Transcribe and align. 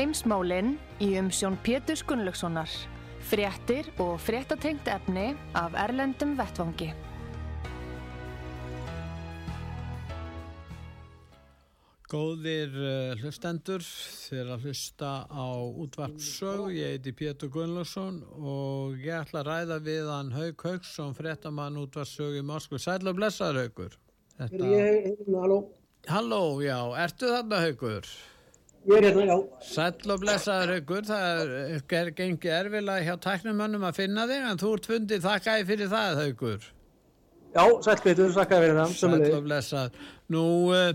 Heimsmálinn 0.00 0.78
í 1.04 1.10
umsjón 1.20 1.58
Pétur 1.60 2.00
Gunnlaugssonar. 2.08 2.70
Fréttir 3.28 3.90
og 4.00 4.14
fréttatengt 4.24 4.86
efni 4.88 5.34
af 5.52 5.74
Erlendum 5.76 6.30
Vettvangi. 6.38 6.86
Góðir 12.08 12.72
uh, 12.80 13.12
hlustendur, 13.20 13.84
þér 13.84 14.54
að 14.56 14.64
hlusta 14.70 15.12
á 15.28 15.48
útvarpsög, 15.68 16.72
ég 16.78 16.96
heiti 16.96 17.12
Pétur 17.20 17.52
Gunnlaugsson 17.52 18.22
og 18.40 18.96
ég 19.04 19.20
ætla 19.20 19.44
að 19.44 19.52
ræða 19.52 19.80
við 19.84 20.10
hann 20.14 20.32
Haug 20.38 20.68
Haugsson, 20.70 21.12
fréttamann 21.20 21.76
útvarpsög 21.84 22.40
í 22.40 22.46
Moskvu. 22.54 22.80
Sæl 22.80 23.04
og 23.04 23.20
blessaður 23.20 23.66
Haugur. 23.66 24.00
Þetta... 24.40 24.74
Ég, 24.80 25.24
halló. 25.28 25.62
Halló, 26.08 26.44
já, 26.64 26.78
ertu 27.04 27.36
þarna 27.36 27.64
Haugur? 27.68 28.14
Ég 28.88 28.96
er 28.96 29.06
hérna, 29.10 29.26
já. 29.28 29.36
Sæl 29.74 30.14
og 30.14 30.22
blessaður 30.22 30.74
Haugur, 30.76 31.04
það 31.04 31.54
er, 31.98 32.12
gengið 32.16 32.54
erfilega 32.56 33.04
hjá 33.04 33.18
tæknumönnum 33.26 33.84
að 33.90 33.98
finna 34.00 34.24
þig, 34.30 34.46
en 34.48 34.62
þú 34.62 34.72
ert 34.78 34.88
fundið 34.88 35.26
þakkaði 35.26 35.68
fyrir 35.68 35.92
það 35.92 36.22
Haugur. 36.22 36.72
Já, 37.50 37.64
sæl 37.84 38.00
Pétur, 38.06 38.34
þakkaði 38.38 38.66
fyrir 38.66 38.80
það. 38.80 38.98
Sæl 39.02 39.30
og 39.36 39.46
blessaður. 39.50 40.10
Nú... 40.32 40.48
Uh, 40.72 40.90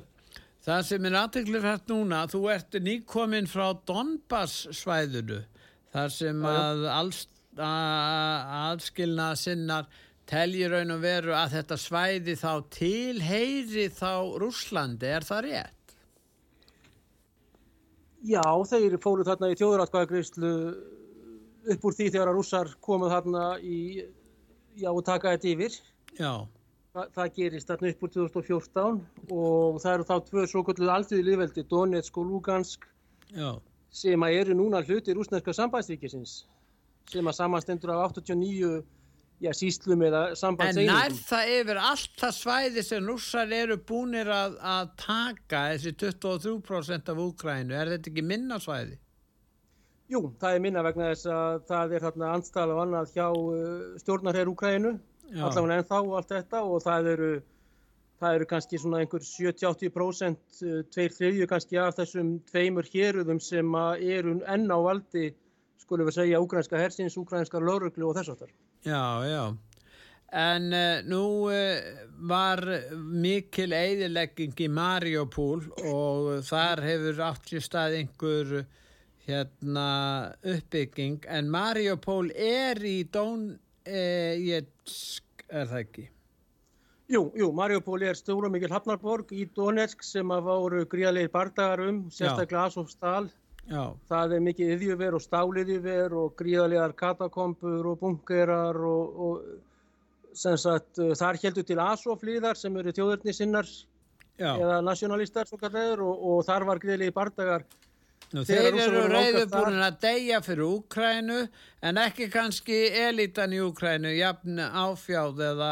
Það 0.65 0.79
sem 0.87 1.03
er 1.05 1.15
aðteglur 1.19 1.65
hægt 1.67 1.91
núna, 1.91 2.23
þú 2.25 2.39
ert 2.49 2.75
nýkominn 2.81 3.45
frá 3.45 3.67
Donbass 3.85 4.63
svæðinu, 4.73 5.43
þar 5.93 6.09
sem 6.09 6.39
að 6.49 6.87
aðskilna 7.61 9.27
sinnar 9.37 9.85
teljir 10.25 10.73
raun 10.73 10.95
og 10.95 11.03
veru 11.03 11.35
að 11.37 11.53
þetta 11.59 11.77
svæði 11.77 12.33
þá 12.41 12.53
tilheyri 12.73 13.85
þá 13.93 14.41
Rúslandi, 14.41 15.05
er 15.05 15.27
það 15.27 15.45
rétt? 15.45 15.84
Já, 18.25 18.43
þeir 18.65 18.97
fóru 19.03 19.25
þarna 19.27 19.51
í 19.53 19.57
tjóðuratkvæðagreyslu 19.59 20.51
upp 21.73 21.85
úr 21.85 21.95
því 21.97 22.07
þegar 22.13 22.31
að 22.31 22.37
rússar 22.39 22.71
komuð 22.85 23.13
þarna 23.13 23.45
í, 23.61 23.79
já, 24.77 24.89
og 24.91 25.03
taka 25.05 25.35
þetta 25.35 25.51
yfir. 25.51 25.77
Já. 26.17 26.31
Þa, 26.95 27.05
það 27.17 27.31
gerist 27.35 27.69
þarna 27.69 27.91
upp 27.91 28.03
úr 28.07 28.13
2014 28.15 28.99
og 29.35 29.79
það 29.83 29.93
eru 29.93 30.07
þá 30.09 30.15
tvö 30.29 30.45
svo 30.49 30.63
kvölduð 30.65 30.91
alltíði 30.95 31.27
liðveldi, 31.29 31.65
Donetsk 31.69 32.19
og 32.21 32.29
Lugansk 32.29 32.85
Já. 33.35 33.49
sem 33.91 34.23
að 34.23 34.37
eru 34.39 34.55
núna 34.55 34.81
hluti 34.85 35.15
rúsneska 35.17 35.53
sambandstríkisins 35.57 36.37
sem 37.11 37.27
að 37.27 37.37
samanstendur 37.37 37.91
af 37.93 38.15
89 38.15 38.79
já, 39.45 39.51
síslum 39.55 40.03
eða 40.07 40.21
sambandseiningum. 40.39 40.97
En 40.97 41.13
nær 41.13 41.17
það 41.29 41.53
yfir 41.55 41.79
allt 41.91 42.19
það 42.19 42.35
svæði 42.39 42.83
sem 42.89 43.09
rússar 43.09 43.55
eru 43.55 43.79
búinir 43.91 44.29
að, 44.33 44.59
að 44.75 44.93
taka 45.01 45.63
þessi 45.73 45.95
23% 46.03 47.11
af 47.13 47.25
Úkrænu, 47.25 47.75
er 47.77 47.95
þetta 47.95 48.11
ekki 48.11 48.25
minna 48.25 48.59
svæði? 48.61 48.99
Jú, 50.11 50.21
það 50.41 50.55
er 50.55 50.61
minna 50.61 50.85
vegna 50.85 51.09
þess 51.13 51.29
að 51.33 51.59
það 51.69 51.97
er 51.97 52.03
þarna 52.05 52.31
andstæðal 52.37 52.73
og 52.75 52.81
annað 52.83 53.13
hjá 53.15 53.27
uh, 53.29 53.99
stjórnarherr 54.03 54.51
Úkrænu 54.51 54.95
allavega 55.33 55.79
ennþá 55.79 56.01
og 56.03 56.17
allt 56.19 56.33
þetta 56.33 56.61
og 56.65 56.83
það 56.83 57.07
eru, 57.13 57.29
það 58.21 58.37
eru 58.37 58.47
kannski 58.51 58.81
svona 58.81 58.99
einhver 59.01 59.25
70-80% 59.25 60.61
tveir 60.93 61.15
þriðju 61.15 61.47
kannski 61.49 61.79
af 61.81 61.97
þessum 61.97 62.35
tveimur 62.51 62.89
héruðum 62.91 63.41
sem 63.41 63.73
eru 63.97 64.37
enn 64.45 64.69
á 64.69 64.77
valdi 64.77 65.31
skulum 65.81 66.09
við 66.09 66.19
segja 66.19 66.41
úgrænska 66.41 66.79
hersins, 66.79 67.17
úgrænska 67.19 67.61
lauruglu 67.61 68.09
og 68.09 68.17
þess 68.17 68.33
aftar. 68.33 68.53
Já, 68.85 69.25
já. 69.25 69.43
En 70.35 70.71
uh, 70.73 71.01
nú 71.07 71.25
uh, 71.49 72.07
var 72.29 72.61
mikil 72.93 73.73
eidilegging 73.73 74.55
í 74.65 74.69
Mariupol 74.71 75.63
og 75.89 76.31
þar 76.45 76.83
hefur 76.85 77.21
í 77.55 77.61
stað 77.63 77.99
einhver 78.01 78.55
hérna, 79.25 79.89
uppbygging 80.43 81.25
en 81.31 81.49
Mariupol 81.49 82.29
er 82.35 82.81
í 82.85 82.99
Dón 83.09 83.55
Donetsk 83.85 85.45
er 85.49 85.69
það 85.69 85.81
ekki? 85.83 86.05
Jú, 87.13 87.21
jú, 87.37 87.51
Mariupol 87.53 88.01
er 88.01 88.17
stóra 88.17 88.49
mikil 88.49 88.71
hafnarborg 88.73 89.29
í 89.37 89.45
Donetsk 89.53 90.01
sem 90.03 90.31
að 90.33 90.47
voru 90.47 90.85
gríðalegir 90.89 91.29
bardagar 91.33 91.83
um, 91.85 91.99
sérstaklega 92.09 92.63
Asofstal. 93.65 93.95
Það 94.09 94.35
er 94.35 94.43
mikið 94.45 94.73
yðjúver 94.75 95.17
og 95.17 95.23
stáliðjúver 95.23 96.13
og 96.21 96.35
gríðalegar 96.37 96.93
katakombur 96.99 97.91
og 97.91 97.99
bunkerar 98.03 98.77
og, 98.77 99.23
og 99.25 100.35
sagt, 100.35 101.01
þar 101.17 101.41
heldur 101.41 101.65
til 101.65 101.79
Asofliðar 101.81 102.59
sem 102.59 102.77
eru 102.77 102.93
þjóðurni 102.93 103.33
sinnar 103.33 103.69
eða 104.37 104.81
nationalistar 104.83 105.49
og, 105.49 106.13
og 106.13 106.45
þar 106.45 106.67
var 106.67 106.81
gríðalegir 106.83 107.15
bardagar 107.15 107.65
Nú, 108.33 108.41
þeir 108.43 108.73
eru 108.73 109.03
reyðubúin 109.11 109.83
að 109.85 109.99
deyja 110.01 110.39
fyrir 110.43 110.65
Úkrænu 110.65 111.41
en 111.85 111.99
ekki 112.01 112.27
kannski 112.33 112.79
elitan 113.05 113.53
í 113.53 113.61
Úkrænu 113.63 114.11
jafn 114.17 114.59
áfjáð 114.59 115.43
eða 115.51 115.69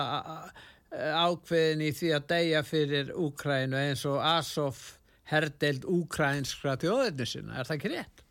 ákveðin 0.93 1.81
í 1.87 1.89
því 1.97 2.11
að 2.13 2.27
deyja 2.29 2.61
fyrir 2.67 3.09
Úkrænu 3.17 3.79
eins 3.79 4.05
og 4.05 4.21
Asof 4.21 4.83
herdeild 5.33 5.87
úkrænskra 5.89 6.77
þjóðirni 6.81 7.27
sinna. 7.29 7.57
Er 7.59 7.69
það 7.69 7.79
ekki 7.79 7.91
rétt? 7.95 8.23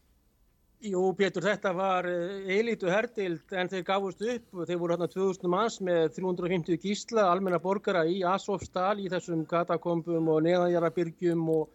Jú, 0.82 1.02
Pétur, 1.14 1.44
þetta 1.46 1.70
var 1.78 2.08
elitu 2.10 2.88
herdeild 2.90 3.52
en 3.54 3.68
þeir 3.70 3.84
gáðust 3.86 4.24
upp. 4.26 4.48
Þeir 4.66 4.80
voru 4.80 4.96
hérna 4.96 5.06
2000 5.12 5.52
manns 5.52 5.76
með 5.84 6.16
350 6.16 6.80
gísla, 6.82 7.28
almenna 7.30 7.60
borgara 7.62 8.02
í 8.10 8.24
Asofstal 8.26 8.96
í 8.98 9.06
þessum 9.12 9.44
katakombum 9.46 10.26
og 10.32 10.42
neðanjarabyrgjum 10.48 11.44
og 11.54 11.70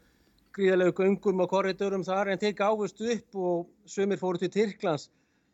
gríðalegu 0.58 0.96
göngum 0.98 1.46
og 1.46 1.52
korridorum 1.52 2.04
þar 2.04 2.34
en 2.34 2.42
þeir 2.42 2.58
gáfust 2.58 3.02
upp 3.14 3.40
og 3.48 3.70
sömur 3.90 4.20
fóru 4.20 4.42
til 4.42 4.52
Tyrklands 4.54 5.08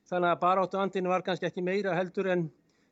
þannig 0.10 0.32
að 0.32 0.42
baráttu 0.44 0.80
andinu 0.80 1.12
var 1.12 1.24
kannski 1.26 1.48
ekki 1.50 1.64
meira 1.66 1.96
heldur 1.98 2.30
en, 2.34 2.48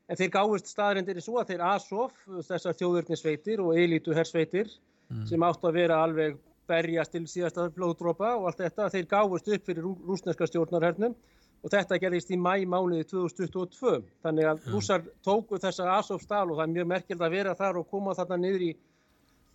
en 0.10 0.20
þeir 0.20 0.32
gáfust 0.36 0.72
staðrindir 0.72 1.20
í 1.20 1.24
svo 1.24 1.40
að 1.42 1.54
þeir 1.54 1.66
Asof, 1.72 2.16
þessar 2.48 2.78
þjóðurnisveitir 2.80 3.64
og 3.64 3.80
elítu 3.80 4.16
hersveitir 4.18 4.70
mm. 5.10 5.26
sem 5.30 5.48
átt 5.48 5.64
að 5.68 5.78
vera 5.80 6.02
alveg 6.04 6.40
berjast 6.70 7.14
til 7.16 7.26
síðasta 7.30 7.68
blóðdrópa 7.76 8.36
og 8.38 8.50
allt 8.50 8.64
þetta, 8.64 8.90
þeir 8.94 9.08
gáfust 9.10 9.50
upp 9.56 9.66
fyrir 9.68 9.86
rú, 9.86 9.96
rúsneska 10.08 10.48
stjórnarhernum 10.50 11.16
og 11.62 11.74
þetta 11.74 12.00
gerðist 12.02 12.32
í 12.34 12.38
mæ 12.40 12.66
mánuði 12.70 13.06
2022 13.12 13.98
þannig 14.24 14.50
að 14.52 14.70
rúsar 14.74 15.04
tóku 15.26 15.60
þessar 15.62 15.92
Asof 15.98 16.24
stál 16.26 16.48
og 16.48 16.58
það 16.58 16.64
er 16.68 16.74
mjög 16.78 16.88
merkild 16.94 17.26
að 17.26 17.36
vera 17.36 17.58
þar 17.58 17.82
og 17.82 17.90
koma 17.92 18.16
þarna 18.18 18.40
niður 18.42 18.70
í 18.70 18.72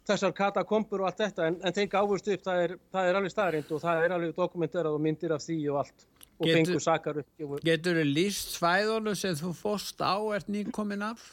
þessar 0.06 0.34
katakombur 0.36 1.02
og 1.02 1.10
allt 1.10 1.22
þetta. 1.24 1.48
En, 1.50 1.56
en 1.66 1.74
þeir 1.74 1.88
gáðust 1.94 2.28
upp, 2.30 2.44
það 2.46 2.60
er, 2.64 2.76
það 2.94 3.08
er 3.08 3.18
alveg 3.20 3.34
staðrind 3.34 3.72
og 3.74 3.82
það 3.82 4.04
er 4.04 4.14
alveg 4.16 4.36
dokumenterað 4.36 4.98
og 4.98 5.02
myndir 5.06 5.34
af 5.34 5.42
því 5.42 5.58
og 5.72 5.80
allt 5.82 6.06
og 6.36 6.46
getur, 6.46 6.58
fengur 6.60 6.84
sakar 6.84 7.18
upp 7.22 7.64
Getur 7.66 7.98
þau 7.98 8.06
líst 8.12 8.54
svæðunum 8.58 9.18
sem 9.18 9.34
þú 9.38 9.52
fórst 9.56 10.02
á? 10.04 10.14
Ert 10.36 10.52
nýkomin 10.52 11.04
af? 11.08 11.26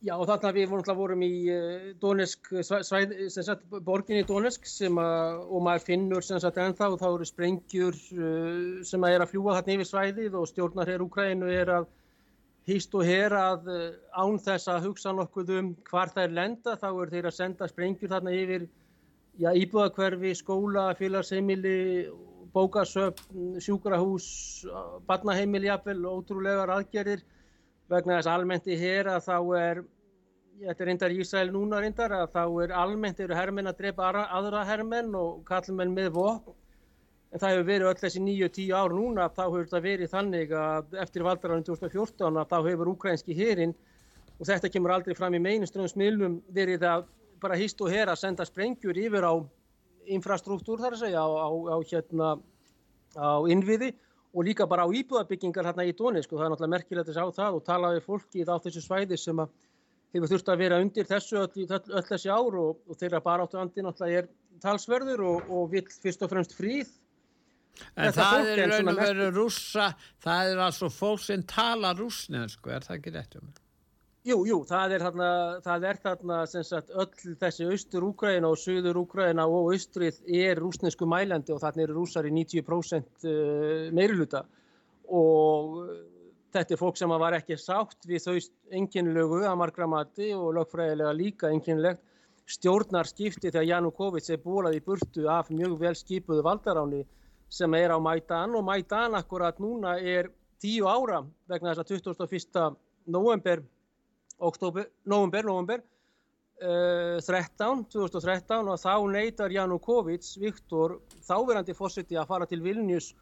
Já 0.00 0.14
þarna 0.16 0.50
við 0.56 0.70
vorum, 0.70 0.96
vorum 0.96 1.22
í 1.26 1.32
uh, 1.52 1.88
Donetsk, 2.00 2.54
svæð, 2.64 3.10
sagt, 3.36 3.66
borginni 3.84 4.24
Donetsk 4.24 4.64
sem 4.64 4.96
að, 4.96 5.42
og 5.44 5.64
maður 5.66 5.86
finnur 5.90 6.24
sem 6.24 6.40
sagt 6.40 6.60
ennþá 6.62 6.88
og 6.94 7.00
þá 7.02 7.08
eru 7.10 7.26
sprengjur 7.28 7.98
uh, 8.16 8.80
sem 8.88 9.04
að 9.04 9.16
er 9.16 9.24
að 9.26 9.34
fljúa 9.34 9.58
þarna 9.58 9.76
yfir 9.76 9.90
svæðið 9.90 10.38
og 10.40 10.48
stjórnar 10.48 10.88
hér 10.88 11.04
Úkrænu 11.04 11.50
er 11.52 11.74
að 11.76 11.90
hýst 12.68 12.94
og 12.94 13.06
hér 13.08 13.34
að 13.36 13.70
eh, 13.72 13.86
án 14.12 14.38
þess 14.42 14.68
að 14.70 14.88
hugsa 14.88 15.14
nokkuð 15.16 15.52
um 15.58 15.70
hvar 15.88 16.12
þær 16.12 16.34
lenda 16.36 16.76
þá 16.80 16.88
er 16.90 17.12
þeir 17.14 17.28
að 17.30 17.36
senda 17.36 17.68
sprengjur 17.70 18.12
þarna 18.12 18.34
yfir 18.36 18.66
já, 19.40 19.50
íbúðakverfi, 19.56 20.34
skóla, 20.38 20.90
félagsheimili, 20.98 21.78
bókasöfn, 22.54 23.58
sjúkrahús, 23.62 24.26
barnaheimili 25.08 25.70
jafnvel, 25.70 26.02
ótrúlegar 26.10 26.72
aðgerðir 26.74 27.24
vegna 27.90 28.20
þess 28.20 28.30
almennt 28.30 28.68
í 28.70 28.78
hér 28.78 29.10
að 29.10 29.26
þá 29.26 29.36
er, 29.58 29.82
þetta 30.62 30.84
er 30.84 30.90
reyndar 30.90 31.14
Ísrael 31.16 31.50
núna 31.52 31.82
reyndar, 31.82 32.14
að 32.14 32.32
þá 32.36 32.42
er 32.64 32.74
almennt 32.84 33.20
eru 33.20 33.36
hermenn 33.36 33.70
að 33.70 33.78
drepa 33.82 34.10
aðra 34.22 34.64
hermenn 34.68 35.14
og 35.18 35.44
kallmenn 35.48 35.94
með 35.96 36.12
vopn. 36.18 36.56
En 37.30 37.38
það 37.38 37.52
hefur 37.54 37.66
verið 37.68 37.88
öll 37.92 38.00
þessi 38.00 38.20
9-10 38.26 38.72
ár 38.74 38.94
núna 38.94 39.28
þá 39.30 39.44
hefur 39.44 39.66
þetta 39.68 39.80
verið 39.84 40.10
þannig 40.10 40.52
að 40.58 40.96
eftir 41.04 41.22
valdarann 41.22 41.66
2014 41.66 42.40
að 42.42 42.48
þá 42.50 42.56
hefur 42.66 42.90
ukrainski 42.90 43.36
hérin 43.38 43.74
og 44.40 44.48
þetta 44.48 44.70
kemur 44.74 44.94
aldrei 44.96 45.14
fram 45.14 45.36
í 45.38 45.42
meiniströmsmiðlum 45.44 46.40
verið 46.56 46.86
að 46.90 47.04
bara 47.40 47.58
hýst 47.60 47.80
og 47.84 47.92
her 47.92 48.10
að 48.10 48.18
senda 48.24 48.46
sprengjur 48.48 48.98
yfir 48.98 49.26
á 49.26 49.34
infrastruktúr 50.10 50.82
þar 50.82 50.96
að 50.96 51.04
segja 51.04 51.22
á, 51.22 51.28
á, 51.30 51.48
á 51.70 51.76
hérna 51.86 52.30
á 53.14 53.30
innviði 53.52 53.92
og 54.30 54.46
líka 54.46 54.66
bara 54.70 54.86
á 54.86 54.88
íbúðabyggingar 54.88 55.66
hérna 55.70 55.86
í 55.88 55.94
Dóni 55.96 56.22
sko 56.22 56.38
það 56.38 56.46
er 56.46 56.52
náttúrulega 56.54 56.74
merkilegt 56.76 57.10
að 57.10 57.18
sjá 57.18 57.36
það 57.40 57.58
og 57.58 57.64
tala 57.66 57.92
við 57.96 58.06
fólkið 58.06 58.52
á 58.52 58.56
þessu 58.62 58.82
svæði 58.84 59.18
sem 59.18 59.42
hefur 60.14 60.30
þurft 60.32 60.50
að 60.52 60.62
vera 60.64 60.80
undir 60.82 61.08
þessu 61.08 61.40
öll, 61.40 61.66
öll, 61.66 61.84
öll 61.98 62.06
þessi 62.06 62.30
ár 62.30 62.58
og, 62.62 62.80
og 62.86 62.98
þeirra 63.00 63.22
baráttu 63.24 63.60
andi 63.60 63.84
náttúrulega 63.84 64.22
er 64.22 64.30
talsverður 64.62 65.24
og, 65.26 65.50
og 65.50 65.70
vill 65.74 65.86
fyrst 65.90 66.22
og 66.26 66.32
fremst 66.32 66.54
fríð 66.58 66.90
En 67.96 68.10
Þetta 68.10 68.24
það 68.26 68.48
er 68.50 68.70
raun 68.70 68.90
og 68.92 68.98
veru 69.00 69.26
rússa, 69.34 69.86
það 70.20 70.52
er 70.52 70.62
altså 70.66 70.90
fólk 70.92 71.22
sem 71.24 71.42
tala 71.48 71.92
rúsnesku, 71.96 72.72
er 72.74 72.84
það 72.84 72.96
ekki 72.98 73.12
rétt 73.14 73.36
um 73.38 73.46
það? 73.46 73.59
Jú, 74.20 74.42
jú, 74.44 74.58
það 74.68 74.94
er 74.94 75.02
þarna, 75.06 75.28
það 75.64 75.84
er 75.88 75.98
þarna 76.02 76.38
sem 76.50 76.64
sagt 76.68 76.90
öll 76.92 77.36
þessi 77.40 77.68
austur 77.72 78.04
Úkræna 78.10 78.50
og 78.52 78.58
söður 78.60 78.98
Úkræna 79.00 79.46
og 79.48 79.70
austrið 79.72 80.18
er 80.28 80.60
rúsnesku 80.60 81.08
mælandi 81.08 81.54
og 81.54 81.62
þarna 81.62 81.86
eru 81.86 81.96
rúsar 82.02 82.28
í 82.28 82.32
90% 82.36 83.24
uh, 83.24 83.86
meiruluta 83.96 84.42
og 85.08 85.78
þetta 86.52 86.76
er 86.76 86.80
fólk 86.82 87.00
sem 87.00 87.16
var 87.22 87.38
ekki 87.38 87.56
sátt 87.56 88.04
við 88.10 88.26
þau 88.26 88.36
enginlögu 88.82 89.40
að 89.48 89.58
margra 89.62 89.88
mati 89.88 90.34
og 90.36 90.52
lögfræðilega 90.58 91.16
líka 91.16 91.54
enginlegt 91.54 92.04
stjórnarskipti 92.50 93.48
þegar 93.48 93.68
Janukovic 93.68 94.28
er 94.34 94.44
bólað 94.44 94.76
í 94.76 94.84
burtu 94.84 95.26
af 95.30 95.48
mjög 95.54 95.78
vel 95.80 95.96
skipuðu 95.96 96.44
valdaráni 96.44 97.04
sem 97.48 97.74
er 97.78 97.94
á 97.94 97.98
Maidan 97.98 98.54
og 98.58 98.64
Maidan 98.66 99.16
akkurat 99.18 99.58
núna 99.62 99.96
er 99.96 100.30
tíu 100.62 100.86
ára 100.90 101.22
vegna 101.48 101.74
þess 101.74 101.84
að 101.84 102.16
21. 102.20 102.74
november, 103.10 103.62
november, 104.40 105.44
november 105.44 105.82
uh, 106.64 107.18
13, 107.20 107.86
2013 107.92 108.70
og 108.72 108.80
þá 108.80 108.94
neytar 109.12 109.54
Janukovic, 109.54 110.26
Viktor, 110.40 110.98
þáverandi 111.26 111.76
fósiti 111.76 112.18
að 112.18 112.30
fara 112.32 112.48
til 112.50 112.62
Vilnius 112.64 113.12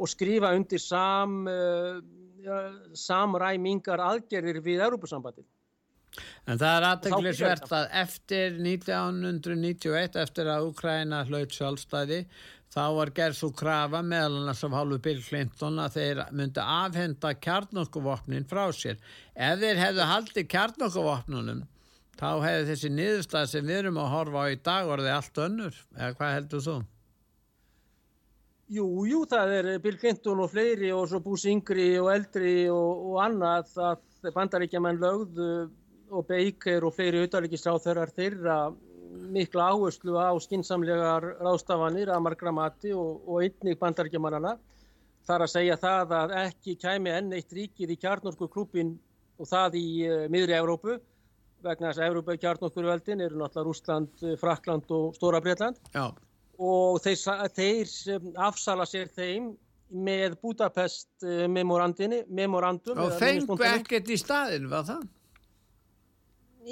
og 0.00 0.08
skrifa 0.08 0.54
undir 0.56 0.80
sam, 0.80 1.42
uh, 1.46 2.00
samræmingar 2.96 4.02
aðgerðir 4.02 4.62
við 4.64 4.86
Europasambandin. 4.88 5.46
En 6.44 6.58
það 6.60 6.74
er 6.76 6.86
aðteglisvert 6.90 7.70
að 7.72 7.86
eftir 8.02 8.56
1991, 8.58 10.18
eftir 10.20 10.50
að 10.52 10.66
Ukraina 10.72 11.22
hlaut 11.28 11.54
sjálfstæði, 11.56 12.26
þá 12.72 12.84
var 12.96 13.12
gerð 13.16 13.36
svo 13.36 13.50
krafa 13.56 14.00
meðal 14.06 14.38
annars 14.40 14.62
af 14.64 14.76
hálfu 14.76 14.98
Bill 15.04 15.20
Clinton 15.26 15.80
að 15.82 15.98
þeir 15.98 16.22
myndi 16.32 16.62
afhenda 16.62 17.34
kjarnokkuvopnin 17.36 18.48
frá 18.48 18.64
sér. 18.76 19.02
Ef 19.36 19.60
þeir 19.60 19.82
hefðu 19.82 20.08
haldið 20.08 20.48
kjarnokkuvopnunum 20.54 21.66
þá 22.16 22.30
hefðu 22.46 22.70
þessi 22.70 22.90
niðurstað 22.94 23.50
sem 23.50 23.68
við 23.68 23.82
erum 23.82 24.00
að 24.00 24.10
horfa 24.14 24.46
á 24.46 24.52
í 24.52 24.58
dag 24.64 24.88
orðið 24.94 25.14
allt 25.16 25.42
önnur, 25.46 25.78
eða 25.98 26.16
hvað 26.18 26.34
heldur 26.36 26.64
þú? 26.66 26.78
Jú, 28.72 28.86
jú, 29.04 29.20
það 29.28 29.54
er 29.58 29.68
Bill 29.84 29.98
Clinton 30.00 30.40
og 30.40 30.52
fleiri 30.52 30.92
og 30.96 31.04
svo 31.10 31.20
bús 31.20 31.44
yngri 31.50 31.90
og 32.00 32.08
eldri 32.14 32.54
og, 32.72 33.04
og 33.10 33.18
annað 33.26 33.74
að 33.84 34.30
bandaríkja 34.32 34.80
menn 34.80 35.00
lögðu 35.02 35.50
og 36.12 36.24
Baker 36.28 36.86
og 36.86 36.94
fleiri 36.96 37.24
auðarleikistráþörar 37.24 38.12
þeirra 38.16 38.56
mikla 39.32 39.70
áherslu 39.72 40.16
á 40.18 40.32
skinsamlegar 40.40 41.26
ráðstafanir 41.40 42.12
að 42.12 42.24
margra 42.26 42.52
mati 42.54 42.92
og, 42.96 43.22
og 43.28 43.44
einnig 43.44 43.78
bandarækjumannana 43.80 44.56
þar 45.26 45.44
að 45.46 45.52
segja 45.52 45.78
það 45.80 46.14
að 46.18 46.34
ekki 46.42 46.76
kæmi 46.80 47.12
enn 47.12 47.32
eitt 47.36 47.54
ríkið 47.54 47.94
í 47.94 47.98
kjarnorku 48.02 48.48
klúpin 48.52 48.96
og 49.38 49.48
það 49.50 49.78
í 49.80 49.86
uh, 50.08 50.26
miðri 50.32 50.56
Evrópu 50.58 50.98
vegna 51.62 51.90
þess 51.90 52.02
að 52.02 52.08
Evrópa 52.10 52.36
kjarnorkurveldin 52.42 53.22
eru 53.22 53.38
náttúrulega 53.38 53.66
Rúsland, 53.68 54.24
Frakland 54.40 54.94
og 54.94 55.12
Stóra 55.18 55.40
Breitland 55.42 55.78
Já. 55.94 56.08
og 56.58 56.98
þeir, 57.04 57.52
þeir 57.54 58.32
afsala 58.48 58.88
sér 58.88 59.12
þeim 59.14 59.52
með 59.92 60.38
Budapest 60.42 61.12
uh, 61.26 61.46
memorandum 61.46 63.04
og 63.04 63.16
fengu 63.20 63.58
ekkert 63.68 64.10
í 64.10 64.18
staðin, 64.18 64.70
var 64.72 64.88
það? 64.88 65.08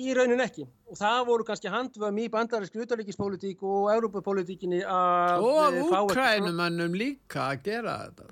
Í 0.01 0.13
raunin 0.15 0.43
ekki 0.43 0.65
og 0.91 0.99
það 0.99 1.21
voru 1.29 1.47
kannski 1.47 1.71
handvömm 1.71 2.19
í 2.19 2.27
bandarísku 2.33 2.83
utalíkispolítík 2.83 3.63
og 3.63 3.91
európapolítíkinni 3.95 4.83
að 4.83 5.47
og 5.47 5.79
eh, 5.79 5.91
úkrænumannum 6.03 6.97
líka 6.99 7.53
að 7.53 7.67
gera 7.69 7.97
þetta. 8.05 8.31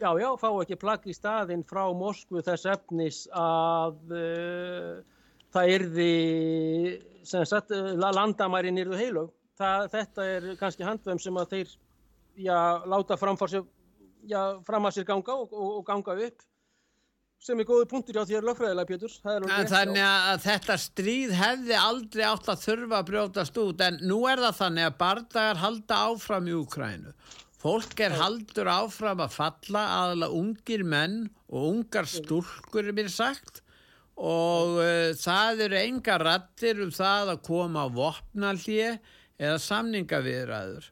Já 0.00 0.10
já, 0.16 0.28
fá 0.40 0.48
ekki 0.62 0.80
plagg 0.80 1.08
í 1.08 1.16
staðinn 1.16 1.64
frá 1.68 1.82
Moskvu 1.96 2.40
þess 2.44 2.68
efnis 2.72 3.24
að 3.36 4.14
uh, 4.16 5.00
það 5.52 5.72
erði 5.76 6.12
sem 7.28 7.44
sagt, 7.48 7.74
landamærin 8.00 8.80
erðu 8.80 8.96
heilög. 8.96 9.34
Það, 9.60 9.88
þetta 9.92 10.26
er 10.36 10.46
kannski 10.60 10.86
handvömm 10.88 11.20
sem 11.20 11.36
að 11.36 11.50
þeir 11.52 11.74
já, 12.40 12.56
láta 12.88 13.18
fram, 13.20 13.36
sér, 13.44 13.66
já, 14.24 14.40
fram 14.64 14.88
að 14.88 14.96
sér 14.96 15.08
ganga 15.10 15.36
og, 15.36 15.52
og, 15.52 15.74
og 15.80 15.84
ganga 15.88 16.16
upp 16.28 16.46
sem 17.40 17.60
er 17.60 17.68
góði 17.68 17.88
punktur 17.88 18.20
á 18.20 18.24
því 18.28 18.38
að 18.38 18.48
lögfræðilega 18.50 18.90
Pétur. 18.90 19.14
Þannig 19.24 20.02
að 20.04 20.42
þetta 20.44 20.78
stríð 20.80 21.36
hefði 21.38 21.76
aldrei 21.80 22.24
átt 22.28 22.50
að 22.52 22.64
þurfa 22.66 22.98
að 22.98 23.12
brjótast 23.12 23.60
út. 23.62 23.84
En 23.86 24.00
nú 24.04 24.18
er 24.28 24.42
það 24.44 24.58
þannig 24.64 24.88
að 24.90 24.98
bardagar 25.00 25.62
halda 25.64 26.02
áfram 26.10 26.50
í 26.50 26.58
Ukrænu 26.60 27.14
fólk 27.60 27.98
er 28.00 28.14
haldur 28.16 28.70
áfram 28.72 29.20
að 29.20 29.34
falla 29.34 29.82
aðla 29.98 30.30
ungir 30.32 30.84
menn 30.86 31.26
og 31.50 31.66
ungar 31.74 32.08
stúlkur 32.08 32.88
er 32.88 32.96
mér 32.96 33.10
sagt. 33.12 33.60
Og 34.20 34.80
uh, 34.80 35.10
það 35.16 35.66
eru 35.66 35.80
enga 35.80 36.16
rattir 36.20 36.80
um 36.84 36.92
það 36.92 37.34
að 37.34 37.44
koma 37.46 37.84
á 37.84 37.88
vopnallið 37.96 38.98
eða 39.40 39.60
samningaviðræður. 39.66 40.90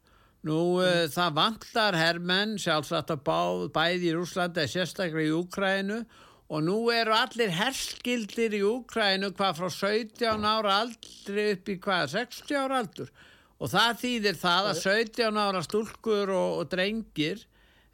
Nú 0.49 0.61
uh, 0.81 1.09
það 1.13 1.37
vantar 1.41 1.99
herrmenn 1.99 2.57
sjálfsagt 2.61 3.13
að 3.13 3.25
bá, 3.27 3.41
bæði 3.75 4.13
í 4.13 4.17
Rúslanda 4.17 4.65
eða 4.65 4.75
sérstaklega 4.77 5.29
í 5.29 5.37
Ukrænu 5.37 6.03
og 6.49 6.65
nú 6.65 6.77
eru 6.93 7.13
allir 7.13 7.53
herskildir 7.53 8.57
í 8.57 8.63
Úkrænu 8.65 9.33
hvað 9.37 9.59
frá 9.59 9.69
17 9.75 10.47
ára 10.49 10.79
aldri 10.85 11.51
upp 11.53 11.69
í 11.69 11.77
hvað 11.85 12.15
60 12.15 12.57
ára 12.57 12.81
aldur? 12.83 13.11
Og 13.59 13.73
það 13.73 13.99
þýðir 14.03 14.39
það 14.39 14.69
að 14.71 14.81
17 14.85 15.41
ára 15.45 15.63
stúlkur 15.67 16.33
og, 16.33 16.51
og 16.63 16.71
drengir 16.73 17.43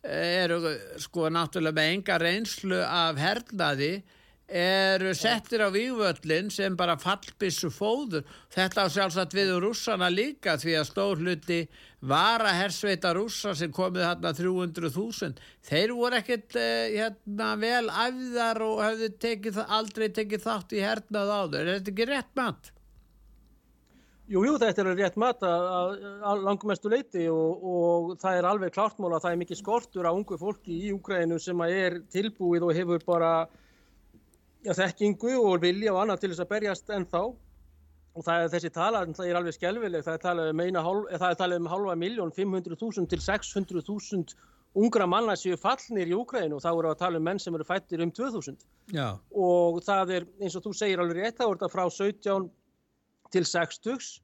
eh, 0.05 0.45
eru 0.45 0.61
sko 1.03 1.31
náttúrulega 1.33 1.81
með 1.81 1.95
enga 1.97 2.19
reynslu 2.23 2.83
af 2.85 3.19
hernaði 3.19 3.95
eru 4.49 5.15
settir 5.17 5.63
á 5.65 5.73
vývöllin 5.73 6.51
sem 6.53 6.77
bara 6.77 6.99
fallbissu 7.01 7.71
fóður 7.73 8.27
þetta 8.53 8.85
á 8.85 8.93
sjálfsagt 8.93 9.33
við 9.33 9.55
rússana 9.63 10.11
líka 10.13 10.59
því 10.61 10.77
að 10.81 10.89
stór 10.91 11.23
hluti 11.23 11.61
var 12.05 12.45
að 12.45 12.59
hersveita 12.61 13.15
rússa 13.17 13.55
sem 13.57 13.73
komið 13.73 14.05
hérna 14.05 14.35
300.000 14.37 15.41
þeir 15.65 15.97
voru 15.97 16.21
ekkert 16.21 16.61
uh, 16.61 16.93
hérna, 16.93 17.55
vel 17.57 17.89
æfðar 17.89 18.63
og 18.69 18.85
hafðu 18.85 19.11
tekið, 19.25 19.65
aldrei 19.65 20.09
tekið 20.13 20.45
þátt 20.45 20.77
í 20.77 20.85
hernað 20.85 21.35
áður 21.41 21.61
er 21.65 21.79
þetta 21.79 21.95
ekki 21.95 22.11
rétt 22.13 22.33
mat? 22.37 22.73
Jújú, 24.25 24.55
jú, 24.55 24.61
þetta 24.61 24.81
er 24.81 24.95
rétt 24.97 25.17
mat 25.21 25.43
að 25.45 26.45
langmestu 26.45 26.89
leiti 26.93 27.27
og, 27.29 27.65
og 27.65 28.15
það 28.21 28.39
er 28.39 28.47
alveg 28.49 28.73
klartmál 28.73 29.13
að 29.13 29.25
það 29.25 29.35
er 29.35 29.41
mikið 29.43 29.59
skortur 29.61 30.09
á 30.09 30.13
ungu 30.17 30.37
fólki 30.41 30.79
í 30.87 30.95
Úgrænu 30.97 31.37
sem 31.41 31.61
er 31.67 32.03
tilbúið 32.13 32.65
og 32.65 32.77
hefur 32.77 33.05
bara 33.05 33.35
já, 34.65 34.73
þekkingu 34.81 35.35
og 35.41 35.61
vilja 35.63 35.93
og 35.95 36.03
annað 36.03 36.25
til 36.25 36.33
þess 36.33 36.45
að 36.45 36.53
berjast 36.55 36.95
ennþá. 36.97 37.25
Og 38.15 38.23
það 38.23 38.45
er 38.45 38.51
þessi 38.53 38.71
tala, 38.71 39.01
það 39.11 39.29
er 39.29 39.37
alveg 39.41 39.55
skjálfileg, 39.57 40.03
það 40.07 40.17
er 40.17 40.21
talað 40.23 40.51
um, 40.53 40.61
talað 41.41 41.57
um 41.59 41.71
halva 41.73 41.95
miljón, 41.99 42.35
500.000 42.35 43.09
til 43.11 43.23
600.000 43.25 44.37
ungra 44.75 45.07
manna 45.07 45.37
séu 45.39 45.57
fallnir 45.61 46.11
í 46.11 46.17
Úkræðinu 46.17 46.59
og 46.59 46.63
þá 46.65 46.71
eru 46.73 46.91
að 46.91 47.01
tala 47.03 47.21
um 47.21 47.27
menn 47.29 47.41
sem 47.43 47.55
eru 47.55 47.67
fættir 47.67 48.03
um 48.03 48.11
2000 48.11 48.57
Já. 48.95 49.15
og 49.31 49.81
það 49.87 50.15
er 50.17 50.27
eins 50.43 50.57
og 50.59 50.65
þú 50.67 50.75
segir 50.75 51.03
alveg 51.03 51.21
rétt, 51.21 51.39
þá 51.39 51.45
er 51.47 51.53
þetta 51.55 51.71
frá 51.71 51.85
17 51.87 52.49
til 53.35 53.47
60 53.51 54.24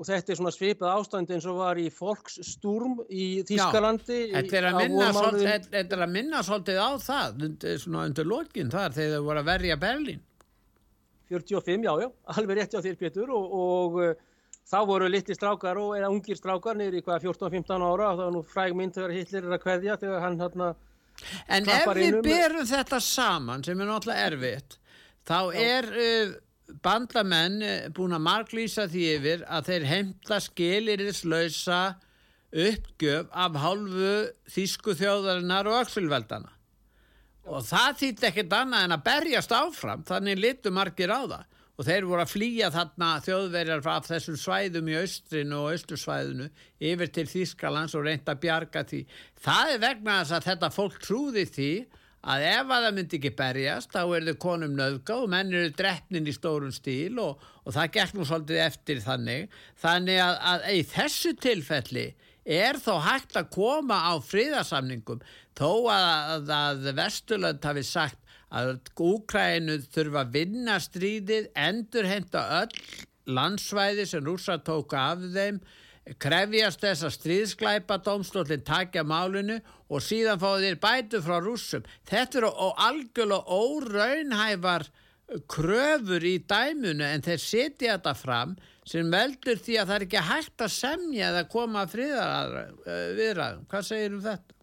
og 0.00 0.08
þetta 0.08 0.32
er 0.32 0.38
svona 0.38 0.52
svipað 0.54 0.94
ástand 0.96 1.30
eins 1.34 1.46
og 1.50 1.58
var 1.60 1.78
í 1.80 1.90
Folksturm 1.92 3.02
í 3.12 3.26
Þískalandi 3.48 4.20
Þetta 4.32 4.56
er 4.56 4.68
að 4.70 4.78
minna, 4.78 5.10
svolítið, 5.12 5.68
þetta 5.74 5.96
er 5.96 6.04
að 6.06 6.14
minna 6.14 6.40
svolítið 6.46 6.80
á 6.80 6.90
það 7.04 7.44
svona 7.82 8.06
undir 8.08 8.30
lokin 8.30 8.72
þar 8.72 8.96
þegar 8.96 9.18
þau 9.18 9.28
voru 9.28 9.42
að 9.42 9.50
verja 9.50 9.78
Berlín 9.82 10.26
45, 11.30 11.84
já, 11.84 11.92
já, 12.00 12.08
alveg 12.34 12.58
rétti 12.58 12.80
á 12.80 12.84
þér 12.88 12.98
Pétur 12.98 13.30
og, 13.36 13.52
og 13.60 14.00
uh, 14.00 14.14
þá 14.66 14.78
voru 14.88 15.10
litli 15.12 15.36
strákar 15.36 15.78
og 15.78 15.92
eða 15.98 16.10
ungir 16.10 16.38
strákar 16.38 16.78
niður 16.80 16.98
í 16.98 17.04
hvaða 17.04 17.22
14-15 17.28 17.84
ára 17.86 18.08
og 18.08 18.16
það 18.16 18.24
var 18.24 18.34
nú 18.34 18.42
fræg 18.56 18.76
mynd 18.80 18.96
þegar 18.96 19.16
Hitler 19.18 19.46
er 19.46 19.56
að 19.56 19.64
kveðja 19.66 19.98
þegar 20.00 20.24
hann 20.24 20.40
hérna 20.40 20.74
En 21.52 21.66
ef 21.68 21.88
við 21.98 22.22
berum 22.24 22.64
þetta 22.64 23.00
saman 23.04 23.64
sem 23.66 23.76
er 23.76 23.90
náttúrulega 23.90 24.30
erfitt 24.30 24.78
þá 25.28 25.38
já. 25.52 25.60
er 25.60 25.90
uh, 25.92 26.38
bandamenn 26.84 27.62
eh, 27.62 27.88
búin 27.94 28.16
að 28.16 28.24
marglýsa 28.26 28.86
því 28.90 29.04
yfir 29.16 29.44
að 29.48 29.70
þeir 29.70 29.88
heimta 29.90 30.40
skiliriðslausa 30.44 31.80
uppgjöf 32.50 33.28
af 33.30 33.60
hálfu 33.62 34.14
þýsku 34.50 34.96
þjóðarinnar 34.98 35.70
og 35.70 35.84
öksulveldana 35.84 36.56
og 37.50 37.64
það 37.66 37.96
þýtti 38.02 38.28
ekkert 38.28 38.58
annað 38.58 38.84
en 38.86 38.96
að 38.96 39.06
berjast 39.06 39.54
áfram 39.54 40.02
þannig 40.06 40.42
litur 40.42 40.74
margir 40.74 41.14
á 41.14 41.20
það 41.22 41.46
og 41.80 41.86
þeir 41.88 42.04
voru 42.10 42.20
að 42.20 42.32
flýja 42.34 42.68
þarna 42.74 43.06
þjóðverjar 43.24 43.86
af 43.88 44.08
þessum 44.10 44.36
svæðum 44.36 44.90
í 44.90 44.96
austrinu 45.00 45.60
og 45.62 45.70
austursvæðinu 45.72 46.48
yfir 46.90 47.12
til 47.16 47.24
Þýskalands 47.30 47.94
og 47.96 48.04
reynda 48.04 48.34
að 48.34 48.42
bjarga 48.42 48.82
því. 48.90 49.00
Það 49.40 49.72
er 49.72 49.80
vegna 49.86 50.18
þess 50.18 50.34
að 50.36 50.48
þetta 50.50 50.70
fólk 50.74 50.98
trúði 51.00 51.46
því 51.48 51.70
að 52.20 52.46
ef 52.50 52.72
að 52.74 52.84
það 52.84 52.96
myndi 52.96 53.18
ekki 53.18 53.32
berjast 53.38 53.94
þá 53.94 54.00
er 54.04 54.26
þau 54.28 54.38
konum 54.44 54.74
nöðga 54.76 55.18
og 55.22 55.30
menn 55.32 55.52
eru 55.56 55.70
drefnin 55.76 56.28
í 56.28 56.34
stórun 56.36 56.74
stíl 56.74 57.20
og, 57.22 57.44
og 57.64 57.76
það 57.76 57.92
gekk 57.96 58.16
nú 58.16 58.26
svolítið 58.28 58.64
eftir 58.66 59.04
þannig. 59.04 59.54
Þannig 59.80 60.20
að, 60.24 60.34
að 60.52 60.66
í 60.76 60.82
þessu 60.90 61.34
tilfelli 61.40 62.06
er 62.44 62.80
þó 62.80 62.94
hægt 63.04 63.38
að 63.40 63.52
koma 63.54 64.02
á 64.04 64.12
fríðarsamningum 64.24 65.22
þó 65.56 65.70
að, 65.92 66.50
að 66.56 66.90
Vesturland 66.98 67.64
hafi 67.64 67.84
sagt 67.88 68.18
að 68.50 68.80
Úkrænu 68.98 69.78
þurfa 69.94 70.24
að 70.24 70.32
vinna 70.34 70.80
stríðið, 70.82 71.52
endur 71.54 72.08
henda 72.10 72.42
öll 72.60 72.72
landsvæði 73.30 74.06
sem 74.10 74.24
rúsa 74.26 74.58
tóka 74.64 75.12
af 75.12 75.22
þeim, 75.34 75.60
krefjast 76.20 76.80
þess 76.82 77.06
að 77.06 77.14
stríðsklæpa 77.16 78.00
domstólinn 78.04 78.64
takja 78.66 79.04
málinu 79.06 79.60
og 79.90 80.02
síðan 80.04 80.40
fá 80.40 80.48
þeir 80.62 80.80
bætu 80.82 81.20
frá 81.24 81.38
rúsum. 81.42 81.86
Þetta 82.08 82.40
eru 82.40 82.50
algjörlega 82.86 83.60
óraunhæfar 83.60 84.88
kröfur 85.50 86.24
í 86.26 86.38
dæmunu 86.50 87.06
en 87.06 87.22
þeir 87.22 87.42
setja 87.42 87.96
þetta 87.96 88.14
fram 88.18 88.56
sem 88.88 89.10
veldur 89.12 89.60
því 89.60 89.76
að 89.78 89.90
það 89.90 89.96
er 89.96 90.06
ekki 90.06 90.24
hægt 90.30 90.64
að 90.64 90.72
semja 90.74 91.28
eða 91.30 91.44
koma 91.52 91.84
að 91.84 91.92
friðaviðræðum. 91.94 93.68
Hvað 93.70 93.86
segir 93.86 94.16
um 94.16 94.24
þetta? 94.24 94.56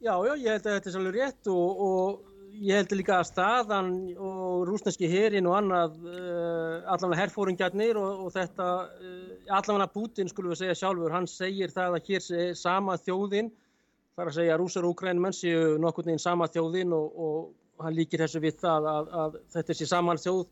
Já, 0.00 0.14
já, 0.24 0.32
ég 0.40 0.48
held 0.48 0.66
að 0.66 0.74
þetta 0.74 0.88
er 0.88 0.94
svolítið 0.96 1.20
rétt 1.20 1.50
og, 1.52 1.80
og 1.86 2.29
ég 2.58 2.76
held 2.76 2.92
líka 2.98 3.18
að 3.20 3.28
staðan 3.30 3.90
og 4.18 4.64
rúsneski 4.68 5.08
herin 5.10 5.48
og 5.48 5.56
annað 5.58 5.96
uh, 6.04 6.82
allavega 6.92 7.20
herfóringjarnir 7.22 7.98
og, 8.00 8.26
og 8.26 8.34
þetta 8.34 8.68
uh, 8.86 9.56
allavega 9.58 9.88
Putin 9.94 10.30
skulum 10.30 10.54
við 10.54 10.62
segja 10.64 10.78
sjálfur, 10.82 11.14
hann 11.14 11.28
segir 11.30 11.72
það 11.74 11.98
að 11.98 12.10
hér 12.10 12.24
sé 12.24 12.46
sama 12.58 12.96
þjóðin 13.00 13.50
þar 14.16 14.30
að 14.30 14.38
segja 14.40 14.58
rúsar 14.60 14.86
og 14.86 14.96
ukrænum 14.96 15.30
séu 15.36 15.76
nokkur 15.80 16.08
neginn 16.08 16.22
sama 16.22 16.48
þjóðin 16.50 16.94
og, 16.96 17.20
og 17.26 17.84
hann 17.84 17.96
líkir 17.96 18.24
þessu 18.24 18.42
við 18.44 18.58
það 18.60 18.88
að, 18.94 19.12
að 19.22 19.38
þetta 19.54 19.76
sé 19.76 19.88
saman 19.88 20.20
þjóð 20.20 20.42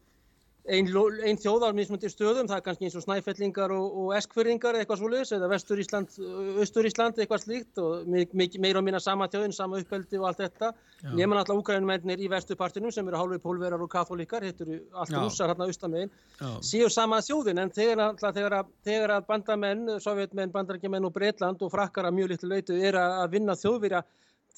einn 0.69 0.89
ein 1.25 1.39
þjóðar 1.41 1.75
mismundi 1.77 2.11
stöðum, 2.13 2.49
það 2.49 2.59
er 2.59 2.65
kannski 2.67 2.87
eins 2.89 2.97
og 2.99 3.05
snæfellingar 3.05 3.73
og, 3.73 3.95
og 4.03 4.11
eskfyrringar 4.19 4.77
eitthvað 4.77 5.01
svolítið, 5.01 5.33
eða 5.39 5.49
vestur 5.53 5.81
Ísland, 5.81 6.17
austur 6.61 6.89
Ísland 6.89 7.21
eitthvað 7.21 7.45
slíkt 7.45 7.81
og 7.81 8.09
meira 8.09 8.81
og 8.83 8.85
minna 8.85 9.01
sama 9.01 9.29
þjóðin, 9.33 9.55
sama 9.57 9.81
uppeldi 9.81 10.21
og 10.21 10.29
allt 10.29 10.43
þetta. 10.45 10.71
Nefnum 11.09 11.37
alltaf 11.41 11.61
úgrænumennir 11.63 12.21
í 12.21 12.29
vestupartinum 12.33 12.93
sem 12.95 13.09
eru 13.09 13.21
hálfur 13.21 13.43
pólverar 13.47 13.85
og 13.85 13.91
katholíkar, 13.93 14.45
hittur 14.45 14.75
allt 14.93 15.15
rússar 15.17 15.53
hérna 15.53 15.69
austamegin, 15.71 16.13
séu 16.61 16.91
sama 16.93 17.23
þjóðin. 17.25 17.63
En 17.65 17.73
þegar, 17.73 18.05
alltaf, 18.11 18.37
þegar, 18.37 18.59
að, 18.61 18.73
þegar 18.89 19.17
að 19.17 19.29
bandamenn, 19.33 19.95
sovjetmenn, 20.05 20.53
bandarækjumenn 20.55 21.09
og 21.09 21.15
Breitland 21.17 21.65
og 21.65 21.73
frakkar 21.73 22.11
að 22.11 22.19
mjög 22.19 22.35
litlu 22.35 22.53
leitu 22.53 22.77
er 22.77 22.99
að 23.01 23.31
vinna 23.39 23.57
þjóðvirja 23.57 24.05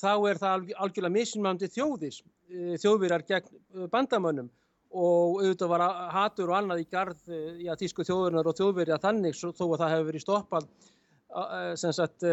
þá 0.01 0.13
er 0.31 0.41
það 0.41 0.73
algjörlega 0.81 1.13
mismunandi 1.13 1.69
þjóðis, 1.71 2.23
eh, 2.49 2.75
þjóðvirjar 2.81 3.27
gegn 3.29 3.89
bandamönnum 3.93 4.49
og 4.91 5.39
auðvitað 5.39 5.71
var 5.71 5.83
hatur 6.11 6.51
og 6.51 6.57
annað 6.59 6.81
í 6.83 6.87
garð 6.91 7.35
í 7.63 7.69
að 7.71 7.79
tísku 7.85 8.03
þjóðurnar 8.07 8.49
og 8.51 8.57
þjóðverja 8.59 8.99
þannig 9.03 9.37
þó 9.39 9.67
að 9.69 9.77
það 9.83 9.93
hefur 9.93 10.09
verið 10.09 10.25
stoppað 10.25 10.67
sagt 11.79 12.27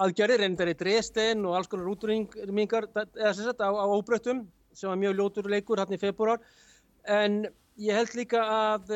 aðgerðir 0.00 0.44
en 0.46 0.56
það 0.56 0.64
er 0.64 0.72
í 0.72 0.78
Dresden 0.80 1.44
og 1.44 1.58
alls 1.58 1.68
konar 1.68 1.90
útrýmingar 1.92 2.88
eða 2.96 3.34
sem 3.36 3.44
sagt 3.44 3.60
á, 3.60 3.68
á 3.68 3.84
óbröttum 3.92 4.46
sem 4.72 4.88
var 4.88 5.00
mjög 5.02 5.18
ljótur 5.18 5.50
leikur 5.52 5.82
hann 5.82 5.92
í 5.92 6.00
februar 6.00 6.40
en 7.04 7.42
ég 7.76 7.98
held 7.98 8.16
líka 8.16 8.40
að 8.40 8.94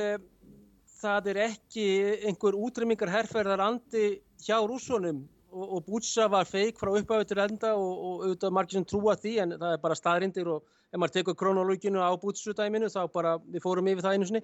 það 1.02 1.30
er 1.34 1.42
ekki 1.50 1.86
einhver 2.30 2.56
útrýmingar 2.56 3.12
herrferðar 3.12 3.66
andi 3.66 4.22
hjá 4.40 4.56
rússonum 4.64 5.26
og, 5.54 5.66
og 5.76 5.84
Bútsa 5.86 6.26
var 6.30 6.48
feik 6.48 6.78
frá 6.80 6.90
upphafi 6.98 7.28
til 7.30 7.42
enda 7.44 7.74
og, 7.78 7.92
og 7.92 8.24
auðvitað 8.26 8.56
margir 8.56 8.78
sem 8.78 8.86
trúa 8.90 9.14
því 9.18 9.34
en 9.44 9.54
það 9.60 9.76
er 9.76 9.82
bara 9.84 9.98
staðrindir 9.98 10.50
og 10.56 10.64
ef 10.90 10.98
maður 10.98 11.14
tekur 11.18 11.38
kronológinu 11.38 12.02
á 12.02 12.10
bútsudæminu 12.20 12.90
þá 12.92 13.04
bara 13.14 13.36
við 13.38 13.62
fórum 13.64 13.90
yfir 13.92 14.06
það 14.06 14.18
einu 14.18 14.28
sinni. 14.30 14.42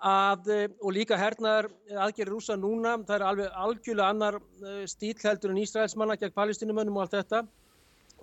Að, 0.00 0.46
eh, 0.48 0.68
og 0.80 0.94
líka 0.96 1.18
hernaðar 1.20 1.68
aðgerir 2.06 2.32
rúsa 2.32 2.56
núna, 2.56 2.94
það 3.04 3.16
er 3.18 3.24
alveg 3.28 3.58
algjörlega 3.64 4.12
annar 4.14 4.38
eh, 4.40 4.84
stíl 4.88 5.18
heldur 5.20 5.52
en 5.52 5.60
Ísraelsmanna 5.60 6.16
gegn 6.20 6.36
palestinumönnum 6.36 6.96
og 6.96 7.04
allt 7.04 7.18
þetta. 7.18 7.42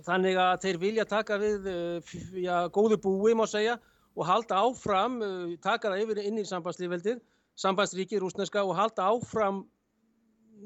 Þannig 0.06 0.38
að 0.42 0.64
þeir 0.64 0.80
vilja 0.82 1.06
taka 1.06 1.38
við 1.38 1.70
eh, 1.70 2.16
já, 2.42 2.56
góðu 2.74 2.98
búi 3.04 3.36
má 3.38 3.46
segja 3.46 3.78
og 4.18 4.26
halda 4.26 4.58
áfram, 4.66 5.20
taka 5.62 5.92
það 5.92 6.00
yfir 6.02 6.20
inn 6.24 6.40
í 6.42 6.46
sambandslífveldið, 6.48 7.20
sambandsríkið 7.54 8.24
rúsneska 8.24 8.64
og 8.66 8.74
halda 8.74 9.06
áfram 9.12 9.60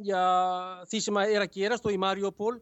já, 0.06 0.26
því 0.90 1.00
sem 1.06 1.18
að 1.20 1.34
er 1.36 1.44
að 1.44 1.56
gerast 1.56 1.88
og 1.88 1.94
í 1.94 2.00
Mariupol 2.00 2.58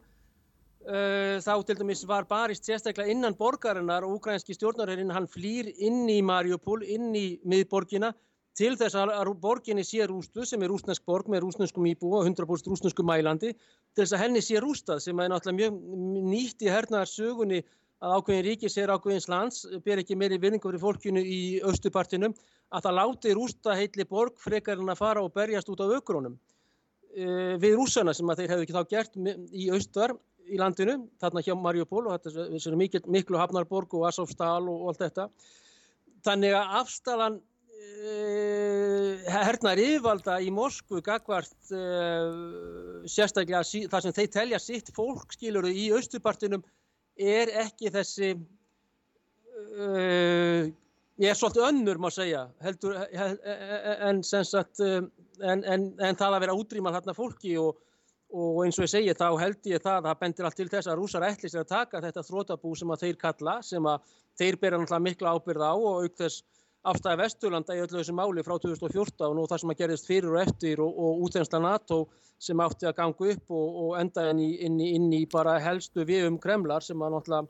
Uh, 0.81 1.37
þá 1.45 1.61
til 1.61 1.75
dæmis 1.77 1.99
var 2.09 2.25
barist 2.25 2.65
sérstaklega 2.65 3.13
innan 3.13 3.35
borgarinnar 3.37 4.01
og 4.01 4.15
ukrænski 4.15 4.55
stjórnarherrin 4.57 5.11
hann 5.13 5.27
flýr 5.29 5.67
inn 5.77 6.07
í 6.09 6.23
Mariupol, 6.25 6.81
inn 6.81 7.11
í 7.13 7.37
miðborgina 7.45 8.09
til 8.57 8.71
þess 8.79 8.97
að 8.97 9.29
borginni 9.43 9.83
sé 9.85 10.07
rústuð 10.09 10.47
sem 10.49 10.63
er 10.65 10.71
rúsnesk 10.73 11.05
borg 11.05 11.29
með 11.29 11.43
rúsneskum 11.45 11.85
íbúa, 11.85 12.23
100% 12.25 12.71
rúsneskum 12.73 13.05
mælandi 13.05 13.53
til 13.53 14.01
þess 14.01 14.15
að 14.17 14.23
henni 14.23 14.41
sé 14.41 14.57
rústað 14.57 15.03
sem 15.05 15.21
er 15.21 15.29
náttúrulega 15.29 15.69
mjög 15.69 16.25
nýtt 16.33 16.65
í 16.65 16.73
hernaðarsögunni 16.73 17.61
að 18.01 18.15
ákveðin 18.17 18.45
ríkis 18.49 18.77
er 18.81 18.89
ákveðins 18.89 19.29
lands, 19.29 19.61
ber 19.85 20.01
ekki 20.01 20.17
meiri 20.17 20.41
vinningu 20.41 20.65
fyrir 20.65 20.81
fólkinu 20.81 21.21
í 21.21 21.41
austupartinum 21.61 22.33
að 22.73 22.87
það 22.87 22.97
láti 22.97 23.35
rústa 23.37 23.77
heitli 23.77 24.09
borg 24.09 24.41
frekar 24.41 24.81
en 24.81 24.89
að 24.89 25.03
fara 25.05 25.21
og 25.21 25.29
berjast 25.37 25.69
út 25.69 25.85
á 25.85 25.93
aukrónum 25.93 26.39
við 27.11 27.73
rúsana 27.75 28.13
sem 28.15 28.29
að 28.31 28.41
þeir 28.41 28.51
hefðu 28.53 28.65
ekki 28.65 28.75
þá 28.75 28.83
gert 28.91 29.17
í 29.51 29.65
austar 29.75 30.13
í 30.51 30.59
landinu, 30.59 30.97
þarna 31.21 31.43
hjá 31.45 31.53
Mariupol 31.57 32.07
og 32.07 32.17
þetta 32.17 32.47
er 32.71 32.77
mikil, 32.79 33.01
miklu 33.11 33.39
hafnarborg 33.39 33.93
og 33.97 34.07
Asofstal 34.09 34.63
og, 34.67 34.77
og 34.83 34.91
allt 34.91 35.03
þetta. 35.05 35.27
Þannig 36.25 36.55
að 36.57 36.75
afstalan 36.81 37.37
eh, 37.81 39.31
hernar 39.31 39.81
yfirvalda 39.81 40.37
í 40.43 40.49
Moskvu 40.53 41.01
gagvart 41.05 41.71
eh, 41.73 42.27
sérstaklega 43.09 43.63
þar 43.93 44.05
sem 44.05 44.17
þeir 44.19 44.31
telja 44.35 44.59
sitt 44.61 44.91
fólk 44.95 45.37
skiluru 45.37 45.71
í 45.71 45.89
austupartinum 45.95 46.63
er 47.17 47.47
ekki 47.63 47.93
þessi 47.93 48.29
eh, 49.79 50.61
ég 51.21 51.29
er 51.29 51.37
svolítið 51.37 51.67
önnur 51.69 51.97
má 52.01 52.09
segja 52.13 52.47
heldur, 52.63 52.97
hel, 53.13 53.35
en, 54.09 54.23
sagt, 54.25 54.81
en, 55.41 55.63
en, 55.63 55.87
en 55.99 56.19
það 56.19 56.37
að 56.37 56.43
vera 56.45 56.57
útrýman 56.57 56.95
hérna 56.95 57.17
fólki 57.17 57.57
og 57.61 57.79
og 58.31 58.61
eins 58.63 58.79
og 58.79 58.85
ég 58.85 58.91
segi 58.91 59.13
þá 59.17 59.27
held 59.41 59.67
ég 59.67 59.83
það 59.83 59.97
að 59.97 60.05
það 60.07 60.19
bendir 60.21 60.47
allt 60.47 60.57
til 60.61 60.69
þess 60.71 60.87
að 60.87 60.99
rúsar 60.99 61.25
ætli 61.27 61.51
sér 61.51 61.65
að 61.65 61.71
taka 61.73 62.01
þetta 62.05 62.23
þrótabú 62.23 62.71
sem 62.79 62.93
að 62.93 63.03
þeir 63.03 63.17
kalla 63.19 63.55
sem 63.65 63.87
að 63.91 64.05
þeir 64.39 64.57
bera 64.61 64.79
náttúrulega 64.79 65.07
mikla 65.07 65.33
ábyrð 65.35 65.65
á 65.67 65.73
og 65.75 66.05
auk 66.05 66.17
þess 66.21 66.43
afstæði 66.91 67.19
Vesturlanda 67.21 67.75
í 67.75 67.81
öllu 67.83 67.99
þessu 67.99 68.15
máli 68.17 68.43
frá 68.45 68.55
2014 68.57 69.41
og 69.41 69.49
það 69.51 69.63
sem 69.63 69.73
að 69.73 69.81
gerist 69.81 70.07
fyrir 70.07 70.31
og 70.31 70.39
eftir 70.41 70.81
og, 70.81 70.95
og 70.95 71.25
útensla 71.27 71.59
NATO 71.61 71.97
sem 72.41 72.63
átti 72.63 72.87
að 72.89 72.95
ganga 73.01 73.33
upp 73.35 73.53
og, 73.53 73.75
og 73.83 73.97
enda 73.99 74.29
inn 74.31 74.39
í, 74.41 74.51
inn, 74.65 74.79
í, 74.79 74.93
inn 74.95 75.11
í 75.13 75.25
bara 75.29 75.59
helstu 75.61 76.07
við 76.07 76.29
um 76.31 76.39
Kremlar 76.41 76.87
sem 76.87 77.03
að 77.03 77.17
náttúrulega 77.17 77.43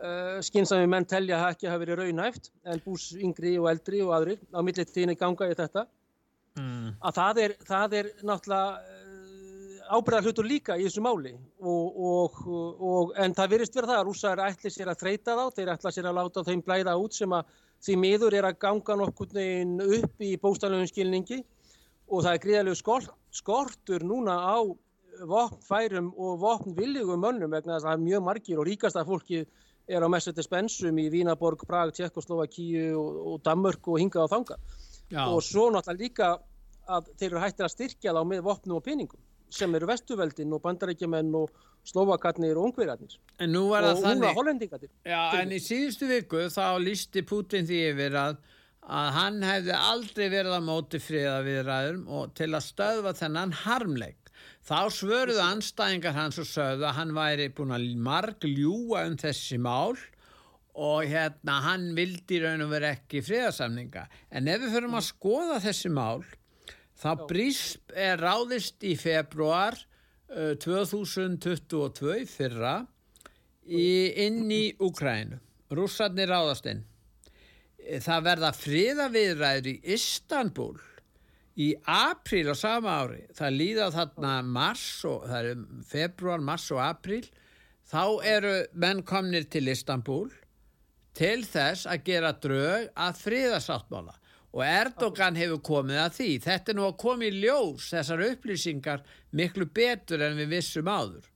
uh, 0.00 0.40
skynsami 0.48 0.88
menn 0.90 1.06
telja 1.06 1.42
að 1.42 1.52
ekki 1.52 1.70
hafa 1.70 1.84
verið 1.84 2.00
raunæft 2.00 2.50
en 2.64 2.82
bús 2.82 3.12
yngri 3.20 3.54
og 3.60 3.68
eldri 3.70 4.02
og 4.02 4.16
aðrir 4.16 4.40
á 4.50 4.58
millit 4.64 4.90
tíni 4.96 5.14
ganga 5.20 5.52
í 5.52 5.54
þetta 5.60 5.86
mm. 6.56 6.94
að 7.00 7.18
það 7.20 7.42
er, 7.44 7.56
það 7.68 7.98
er 8.00 8.12
náttúrulega 8.22 9.04
ábyrða 9.86 10.22
hlutur 10.24 10.46
líka 10.46 10.76
í 10.78 10.86
þessu 10.86 11.02
máli. 11.04 11.32
Og, 11.60 11.98
og, 12.08 12.40
og, 12.46 13.12
en 13.22 13.34
það 13.36 13.52
virðist 13.54 13.76
verið 13.76 13.92
það 13.92 14.00
að 14.00 14.08
rússar 14.08 14.42
ætli 14.46 14.72
sér 14.72 14.90
að 14.90 15.02
þreita 15.02 15.36
þá, 15.38 15.44
þeir 15.56 15.72
ætla 15.74 15.92
sér 15.94 16.08
að 16.10 16.18
láta 16.18 16.46
þeim 16.46 16.64
blæða 16.66 16.96
út 17.02 17.16
sem 17.16 17.36
að 17.36 17.52
því 17.86 17.98
miður 18.02 18.38
er 18.38 18.48
að 18.48 18.58
ganga 18.64 18.96
nokkur 19.02 19.36
upp 20.00 20.24
í 20.26 20.32
bóstaflegum 20.42 20.90
skilningi. 20.90 21.42
Og 22.06 22.22
það 22.22 22.32
er 22.32 22.42
gríðalegu 22.42 22.78
skort, 22.78 23.14
skortur 23.34 24.04
núna 24.06 24.36
á 24.38 24.58
vopnfærum 25.26 26.12
og 26.20 26.42
vopnviljugum 26.42 27.22
mönnum 27.22 27.50
vegna 27.50 27.76
þess 27.76 27.86
að 27.86 27.88
það 27.88 27.96
er 27.96 28.04
mjög 28.04 28.26
margir 28.26 28.60
og 28.60 28.68
ríkasta 28.68 29.04
fólki 29.06 29.40
er 29.86 30.02
á 30.02 30.08
Mercedes-Benzum 30.10 30.98
í 30.98 31.06
Vínaborg, 31.10 31.62
Prag, 31.66 31.94
Tjekkoslovakíu 31.96 32.98
og 32.98 33.40
Danmörk 33.46 33.88
og 33.88 34.00
hingað 34.02 34.28
á 34.28 34.32
þanga 34.34 34.58
Já. 35.10 35.22
og 35.28 35.42
svo 35.44 35.68
náttúrulega 35.70 36.02
líka 36.02 36.32
að 36.86 37.08
þeir 37.18 37.30
eru 37.30 37.42
hættir 37.42 37.66
að 37.66 37.74
styrkja 37.74 38.14
þá 38.16 38.22
með 38.26 38.44
vopnum 38.46 38.78
og 38.78 38.84
peningum 38.86 39.22
sem 39.56 39.74
eru 39.78 39.86
vestuveldin 39.86 40.54
og 40.56 40.62
bandarækjumenn 40.64 41.32
og 41.38 41.64
slovakarnir 41.86 42.58
og 42.58 42.70
ungverjarnir. 42.70 43.14
Og 43.38 44.02
núna 44.02 44.32
hollendingarnir. 44.34 44.90
Já, 45.06 45.20
en 45.38 45.54
í 45.54 45.60
síðustu 45.62 46.08
viku 46.10 46.48
þá 46.50 46.78
lísti 46.82 47.22
Putin 47.26 47.68
því 47.68 47.80
yfir 47.92 48.18
að, 48.18 48.40
að 48.82 49.10
hann 49.20 49.38
hefði 49.46 49.76
aldrei 49.78 50.24
verið 50.24 50.56
að 50.56 50.66
móti 50.66 51.02
friða 51.02 51.38
við 51.46 51.60
ræðum 51.68 52.08
og 52.18 52.34
til 52.38 52.50
að 52.52 52.66
stöðva 52.66 53.14
þennan 53.20 53.54
harmleik. 53.62 54.32
Þá 54.66 54.90
svöruðu 54.90 55.42
anstæðingar 55.44 56.16
hans 56.16 56.40
og 56.42 56.48
sögðu 56.50 56.88
að 56.88 56.96
hann 56.98 57.14
væri 57.14 57.48
búin 57.54 57.74
að 57.76 57.86
marg 58.02 58.42
ljúa 58.50 59.06
um 59.06 59.14
þessi 59.20 59.60
mál 59.62 59.94
og 60.76 61.06
hérna 61.08 61.60
hann 61.64 61.90
vildi 61.96 62.40
raun 62.42 62.66
og 62.66 62.72
veri 62.74 62.90
ekki 62.92 63.22
friðarsamninga. 63.24 64.04
En 64.30 64.48
ef 64.50 64.60
við 64.64 64.74
förum 64.76 64.98
að 64.98 65.08
skoða 65.08 65.60
þessi 65.64 65.92
mál, 65.92 66.24
þá 66.96 67.10
brýst 67.28 67.94
er 67.96 68.20
ráðist 68.20 68.84
í 68.84 68.92
februar 69.00 69.78
uh, 70.28 70.52
2022 70.60 72.26
fyrra 72.28 72.76
í, 73.64 74.12
inn 74.26 74.44
í 74.52 74.74
Ukrænu. 74.76 75.40
Rússarnir 75.72 76.30
ráðast 76.30 76.68
inn. 76.70 76.84
Það 78.02 78.26
verða 78.26 78.52
friðaviðræður 78.54 79.70
í 79.70 79.74
Istanbul 79.94 80.76
í 81.56 81.72
apríl 81.88 82.50
á 82.52 82.56
sama 82.58 82.98
ári. 83.00 83.22
Það 83.34 83.56
líða 83.56 83.90
þarna 83.94 84.32
mars 84.44 84.86
og 85.08 85.24
það 85.30 85.50
er 85.50 85.60
februar, 85.88 86.42
mars 86.44 86.66
og 86.74 86.82
apríl. 86.84 87.24
Þá 87.86 88.02
eru 88.26 88.56
menn 88.74 89.04
komnir 89.06 89.46
til 89.50 89.70
Istanbul 89.72 90.28
til 91.16 91.40
þess 91.48 91.88
að 91.88 92.04
gera 92.06 92.32
drög 92.36 92.90
að 92.92 93.20
friðasáttmála 93.24 94.16
og 94.56 94.64
Erdogan 94.64 95.36
hefur 95.36 95.60
komið 95.64 95.98
að 96.00 96.12
því. 96.16 96.28
Þetta 96.46 96.72
er 96.72 96.78
nú 96.78 96.84
að 96.86 97.00
koma 97.02 97.26
í 97.26 97.32
ljós 97.42 97.90
þessar 97.92 98.22
upplýsingar 98.30 99.02
miklu 99.36 99.66
betur 99.68 100.24
en 100.24 100.38
við 100.40 100.54
vissum 100.54 100.88
áður. 100.88 101.26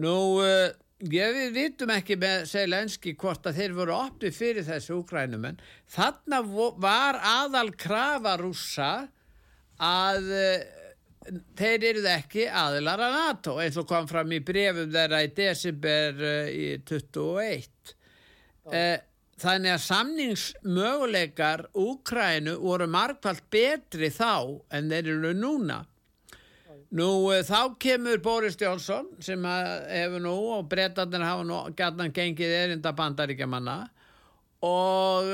Nú, 0.00 0.14
uh, 0.42 0.72
ég, 1.04 1.34
við 1.36 1.52
vitum 1.54 1.92
ekki 1.94 2.16
með 2.18 2.46
Selenski 2.50 3.14
hvort 3.20 3.46
að 3.46 3.60
þeir 3.60 3.76
voru 3.76 3.94
opnið 3.98 4.38
fyrir 4.38 4.66
þessu 4.66 4.98
úkrænumenn. 5.02 5.60
Þarna 5.94 6.40
var 6.82 7.20
aðal 7.20 7.68
krafa 7.78 8.34
rúsa 8.40 8.90
að 9.78 10.32
uh, 10.32 10.64
þeir 11.58 11.86
eruð 11.92 12.10
ekki 12.16 12.48
aðilar 12.48 13.04
að 13.04 13.16
NATO 13.20 13.56
eins 13.62 13.78
og 13.78 13.86
kom 13.88 14.10
fram 14.10 14.34
í 14.34 14.42
brefum 14.44 14.90
þeirra 14.94 15.22
í 15.22 15.30
desember 15.36 16.18
uh, 16.18 16.50
í 16.50 16.66
21. 16.82 17.73
Uh, 18.64 18.96
þannig 19.40 19.74
að 19.74 19.82
samningsmöguleikar 19.88 21.66
Úkrænu 21.76 22.54
voru 22.62 22.86
margfald 22.88 23.42
betri 23.52 24.08
þá 24.14 24.62
en 24.72 24.92
þeir 24.92 25.10
eru 25.16 25.34
núna. 25.36 25.82
Nú 26.94 27.08
þá 27.42 27.74
kemur 27.82 28.20
Boris 28.22 28.54
Jónsson 28.60 29.08
sem 29.24 29.42
hefur 29.44 30.22
nú 30.22 30.34
og 30.54 30.68
brettarnir 30.70 31.24
hafa 31.26 31.46
nú 31.46 31.56
gætnan 31.74 32.14
gengið 32.14 32.52
erinda 32.60 32.92
bandaríkjamanna 32.94 33.78
og 34.62 35.32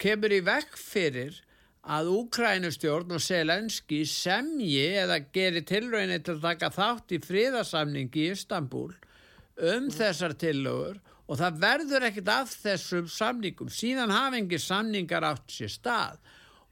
kemur 0.00 0.34
í 0.36 0.42
vekk 0.44 0.76
fyrir 0.76 1.38
að 1.80 2.10
Úkrænustjórn 2.12 3.14
og 3.16 3.22
Selenski 3.24 4.02
semji 4.04 4.84
eða 5.00 5.22
gerir 5.32 5.64
tilröðinni 5.64 6.20
til 6.22 6.36
að 6.36 6.44
taka 6.44 6.70
þátt 6.74 7.14
í 7.16 7.20
fríðarsamningi 7.24 8.26
í 8.26 8.34
Istanbul 8.34 8.90
um 8.92 9.86
mm. 9.86 9.94
þessar 9.96 10.36
tillögur 10.36 11.00
og 11.30 11.38
það 11.38 11.58
verður 11.62 12.06
ekkert 12.08 12.30
af 12.34 12.52
þessum 12.58 13.06
samningum. 13.10 13.70
Síðan 13.70 14.10
hafa 14.10 14.40
engir 14.40 14.62
samningar 14.62 15.26
átt 15.28 15.52
sér 15.54 15.70
stað. 15.70 16.16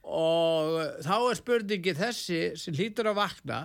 Og 0.03 0.81
þá 1.05 1.15
er 1.15 1.39
spurningi 1.39 1.93
þessi 1.95 2.41
sem 2.59 2.75
hlýtur 2.75 3.07
að 3.13 3.21
vakna. 3.21 3.59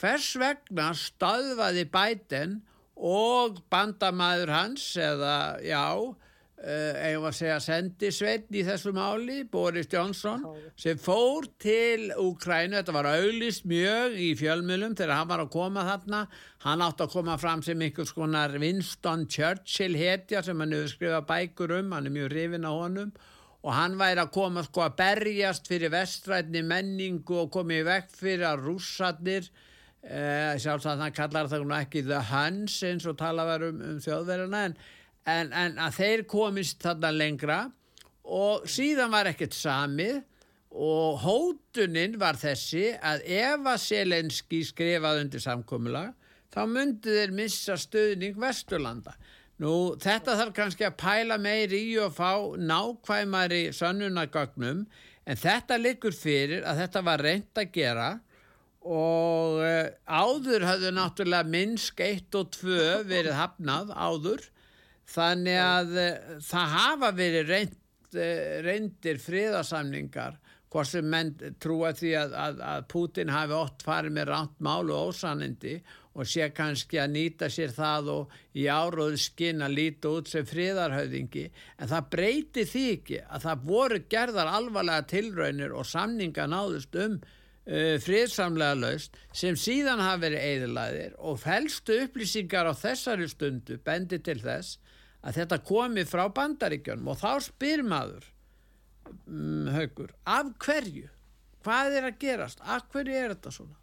Hvers 0.00 0.30
vegna 0.40 0.88
staðvaði 0.96 1.84
bæten 1.92 2.56
og 2.96 3.60
bandamæður 3.72 4.54
hans 4.54 4.86
eða 4.96 5.36
já 5.60 5.84
eigum 6.60 7.24
að 7.24 7.36
segja 7.38 7.56
sendisveitn 7.64 8.56
í 8.60 8.62
þessu 8.66 8.90
máli, 8.92 9.38
Boris 9.48 9.88
Johnson 9.88 10.42
sem 10.76 10.98
fór 11.00 11.46
til 11.62 12.10
Úkrænu, 12.20 12.76
þetta 12.76 12.92
var 12.92 13.08
auðlist 13.14 13.64
mjög 13.70 14.18
í 14.20 14.34
fjölmjölum 14.36 14.96
þegar 14.98 15.14
hann 15.16 15.30
var 15.30 15.44
að 15.46 15.52
koma 15.54 15.86
þarna. 15.88 16.20
Hann 16.66 16.84
átti 16.84 17.06
að 17.06 17.14
koma 17.14 17.38
fram 17.40 17.64
sem 17.64 17.80
einhvers 17.80 18.12
konar 18.12 18.58
Winston 18.60 19.24
Churchill 19.32 19.96
hetja 19.96 20.44
sem 20.44 20.60
hann 20.60 20.76
hefur 20.76 20.92
skrifað 20.92 21.26
bækur 21.32 21.74
um, 21.78 21.96
hann 21.96 22.10
er 22.10 22.16
mjög 22.18 22.30
rifin 22.34 22.68
á 22.68 22.72
honum. 22.76 23.16
Og 23.64 23.74
hann 23.76 23.96
væri 24.00 24.20
að 24.20 24.34
koma 24.36 24.64
sko 24.64 24.84
að 24.84 25.00
berjast 25.00 25.68
fyrir 25.68 25.92
vestrætni 25.96 26.60
menningu 26.64 27.40
og 27.40 27.50
komið 27.56 27.88
vekk 27.88 28.14
fyrir 28.20 28.46
að 28.52 28.68
rússatnir 28.68 29.48
eh, 30.04 30.56
sjálfsagt 30.60 31.00
hann 31.00 31.16
kallar 31.16 31.48
það 31.48 31.68
ekki 31.80 32.04
The 32.04 32.20
Huns 32.30 32.80
eins 32.84 33.08
og 33.08 33.18
tala 33.20 33.48
verið 33.48 33.74
um, 33.74 33.84
um 33.90 34.00
þjóðverðina 34.04 34.64
en 34.68 34.80
en, 35.28 35.52
en 35.52 35.78
að 35.80 35.96
þeir 35.98 36.24
komist 36.30 36.80
þarna 36.82 37.10
lengra 37.14 37.60
og 38.24 38.66
síðan 38.70 39.12
var 39.12 39.30
ekkert 39.30 39.56
samið 39.56 40.20
og 40.70 41.18
hótunin 41.24 42.14
var 42.20 42.38
þessi 42.38 42.92
að 43.02 43.24
ef 43.26 43.66
að 43.66 43.82
Selenski 43.82 44.62
skrifað 44.68 45.24
undir 45.24 45.42
samkomula 45.42 46.10
þá 46.54 46.62
myndi 46.70 47.14
þeir 47.14 47.34
missa 47.34 47.76
stöðning 47.78 48.38
Vesturlanda. 48.38 49.14
Nú 49.60 49.96
þetta 50.00 50.38
þarf 50.38 50.54
kannski 50.56 50.86
að 50.86 50.96
pæla 51.02 51.36
meir 51.42 51.72
í 51.76 51.84
og 52.00 52.14
fá 52.16 52.32
nákvæmari 52.56 53.68
sönnunagögnum 53.76 54.86
en 55.26 55.40
þetta 55.40 55.76
likur 55.78 56.16
fyrir 56.16 56.64
að 56.64 56.84
þetta 56.84 57.02
var 57.06 57.24
reynd 57.26 57.60
að 57.60 57.74
gera 57.74 58.08
og 58.80 59.58
uh, 59.60 59.90
áður 60.08 60.64
hafðu 60.64 60.94
náttúrulega 60.96 61.50
minnsk 61.52 62.00
1 62.00 62.38
og 62.40 62.54
2 62.56 62.78
verið 63.10 63.36
hafnað 63.36 63.92
áður 63.92 64.46
Þannig 65.10 65.58
að 65.62 65.96
uh, 65.98 66.36
það 66.46 66.76
hafa 66.76 67.12
verið 67.18 67.54
reynd, 67.54 67.80
uh, 68.14 68.60
reyndir 68.66 69.22
friðarsamningar 69.22 70.38
hvort 70.70 70.86
sem 70.86 71.06
menn 71.10 71.32
trúa 71.62 71.90
því 71.98 72.12
að, 72.18 72.36
að, 72.38 72.60
að 72.72 72.84
Putin 72.92 73.32
hafi 73.34 73.56
ótt 73.58 73.82
farið 73.82 74.14
með 74.14 74.30
ránt 74.30 74.60
málu 74.62 74.94
og 74.94 75.10
ósanindi 75.10 75.80
og 76.14 76.26
sé 76.26 76.48
kannski 76.54 76.98
að 76.98 77.12
nýta 77.14 77.48
sér 77.50 77.72
það 77.74 78.10
og 78.14 78.38
í 78.58 78.66
áróðu 78.70 79.18
skinn 79.20 79.62
að 79.62 79.76
líta 79.78 80.10
út 80.10 80.30
sem 80.30 80.46
friðarhauðingi 80.46 81.44
en 81.48 81.90
það 81.90 82.08
breyti 82.14 82.64
því 82.66 82.86
ekki 82.94 83.20
að 83.26 83.44
það 83.46 83.66
voru 83.70 84.00
gerðar 84.10 84.50
alvarlega 84.58 85.06
tilraunir 85.10 85.74
og 85.74 85.86
samninga 85.86 86.46
náðust 86.50 86.98
um 87.02 87.18
uh, 87.20 87.96
friðsamlega 88.02 88.78
laust 88.78 89.18
sem 89.42 89.58
síðan 89.58 90.02
hafi 90.02 90.26
verið 90.26 90.46
eðlaðir 90.50 91.18
og 91.18 91.42
fælstu 91.42 92.00
upplýsingar 92.06 92.70
á 92.70 92.74
þessari 92.74 93.30
stundu 93.30 93.78
bendi 93.86 94.18
til 94.22 94.38
þess 94.42 94.78
að 95.20 95.40
þetta 95.40 95.60
komi 95.70 96.04
frá 96.08 96.24
bandaríkjönum 96.34 97.10
og 97.12 97.18
þá 97.20 97.32
spyr 97.44 97.82
maður 97.86 98.28
um, 99.26 99.68
haugur, 99.74 100.14
af 100.24 100.54
hverju? 100.64 101.10
Hvað 101.60 101.98
er 101.98 102.08
að 102.08 102.18
gerast, 102.22 102.62
af 102.64 102.86
hverju 102.92 103.16
er 103.16 103.34
þetta 103.34 103.52
svona? 103.52 103.76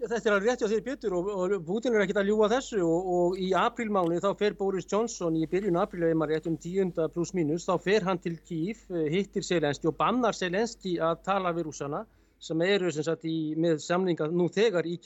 Já, 0.00 0.06
þetta 0.08 0.30
er 0.30 0.34
alveg 0.34 0.48
rétti 0.48 0.64
á 0.64 0.70
því 0.72 0.76
Björn 0.86 1.14
og, 1.18 1.26
og 1.28 1.64
Putin 1.66 1.94
er 1.94 2.02
ekkert 2.06 2.22
að 2.22 2.30
ljúa 2.30 2.46
þessu 2.48 2.78
og, 2.80 3.08
og 3.14 3.34
í 3.36 3.50
aprílmáni 3.60 4.22
þá 4.24 4.30
fer 4.40 4.54
Boris 4.56 4.88
Johnson 4.88 5.36
í 5.36 5.44
byrjun 5.50 5.76
apríl 5.76 6.06
eða 6.06 6.16
maður 6.16 6.32
rétt 6.32 6.48
um 6.48 6.56
tíunda 6.56 7.08
pluss 7.12 7.34
mínus 7.36 7.66
þá 7.68 7.74
fer 7.84 8.06
hann 8.08 8.20
til 8.24 8.38
Kíf, 8.48 8.86
eh, 8.88 9.10
hittir 9.12 9.44
Selenski 9.44 9.90
og 9.90 9.98
bannar 10.00 10.38
Selenski 10.38 10.94
að 11.04 11.20
tala 11.28 11.52
við 11.52 11.68
rúsana 11.68 12.06
sem 12.40 12.64
eru 12.64 12.88
sem 12.88 13.04
sagt 13.04 13.28
í, 13.28 13.52
með 13.60 13.82
samlinga 13.84 14.30
nú 14.32 14.48
þegar 14.48 14.88
í, 14.88 14.96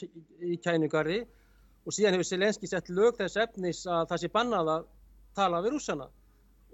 í 0.47 0.55
kæningari 0.63 1.25
og 1.85 1.93
síðan 1.93 2.17
hefur 2.17 2.27
Selenski 2.27 2.69
sett 2.69 2.89
lög 2.89 3.17
þess 3.19 3.39
efnis 3.45 3.83
að 3.85 4.07
það 4.11 4.21
sé 4.23 4.29
bannað 4.33 4.71
að 4.75 4.87
tala 5.37 5.61
við 5.63 5.75
rússana 5.75 6.07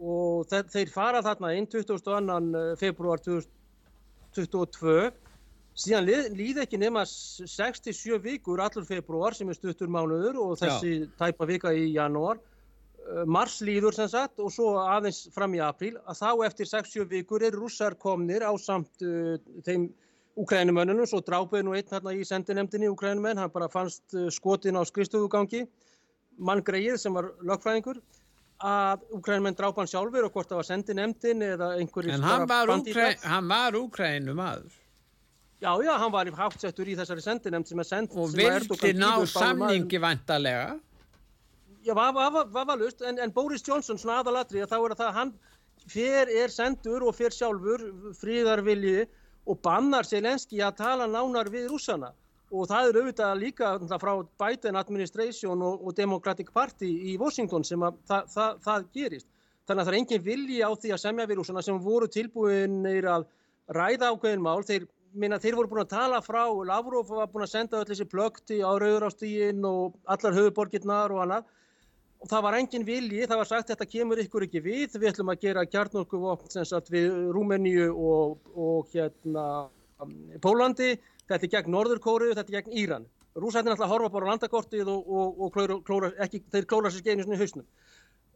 og 0.02 0.48
þeir, 0.50 0.70
þeir 0.74 0.94
fara 0.94 1.24
þarna 1.26 1.52
inn 1.58 1.68
22. 1.70 2.78
februar 2.80 3.22
2022 3.26 5.12
síðan 5.82 6.08
lið, 6.08 6.30
líð 6.36 6.62
ekki 6.66 6.80
nema 6.82 7.04
67 7.08 8.20
vikur 8.24 8.62
allur 8.64 8.88
februar 8.88 9.36
sem 9.36 9.50
er 9.52 9.58
stuttur 9.58 9.92
mánuður 9.92 10.40
og 10.44 10.56
þessi 10.62 10.96
Já. 11.04 11.10
tæpa 11.22 11.48
vika 11.50 11.74
í 11.76 11.92
janúar 11.94 12.40
uh, 12.40 13.24
mars 13.26 13.60
líður 13.66 13.96
sem 13.96 14.10
sagt 14.12 14.42
og 14.44 14.52
svo 14.54 14.74
aðeins 14.82 15.26
fram 15.36 15.56
í 15.56 15.64
apríl 15.64 15.96
að 16.02 16.24
þá 16.24 16.46
eftir 16.48 16.72
60 16.72 17.12
vikur 17.12 17.46
er 17.48 17.56
rússar 17.56 17.96
komnir 18.00 18.44
á 18.44 18.52
samt 18.60 19.06
uh, 19.06 19.38
þeim 19.68 19.92
Ukrænumönnunum, 20.40 21.08
svo 21.10 21.20
drápuði 21.26 21.66
nú 21.68 21.76
einn 21.76 21.90
hérna 21.92 22.14
í 22.16 22.24
sendinemdini 22.28 22.88
Ukrænumenn, 22.92 23.40
hann 23.42 23.52
bara 23.52 23.68
fannst 23.72 24.16
uh, 24.16 24.30
skotin 24.32 24.80
á 24.80 24.84
skristofugangi 24.88 25.66
mann 26.40 26.64
Greið 26.64 26.98
sem 27.02 27.16
var 27.16 27.34
lögfræðingur 27.44 28.00
að 28.62 29.04
Ukrænumenn 29.18 29.58
drápa 29.58 29.82
hann 29.82 29.92
sjálfur 29.92 30.28
og 30.28 30.36
hvort 30.36 30.52
það 30.52 30.62
var 30.62 30.70
sendi 30.70 30.96
nefndin 30.96 31.44
eða 31.46 31.74
einhverjir 31.80 32.16
En 32.16 32.24
hann 32.26 32.48
var, 32.50 32.72
Ukræ, 32.78 33.10
hann 33.26 33.50
var 33.50 33.78
Ukrænum 33.80 34.40
aður 34.46 34.78
Já, 35.62 35.76
já, 35.86 35.92
hann 36.02 36.14
var 36.14 36.30
hátsettur 36.34 36.90
í 36.90 36.96
þessari 36.98 37.22
sendinemnd 37.22 37.70
sem 37.70 37.82
er 37.84 37.90
sendt 37.90 38.16
Og 38.18 38.32
vildi 38.38 38.94
ná 38.98 39.12
samningi 39.30 40.00
vantarlega 40.02 40.78
Já, 41.82 41.96
vafalust, 41.98 43.02
en, 43.02 43.18
en 43.20 43.34
Boris 43.34 43.66
Johnson 43.66 43.98
svona 43.98 44.22
aðalatri 44.22 44.62
að 44.62 44.70
þá 44.70 44.78
er 44.78 44.94
að 44.94 45.00
það 45.02 45.16
hann 45.18 45.32
fer 45.90 46.30
er 46.30 46.54
sendur 46.54 47.06
og 47.10 47.16
fer 47.18 47.34
sjálfur 47.34 47.84
fríðarvilji 48.20 49.08
og 49.50 49.62
bannar 49.66 50.08
Selenski 50.08 50.62
að 50.62 50.78
tala 50.84 51.08
nánar 51.10 51.50
við 51.54 51.70
rússana 51.72 52.12
og 52.52 52.68
það 52.68 52.88
er 52.90 52.98
auðvitað 53.00 53.38
líka 53.40 53.70
frá 54.02 54.12
Biden 54.44 54.78
administration 54.80 55.62
og, 55.64 55.86
og 55.88 55.96
Democratic 55.96 56.52
Party 56.54 56.90
í 57.14 57.18
Washington 57.20 57.64
sem 57.64 57.84
að 57.88 58.00
það, 58.10 58.26
það, 58.34 58.58
það 58.66 58.88
gerist. 58.98 59.28
Þannig 59.68 59.82
að 59.82 59.88
það 59.88 59.94
er 59.94 60.00
engin 60.00 60.26
vilji 60.26 60.58
á 60.60 60.70
því 60.76 60.92
að 60.92 61.04
semja 61.06 61.28
við 61.30 61.40
rúsana 61.40 61.64
sem 61.64 61.80
voru 61.80 62.10
tilbúinir 62.12 63.08
að 63.08 63.28
ræða 63.72 64.10
ákveðin 64.12 64.44
mál. 64.44 64.66
Þeir 64.68 64.90
minna 65.16 65.40
þeir 65.40 65.58
voru 65.60 65.72
búin 65.72 65.84
að 65.86 65.94
tala 65.94 66.20
frá, 66.26 66.44
Lavrov 66.68 67.08
var 67.08 67.32
búin 67.32 67.46
að 67.48 67.54
senda 67.54 67.80
öll 67.80 67.88
þessi 67.88 68.08
plökti 68.12 68.60
á 68.60 68.72
Rauðurástígin 68.76 69.64
og 69.68 69.96
allar 70.12 70.36
höfuborgirnar 70.36 71.16
og 71.16 71.24
annað 71.24 71.48
og 72.22 72.30
það 72.30 72.44
var 72.46 72.58
engin 72.60 72.86
vilji, 72.86 73.24
það 73.26 73.40
var 73.42 73.50
sagt 73.50 73.72
þetta 73.74 73.88
kemur 73.90 74.20
ykkur 74.22 74.46
ekki 74.46 74.62
við, 74.62 74.98
við 74.98 75.10
ætlum 75.10 75.32
að 75.34 75.46
gera 75.48 75.66
kjarnorkuvopn 75.66 76.54
sem 76.54 76.68
sagt 76.70 76.92
við 76.94 77.10
Rúmeníu 77.34 77.90
og, 77.92 78.52
og 78.54 78.92
hérna 78.94 79.46
Pólandi, 80.42 80.96
þetta 81.30 81.48
er 81.48 81.52
gegn 81.56 81.76
Norðurkóru, 81.76 82.32
þetta 82.38 82.54
er 82.54 82.62
gegn 82.62 82.78
Íran. 82.84 83.10
Rúsættin 83.38 83.72
ætla 83.72 83.88
að 83.88 83.94
horfa 83.94 84.12
bara 84.12 84.28
á 84.28 84.30
landakortið 84.34 84.90
og, 84.92 85.08
og, 85.08 85.42
og 85.46 85.52
klóra, 85.56 85.78
klóra, 85.88 86.12
ekki, 86.26 86.42
þeir 86.52 86.68
klóra 86.68 86.92
sér 86.92 87.22
svona 87.22 87.38
í 87.38 87.42
hausnum. 87.42 87.68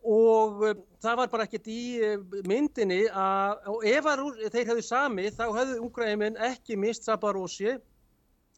Og 0.06 0.62
um, 0.70 0.84
það 1.02 1.18
var 1.20 1.32
bara 1.34 1.48
ekkert 1.48 1.68
í 1.74 1.82
uh, 2.06 2.38
myndinni 2.48 3.02
að, 3.10 3.66
og 3.74 3.88
ef 3.90 4.08
að, 4.12 4.24
þeir 4.54 4.70
hefðu 4.70 4.86
samið, 4.86 5.32
þá 5.40 5.46
hefðu 5.48 5.80
Ungræðiminn 5.88 6.40
ekki 6.48 6.78
mist 6.80 7.10
Sabarósi 7.10 7.74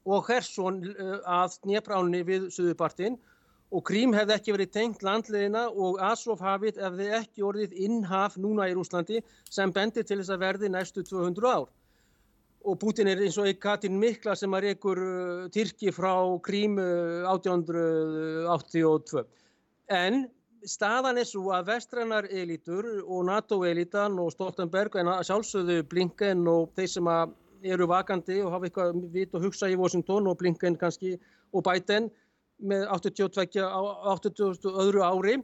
og 0.06 0.28
Hersson 0.28 0.84
uh, 0.92 1.18
að 1.40 1.58
Dniepránni 1.63 2.22
við 2.28 2.52
Suðupartinn 2.54 3.18
og 3.71 3.84
Krím 3.88 4.13
hefði 4.15 4.36
ekki 4.38 4.53
verið 4.56 4.69
tengt 4.75 5.01
landleðina 5.03 5.65
og 5.69 5.99
Azov 6.03 6.39
hafið 6.43 6.80
ef 6.80 6.93
þið 6.99 7.15
ekki 7.19 7.43
orðið 7.43 7.73
innhaf 7.88 8.38
núna 8.39 8.69
í 8.69 8.75
Rúslandi 8.77 9.19
sem 9.49 9.73
bendir 9.75 10.08
til 10.08 10.21
þess 10.21 10.32
að 10.36 10.43
verði 10.45 10.71
næstu 10.71 11.03
200 11.03 11.49
ár. 11.51 11.67
Og 12.67 12.80
Putin 12.80 13.08
er 13.12 13.19
eins 13.23 13.38
og 13.39 13.47
Katin 13.63 13.99
Mikla 13.99 14.36
sem 14.36 14.53
að 14.56 14.69
reykur 14.69 14.99
uh, 15.03 15.49
Tyrki 15.51 15.91
frá 15.95 16.13
Krím 16.43 16.80
uh, 16.80 17.27
1882. 17.32 19.23
En 19.91 20.25
staðan 20.67 21.19
er 21.19 21.27
svo 21.27 21.51
að 21.56 21.67
vestrænar 21.71 22.27
elitur 22.32 22.88
og 23.03 23.25
NATO-elitan 23.27 24.17
og 24.19 24.32
Stoltenberg 24.36 24.95
en 24.99 25.12
sjálfsögðu 25.27 25.84
Blinken 25.91 26.47
og 26.51 26.71
þeir 26.75 26.91
sem 26.91 27.08
eru 27.67 27.88
vakandi 27.89 28.39
og 28.43 28.53
hafa 28.56 28.67
eitthvað 28.67 29.03
vitt 29.13 29.36
og 29.36 29.47
hugsa 29.47 29.69
í 29.71 29.77
Washington 29.80 30.27
og 30.30 30.39
Blinken 30.39 30.75
kannski 30.80 31.15
og 31.53 31.63
Biden 31.67 32.10
með 32.58 32.88
82 32.89 33.62
á 33.62 33.82
80 34.17 34.65
öðru 34.74 35.04
ári 35.06 35.38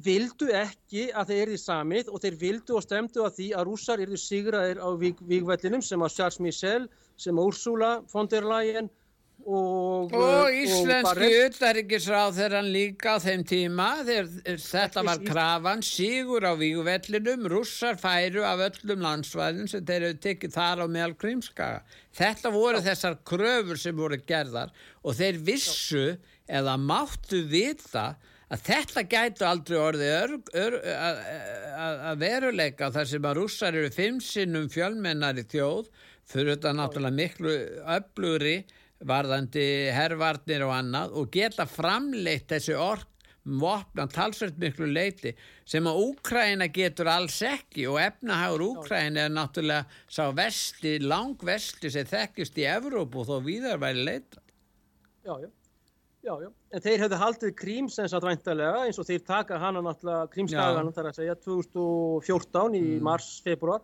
vildu 0.00 0.48
ekki 0.56 1.10
að 1.12 1.32
þeir 1.32 1.42
erði 1.42 1.60
samið 1.60 2.08
og 2.08 2.22
þeir 2.22 2.38
vildu 2.40 2.78
og 2.78 2.86
stemdu 2.86 3.26
að 3.26 3.36
því 3.38 3.50
að 3.58 3.68
rússar 3.68 4.02
erði 4.02 4.18
sigraðir 4.20 4.80
á 4.80 4.88
víg, 4.96 5.20
vígvellinum 5.20 5.84
sem 5.84 6.02
að 6.02 6.16
Charles 6.16 6.40
Michel, 6.40 6.88
sem 7.20 7.38
að 7.38 7.52
Ursula 7.52 7.92
von 8.12 8.30
der 8.30 8.46
Leyen 8.48 8.88
og, 9.42 10.12
og 10.14 10.54
íslenski 10.54 11.28
uttaríkisráð 11.42 12.36
þegar 12.38 12.56
hann 12.60 12.70
líka 12.72 13.16
á 13.18 13.24
þeim 13.24 13.44
tíma 13.48 13.88
þeir, 14.06 14.28
þetta 14.62 15.04
var 15.08 15.22
krafan 15.26 15.82
sigur 15.84 16.46
á 16.46 16.54
vígvellinum 16.56 17.48
rússar 17.52 17.98
færu 18.00 18.46
af 18.46 18.62
öllum 18.70 19.02
landsvæðin 19.04 19.70
sem 19.70 19.84
þeir 19.84 20.08
hefur 20.08 20.20
tekið 20.28 20.56
þar 20.56 20.84
á 20.84 20.86
meðal 20.86 21.16
Krímskaga. 21.18 21.82
Þetta 22.16 22.52
voru 22.54 22.84
þessar 22.84 23.18
kröfur 23.26 23.80
sem 23.80 23.98
voru 23.98 24.20
gerðar 24.24 24.72
og 25.02 25.18
þeir 25.18 25.42
vissu 25.42 26.06
Já 26.12 26.31
eða 26.48 26.76
máttu 26.80 27.42
vita 27.48 28.14
að 28.52 28.64
þetta 28.66 29.04
gætu 29.08 29.46
aldrei 29.48 29.78
orðið 29.80 30.14
að 31.72 32.18
veruleika 32.20 32.90
þar 32.92 33.08
sem 33.08 33.28
að 33.28 33.38
rússar 33.38 33.78
eru 33.78 33.92
fimm 33.94 34.20
sinnum 34.20 34.68
fjölmennari 34.72 35.46
þjóð 35.48 35.88
fyrir 36.28 36.56
þetta 36.56 36.74
náttúrulega 36.76 37.18
miklu 37.20 37.54
öflugri 37.96 38.56
varðandi 39.08 39.64
herrvarnir 39.96 40.66
og 40.66 40.74
annað 40.76 41.16
og 41.18 41.32
geta 41.34 41.66
framleitt 41.66 42.52
þessi 42.52 42.76
ork 42.78 43.08
vopna 43.42 44.04
talsveit 44.06 44.58
miklu 44.60 44.86
leiti 44.86 45.32
sem 45.66 45.86
að 45.90 45.98
Úkræna 46.04 46.68
getur 46.70 47.08
alls 47.10 47.40
ekki 47.42 47.88
og 47.90 47.98
efnahagur 48.04 48.62
Úkræna 48.68 49.24
er 49.26 49.34
náttúrulega 49.34 49.88
sá 50.06 50.28
vesti, 50.36 51.00
lang 51.02 51.40
vesti 51.42 51.90
sem 51.90 52.06
þekkist 52.06 52.60
í 52.62 52.68
Evrópu 52.70 53.24
og 53.24 53.32
þó 53.32 53.40
viðar 53.48 53.82
væri 53.82 54.06
leita 54.06 54.44
Já, 55.26 55.34
já 55.40 55.50
Já, 56.22 56.36
já, 56.38 56.50
en 56.70 56.82
þeir 56.84 57.00
hefðu 57.02 57.16
haldið 57.18 57.54
krím 57.58 57.88
sem 57.90 58.06
satt 58.06 58.22
væntalega 58.22 58.84
eins 58.86 59.00
og 59.02 59.08
þeir 59.08 59.24
taka 59.26 59.56
hana 59.58 59.80
náttúrulega 59.82 60.28
krímskagan 60.30 60.92
þar 60.94 61.08
að 61.10 61.16
segja 61.18 61.34
2014 61.42 62.76
í 62.78 62.82
mm. 62.84 63.00
mars, 63.02 63.30
februar 63.42 63.82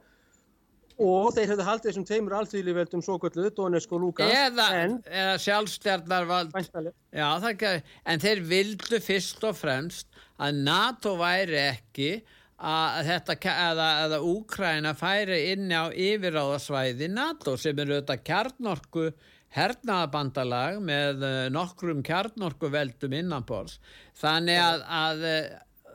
og 0.98 1.32
þeir 1.34 1.52
hefðu 1.52 1.66
haldið 1.66 1.88
þessum 1.88 2.06
tveimur 2.06 2.36
alltíðliveldum 2.38 3.02
svo 3.02 3.16
kvöldu, 3.22 3.50
Donetsk 3.54 3.92
og 3.94 4.04
Lugansk 4.04 4.38
eða, 4.38 4.68
eða 5.06 5.36
sjálfstjarnarvald 5.42 6.54
já, 6.54 7.28
ekki, 7.50 7.72
en 8.06 8.22
þeir 8.22 8.42
vildu 8.46 9.00
fyrst 9.02 9.42
og 9.46 9.58
fremst 9.58 10.22
að 10.38 10.60
NATO 10.66 11.16
væri 11.18 11.58
ekki 11.64 12.12
að 12.58 13.10
þetta, 13.12 13.38
eða, 13.54 13.88
eða 14.04 14.20
Úkræna 14.26 14.94
færi 14.98 15.40
inn 15.56 15.70
á 15.70 15.90
yfiráðasvæði 15.90 17.10
NATO 17.14 17.54
sem 17.58 17.78
eru 17.78 18.00
þetta 18.00 18.18
kjarnorku 18.26 19.08
hernaðabandalag 19.56 20.82
með 20.84 21.24
eh, 21.24 21.46
nokkrum 21.52 22.02
kjarnorkuveldum 22.04 23.16
innanbors 23.16 23.78
þannig 24.20 24.60
að, 24.60 24.84
að 24.98 25.26
eh, 25.28 25.48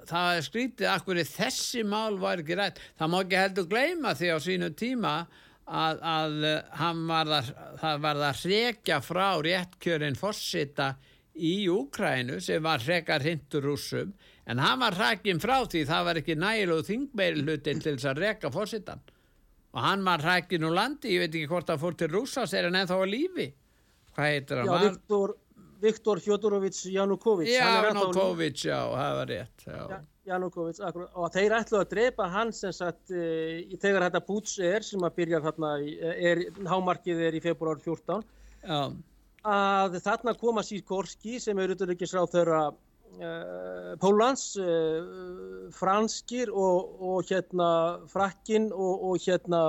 það 0.10 0.38
er 0.38 0.46
skrítið 0.48 0.92
akkur 0.92 1.22
þessi 1.28 1.86
mál 1.88 2.20
var 2.22 2.42
ekki 2.44 2.58
rætt. 2.60 2.82
Það 3.00 3.14
má 3.14 3.18
ekki 3.22 3.40
heldur 3.40 3.70
gleyma 3.72 4.14
því 4.18 4.34
á 4.34 4.38
sínu 4.44 4.70
tíma 4.80 5.16
að, 5.64 6.02
að 6.02 6.38
eh, 6.50 6.92
var 7.08 7.34
að, 7.40 7.54
það 7.82 8.04
var 8.08 8.22
að 8.28 8.44
hrekja 8.44 9.00
frá 9.06 9.28
réttkjörin 9.46 10.20
fossita 10.20 10.94
í 11.34 11.56
Úkrænu 11.72 12.40
sem 12.44 12.62
var 12.64 12.84
hrekar 12.84 13.24
hindur 13.26 13.66
rúsum 13.66 14.14
en 14.46 14.60
hann 14.60 14.82
var 14.82 14.98
hrekkin 14.98 15.42
frá 15.42 15.64
því 15.66 15.86
það 15.90 16.08
var 16.10 16.20
ekki 16.20 16.36
nægilegu 16.38 16.86
þingmeilhutin 16.90 17.82
til 17.82 17.96
þess 17.96 18.10
að 18.12 18.22
reka 18.26 18.52
fossitan 18.54 19.02
og 19.74 19.82
hann 19.82 20.06
var 20.06 20.22
hrækkin 20.22 20.66
úr 20.68 20.76
landi, 20.78 21.16
ég 21.16 21.24
veit 21.24 21.34
ekki 21.34 21.50
hvort 21.50 21.72
hann 21.72 21.82
fór 21.82 21.96
til 21.98 22.12
Rúsas, 22.14 22.54
er 22.54 22.70
hann 22.70 22.78
ennþá 22.84 23.00
á 23.00 23.06
lífi 23.10 23.48
hvað 24.14 24.30
heitir 24.30 24.62
hann? 24.62 24.70
Já, 24.70 24.90
Viktor, 24.90 25.36
Viktor 25.84 26.22
Fjodorovits 26.24 26.84
Janukovic 26.94 27.50
Já, 27.50 27.70
Janukovic, 27.90 28.66
já, 28.70 28.80
það 28.94 29.16
var 29.20 29.32
rétt 29.32 29.66
já. 29.68 30.02
Janukovic, 30.24 30.78
akkur, 30.88 31.08
og 31.20 31.34
þeir 31.34 31.58
ætlu 31.58 31.82
að 31.82 31.90
drepa 31.92 32.30
hann 32.32 32.54
sem 32.56 32.72
sagt 32.76 33.12
e, 33.12 33.66
þegar 33.82 34.08
þetta 34.08 34.24
búts 34.28 34.56
er 34.64 34.86
sem 34.86 35.04
að 35.04 35.18
byrja 35.18 35.42
þarna 35.44 35.74
er, 36.14 36.46
hámarkið 36.70 37.26
er 37.28 37.36
í 37.36 37.44
februar 37.44 37.82
14 37.84 38.24
já. 38.64 38.80
að 39.44 40.00
þarna 40.06 40.38
koma 40.40 40.64
Sýrkorski 40.64 41.42
sem 41.44 41.60
er 41.60 41.76
utanrikisráð 41.76 42.32
þeirra 42.38 42.64
Uh, 42.70 42.93
Pólans, 44.02 44.56
uh, 44.58 45.70
franskir 45.72 46.50
og, 46.50 46.96
og 46.98 47.28
hérna 47.30 47.70
frakkin 48.10 48.72
og, 48.74 49.04
og 49.06 49.20
hérna 49.22 49.62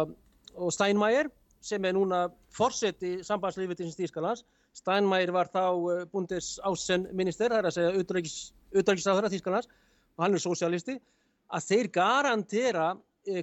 og 0.54 0.72
Steinmeier 0.72 1.28
sem 1.64 1.84
er 1.84 1.96
núna 1.96 2.28
fórseti 2.54 3.18
sambandslífið 3.26 3.82
til 3.82 3.92
Þýskalands. 3.92 4.44
Steinmeier 4.74 5.32
var 5.34 5.50
þá 5.52 5.64
uh, 5.76 6.04
bundes 6.12 6.54
ásenminister, 6.64 7.52
það 7.52 7.58
er 7.58 7.68
að 7.68 7.76
segja 7.76 7.92
auðdragisáðara 8.72 9.32
Þýskalands 9.34 9.68
og 9.68 10.24
hann 10.24 10.38
er 10.38 10.44
sosialisti, 10.44 10.98
að 11.52 11.68
þeir 11.68 11.92
garantera 11.92 12.88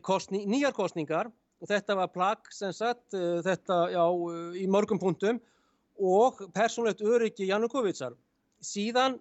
kostning, 0.06 0.48
nýjar 0.50 0.74
kostningar 0.74 1.30
og 1.62 1.70
þetta 1.70 1.98
var 1.98 2.10
plagg 2.14 2.50
sem 2.54 2.72
sagt 2.74 3.14
þetta 3.46 3.78
já 3.92 4.04
í 4.58 4.68
mörgum 4.70 5.02
punktum 5.02 5.40
og 6.02 6.40
persónlegt 6.56 7.02
öryggi 7.02 7.50
Janukovitsar. 7.50 8.14
Síðan 8.62 9.20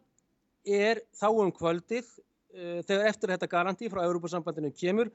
er 0.66 1.02
þá 1.16 1.28
um 1.32 1.50
kvöldið 1.54 2.06
uh, 2.06 2.80
þegar 2.86 3.10
eftir 3.10 3.34
þetta 3.34 3.50
garanti 3.50 3.90
frá 3.92 4.04
Európa-sambandinu 4.04 4.72
kemur 4.76 5.10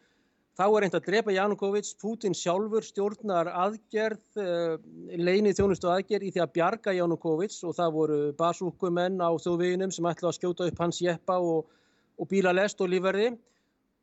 þá 0.56 0.66
er 0.66 0.84
reynd 0.86 0.96
að 0.96 1.08
drepa 1.10 1.34
Janukovic, 1.36 1.90
Putin 2.00 2.36
sjálfur 2.38 2.86
stjórnar 2.86 3.50
aðgerð, 3.52 4.22
uh, 4.40 4.78
leinið 5.20 5.60
þjónustu 5.60 5.90
aðgerð 5.92 6.30
í 6.30 6.32
því 6.36 6.44
að 6.46 6.54
bjarga 6.56 6.96
Janukovic 6.96 7.58
og 7.68 7.76
það 7.76 7.98
voru 7.98 8.20
basúkumenn 8.40 9.20
á 9.20 9.30
þjóðveginum 9.36 9.92
sem 9.92 10.08
ætla 10.12 10.32
að 10.32 10.38
skjóta 10.40 10.70
upp 10.70 10.80
hans 10.86 11.02
jeppa 11.04 11.38
og, 11.44 11.68
og 12.16 12.32
bíla 12.32 12.56
lest 12.56 12.82
og 12.82 12.92
lífverði. 12.94 13.36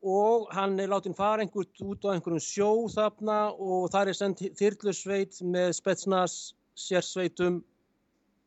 Og 0.02 0.48
hann 0.50 0.74
er 0.82 0.90
látin 0.90 1.14
fara 1.14 1.44
einhvert 1.44 1.78
út 1.86 2.04
á 2.10 2.12
einhverjum 2.12 2.42
sjó 2.42 2.70
þarna 2.90 3.52
og 3.54 3.86
þar 3.94 4.10
er 4.10 4.18
sendt 4.18 4.42
þyrlusveit 4.58 5.38
með 5.46 5.76
spetsnas 5.78 6.34
sérsveitum 6.74 7.60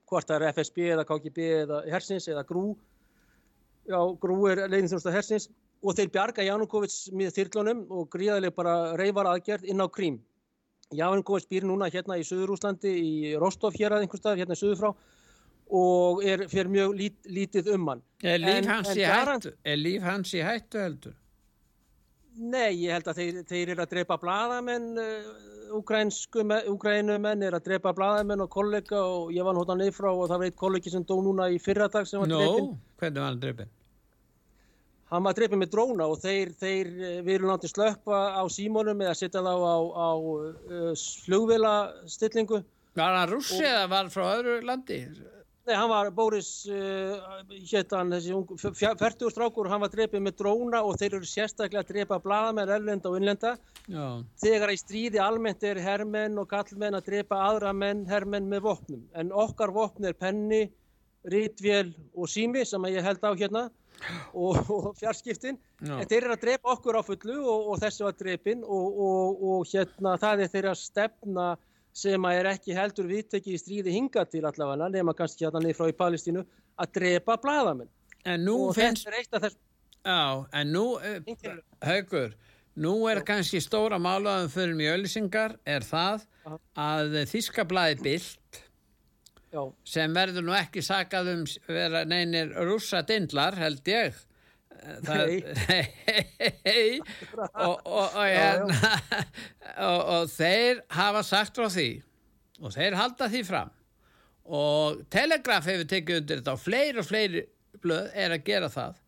hvort 0.09 0.27
það 0.29 0.35
er 0.37 0.53
FSB 0.53 0.89
eða 0.95 1.07
KGB 1.09 1.47
eða 1.63 1.81
Hersins 1.89 2.27
eða 2.31 2.45
Grú 2.47 2.65
já, 3.89 3.99
Grú 4.21 4.37
er 4.51 4.65
leiðinþjónusta 4.69 5.13
Hersins 5.15 5.49
og 5.85 5.97
þeir 5.97 6.13
bjarga 6.13 6.45
Janukovic 6.45 6.95
með 7.13 7.35
þyrlunum 7.39 7.83
og 7.93 8.07
gríðarlega 8.13 8.55
bara 8.55 8.77
reyfar 8.99 9.29
aðgerð 9.33 9.67
inn 9.71 9.83
á 9.83 9.87
Krím 9.89 10.21
Janukovic 10.95 11.49
býr 11.49 11.65
núna 11.65 11.89
hérna 11.89 12.19
í 12.21 12.25
Suðurúslandi 12.25 12.93
í 13.01 13.35
Rostov 13.41 13.75
hér 13.77 13.97
að 13.97 14.05
einhver 14.05 14.21
stað 14.21 14.41
hérna 14.43 14.57
í 14.57 14.61
Suður 14.61 14.81
frá 14.81 14.91
og 15.75 16.21
er 16.21 16.45
fyrir 16.49 16.69
mjög 16.69 16.91
lít, 16.99 17.15
lítið 17.25 17.71
um 17.73 17.87
hann? 17.89 18.01
Er 19.65 19.79
líf 19.81 20.03
hans 20.05 20.33
í 20.37 20.43
hættu 20.45 20.83
heldur? 20.83 21.15
Nei, 22.35 22.73
ég 22.83 22.91
held 22.91 23.07
að 23.07 23.21
þeir, 23.21 23.37
þeir 23.47 23.69
eru 23.75 23.85
að 23.85 23.93
drepa 23.93 24.17
bladamenn 24.19 24.89
Úgrænumenn 25.75 27.41
er 27.43 27.55
að 27.57 27.63
drepa 27.65 27.93
bladamenn 27.95 28.43
og 28.43 28.51
kollega 28.53 28.99
og 29.01 29.31
ég 29.33 29.43
var 29.43 29.55
náttúrulega 29.55 29.89
neyfrá 29.89 30.11
og 30.11 30.27
það 30.29 30.41
var 30.41 30.49
eitt 30.49 30.59
kollegi 30.59 30.93
sem 30.93 31.07
dó 31.07 31.15
núna 31.23 31.47
í 31.51 31.57
fyrradag 31.59 32.07
sem 32.07 32.21
var 32.21 32.29
no, 32.29 32.41
drefin. 32.43 32.69
Hvernig 33.01 33.21
var 33.21 33.31
hann 33.31 33.41
drefin? 33.41 33.73
hann 35.11 35.25
var 35.25 35.37
dreipið 35.37 35.61
með 35.61 35.71
dróna 35.73 36.07
og 36.09 36.19
þeir, 36.21 36.51
þeir 36.59 36.91
eh, 36.97 37.33
erum 37.35 37.51
náttúrulega 37.51 37.73
slökpa 37.73 38.21
á 38.41 38.43
símónum 38.51 39.03
eða 39.05 39.17
setja 39.19 39.43
þá 39.45 39.53
á, 39.53 39.77
á 39.77 40.09
uh, 40.17 41.05
flugvélastillingu. 41.25 42.61
Var 42.95 43.17
hann 43.19 43.31
rússi 43.31 43.61
eða 43.61 43.85
var 43.91 44.11
frá 44.13 44.25
öðru 44.37 44.59
landi? 44.65 45.03
Nei, 45.65 45.73
hann 45.73 45.89
var 45.89 46.11
Bóris, 46.13 46.49
uh, 46.69 47.39
héttan, 47.71 48.13
þessi 48.13 48.75
færtugur 48.99 49.33
strákur, 49.33 49.69
hann 49.71 49.81
var 49.81 49.89
dreipið 49.89 50.21
með 50.21 50.35
dróna 50.43 50.83
og 50.85 50.99
þeir 51.01 51.15
eru 51.17 51.29
sérstaklega 51.29 51.81
að 51.81 51.89
dreipa 51.89 52.19
bladamenn, 52.21 52.69
erlenda 52.75 53.09
og 53.09 53.17
innlenda. 53.17 53.55
Já. 53.89 54.05
Þegar 54.43 54.75
í 54.75 54.77
stríði 54.77 55.21
almennt 55.25 55.65
er 55.65 55.81
herrmenn 55.81 56.37
og 56.37 56.51
kallmenn 56.51 56.99
að 56.99 57.09
dreipa 57.09 57.41
aðra 57.47 57.73
menn, 57.73 58.05
herrmenn 58.09 58.51
með 58.51 58.67
vopnum. 58.67 59.07
En 59.17 59.33
okkar 59.33 59.73
vopn 59.73 60.05
er 60.05 60.13
penni, 60.13 60.67
rítvél 61.25 61.95
og 62.13 62.29
sími 62.29 62.61
sem 62.65 62.85
ég 62.93 63.03
held 63.03 63.25
á 63.25 63.33
hérna 63.33 63.65
og, 64.33 64.59
og 64.69 64.89
fjarskiptin 64.99 65.57
no. 65.81 65.99
en 65.99 66.09
þeir 66.09 66.27
eru 66.27 66.35
að 66.35 66.43
drepa 66.43 66.73
okkur 66.75 66.99
á 66.99 67.01
fullu 67.05 67.37
og, 67.41 67.69
og 67.71 67.79
þessu 67.81 68.05
að 68.09 68.19
drepin 68.21 68.61
og, 68.61 68.99
og 69.01 69.71
hérna 69.71 70.15
það 70.21 70.43
er 70.45 70.51
þeirra 70.53 70.75
stefna 70.77 71.47
sem 71.95 72.27
að 72.27 72.39
er 72.41 72.49
ekki 72.51 72.75
heldur 72.75 73.07
viðtekið 73.09 73.55
í 73.55 73.59
stríði 73.61 73.93
hinga 73.95 74.25
til 74.27 74.43
allavega 74.43 74.89
nema 74.91 75.15
kannski 75.15 75.45
hérna 75.45 75.61
niður 75.63 75.79
frá 75.79 75.91
í 75.91 75.99
Palestínu 76.01 76.43
að 76.75 76.91
drepa 76.99 77.37
bladamenn 77.41 77.91
og 78.51 78.75
finnst... 78.75 79.05
þetta 79.05 79.13
er 79.13 79.21
eitt 79.21 79.37
af 79.37 79.45
þess 79.47 79.61
Já, 80.05 80.45
en 80.53 80.69
nú, 80.69 80.83
uh, 81.01 81.55
haugur 81.81 82.35
nú 82.77 82.93
er 83.09 83.23
Já. 83.23 83.25
kannski 83.31 83.61
stóra 83.63 83.97
málaðum 83.97 84.51
fyrir 84.53 84.77
mjölisingar 84.77 85.55
er 85.65 85.87
það 85.87 86.27
Aha. 86.45 86.59
að 86.83 87.17
Þískablaði 87.31 87.97
Bild 88.03 88.59
Já. 89.55 89.63
sem 89.87 90.13
verður 90.13 90.45
nú 90.45 90.55
ekki 90.57 90.83
sakað 90.85 91.31
um 91.31 91.43
vera 91.65 92.03
neynir 92.05 92.51
rúsa 92.67 93.01
dindlar 93.07 93.57
held 93.57 93.87
ég 93.89 94.19
og, 97.53 97.79
og, 97.85 98.05
og, 98.05 98.25
hérna, 98.25 98.91
og 99.85 100.29
þeir 100.33 100.83
hafa 100.95 101.23
sagt 101.25 101.57
frá 101.57 101.67
því 101.73 101.89
og 102.61 102.75
þeir 102.75 102.95
halda 102.99 103.29
því 103.31 103.41
fram. 103.47 103.71
Og 104.45 105.01
Telegraf 105.11 105.65
hefur 105.65 105.87
tekið 105.89 106.21
undir 106.21 106.41
þetta 106.41 106.53
og 106.53 106.61
fleiri 106.61 107.01
og 107.01 107.07
fleiri 107.07 107.41
blöð 107.81 108.11
er 108.13 108.35
að 108.35 108.45
gera 108.45 108.69
það 108.71 109.01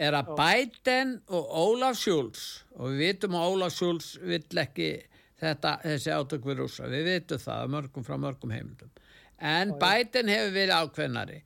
er 0.00 0.16
að 0.16 0.32
Biden 0.38 1.14
og 1.28 1.54
Olaf 1.60 1.98
Schultz 2.00 2.64
og 2.76 2.92
við 2.92 3.02
vitum 3.04 3.36
að 3.36 3.54
Olaf 3.54 3.74
Schultz 3.76 4.14
vill 4.22 4.62
ekki 4.62 4.90
þetta, 5.40 5.76
þessi 5.84 6.12
átök 6.14 6.46
við 6.48 6.62
rúsa, 6.62 6.88
við 6.90 7.08
vitum 7.08 7.42
það 7.42 7.72
mörgum 7.74 8.06
frá 8.06 8.16
mörgum 8.20 8.54
heimildum. 8.54 8.92
En 9.40 9.74
Biden 9.80 10.28
hefur 10.28 10.54
verið 10.56 10.74
ákveðnari 10.76 11.40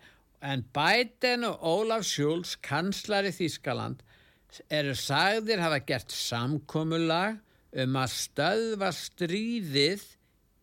en 0.44 0.64
Biden 0.76 1.46
og 1.48 1.62
Olaf 1.64 2.04
Schulz 2.04 2.56
kanslari 2.64 3.32
Þískaland 3.32 4.02
eru 4.70 4.94
sagðir 4.98 5.62
hafa 5.64 5.80
gert 5.86 6.12
samkomulag 6.14 7.40
um 7.84 7.96
að 7.98 8.12
stöðva 8.12 8.92
stríðið 8.94 10.04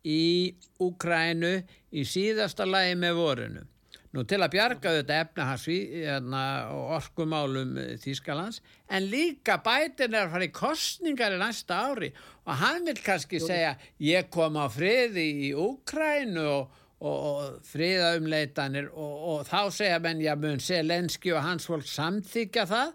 í 0.08 0.54
Ukrænu 0.82 1.58
í 1.92 2.06
síðasta 2.08 2.66
lagi 2.66 2.96
með 2.98 3.18
vorinu. 3.18 3.66
Nú 4.12 4.26
til 4.28 4.42
að 4.44 4.52
bjarga 4.52 4.90
þetta 4.98 5.18
efnahansví 5.24 5.76
hérna, 6.02 6.42
og 6.68 6.90
orkumálum 6.98 7.70
Þýskalands 8.02 8.60
en 8.92 9.06
líka 9.08 9.56
Biden 9.64 10.12
er 10.12 10.26
að 10.26 10.34
fara 10.34 10.48
í 10.48 10.52
kostningar 10.52 11.36
í 11.36 11.40
næsta 11.40 11.78
ári 11.88 12.10
og 12.44 12.52
hann 12.60 12.84
vil 12.90 13.00
kannski 13.00 13.40
segja 13.40 13.72
ég 14.04 14.28
kom 14.32 14.58
á 14.60 14.68
friði 14.72 15.26
í 15.48 15.50
Ukrænu 15.56 16.44
og 16.44 16.81
og, 17.10 17.56
fríðaumleitanir 17.66 18.90
og, 18.92 19.14
og 19.32 19.48
þá 19.48 19.60
segja 19.74 20.36
mun 20.38 20.62
Selenski 20.62 21.32
og 21.34 21.42
hans 21.42 21.66
fólk 21.70 21.88
samþykja 21.88 22.66
það? 22.70 22.94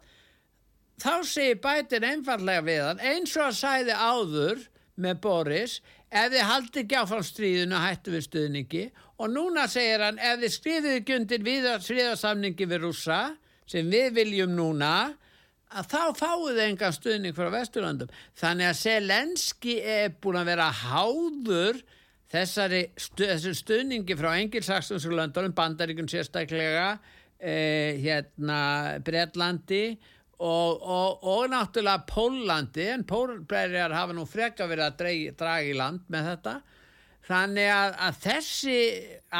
Þá 0.97 1.13
segir 1.29 1.59
bætin 1.61 2.07
einfallega 2.07 2.65
við 2.65 2.81
hann 2.87 3.03
eins 3.05 3.35
og 3.37 3.49
að 3.49 3.59
sæði 3.59 3.97
áður 3.97 4.63
með 4.97 5.19
Boris 5.21 5.75
ef 6.07 6.31
þið 6.33 6.47
haldi 6.49 6.83
ekki 6.83 6.97
áfram 6.97 7.25
stríðinu 7.27 7.83
hættu 7.83 8.15
við 8.15 8.25
stuðningi. 8.25 8.87
Og 9.21 9.29
núna 9.33 9.67
segir 9.69 10.05
hann 10.05 10.17
ef 10.17 10.39
þið 10.41 10.55
skriðið 10.55 10.97
ekki 11.01 11.17
undir 11.19 11.45
við 11.45 11.69
stríðarsamningi 11.85 12.69
við 12.69 12.83
rúsa 12.85 13.21
sem 13.67 13.89
við 13.91 14.13
viljum 14.21 14.55
núna 14.57 14.93
að 15.67 15.89
þá 15.91 16.01
þið 16.15 16.63
engan 16.63 16.95
stuðning 16.95 17.35
frá 17.35 17.49
Vesturlandum 17.51 18.11
þannig 18.39 18.69
að 18.69 18.79
Selenski 18.81 19.77
er 19.83 20.13
búin 20.21 20.39
að 20.39 20.51
vera 20.53 20.69
háður 20.71 21.81
þessari 22.31 22.83
stu, 22.99 23.27
stuðningi 23.55 24.17
frá 24.19 24.33
engilsaksonsku 24.41 25.15
löndunum, 25.15 25.55
bandaríkun 25.55 26.09
sérstaklega 26.11 26.97
eh, 27.39 27.97
hérna 28.03 28.59
Breitlandi 29.05 29.97
og, 30.37 30.81
og, 30.81 31.23
og 31.23 31.45
náttúrulega 31.53 32.05
Pólandi 32.09 32.89
en 32.93 33.05
Pólberjar 33.07 33.95
hafa 33.95 34.15
nú 34.15 34.27
freka 34.29 34.67
verið 34.69 34.89
að 34.89 35.31
draga 35.39 35.65
í 35.65 35.77
land 35.77 36.03
með 36.13 36.31
þetta 36.33 36.57
þannig 37.27 37.71
að, 37.73 37.95
að 38.07 38.19
þessi 38.23 38.77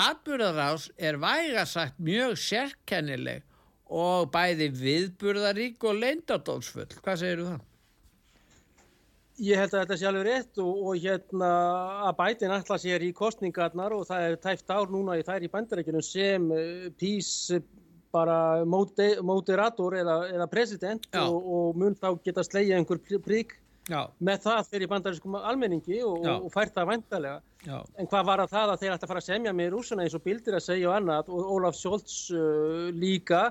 atbyrðarás 0.06 0.90
er 0.98 1.20
vægasagt 1.22 2.02
mjög 2.04 2.36
sérkennileg 2.42 3.46
og 3.88 4.32
bæði 4.34 4.72
viðburðarík 4.82 5.84
og 5.88 6.02
leindadómsfull 6.02 6.90
hvað 7.00 7.22
segir 7.22 7.44
þú 7.44 7.52
það? 7.54 7.66
Ég 9.38 9.60
held 9.60 9.74
að 9.76 9.84
þetta 9.84 9.98
sé 10.00 10.08
alveg 10.10 10.24
rétt 10.26 10.60
og, 10.64 10.78
og 10.90 11.02
hérna 11.02 11.50
að 12.08 12.16
bætin 12.18 12.54
alltaf 12.56 12.82
sér 12.82 13.04
í 13.06 13.12
kostningarnar 13.14 13.94
og 13.94 14.08
það 14.10 14.30
er 14.32 14.40
tæft 14.42 14.74
ár 14.74 14.90
núna 14.90 15.18
í 15.20 15.26
þær 15.28 15.46
í 15.46 15.52
bandarækjunum 15.54 16.06
sem 16.06 16.48
uh, 16.50 16.88
pís 16.98 17.30
bara 18.14 18.66
moderator 18.66 19.98
eða, 20.00 20.18
eða 20.32 20.48
president 20.50 21.06
og, 21.20 21.38
og 21.38 21.78
mun 21.78 21.98
þá 22.00 22.16
geta 22.24 22.46
slegja 22.46 22.80
einhver 22.80 23.02
prík 23.22 23.58
með 23.88 24.42
það 24.44 24.72
fyrir 24.72 24.90
bandarískum 24.92 25.38
almenningi 25.40 26.02
og, 26.04 26.26
og 26.28 26.50
fært 26.52 26.74
það 26.76 26.90
vantarlega. 26.92 27.38
Já. 27.68 27.78
En 28.00 28.10
hvað 28.10 28.26
var 28.28 28.44
að 28.44 28.52
það 28.52 28.74
að 28.74 28.82
þeir 28.82 28.96
ætti 28.96 29.06
að 29.06 29.12
fara 29.12 29.22
að 29.24 29.28
semja 29.30 29.54
með 29.56 29.70
rúsuna 29.74 30.04
eins 30.04 30.18
og 30.18 30.24
bildir 30.26 30.58
að 30.58 30.66
segja 30.66 30.90
og 30.90 30.98
annað 30.98 31.32
og 31.32 31.54
Ólaf 31.56 31.78
Sjólds 31.80 32.18
uh, 32.36 32.90
líka 32.96 33.48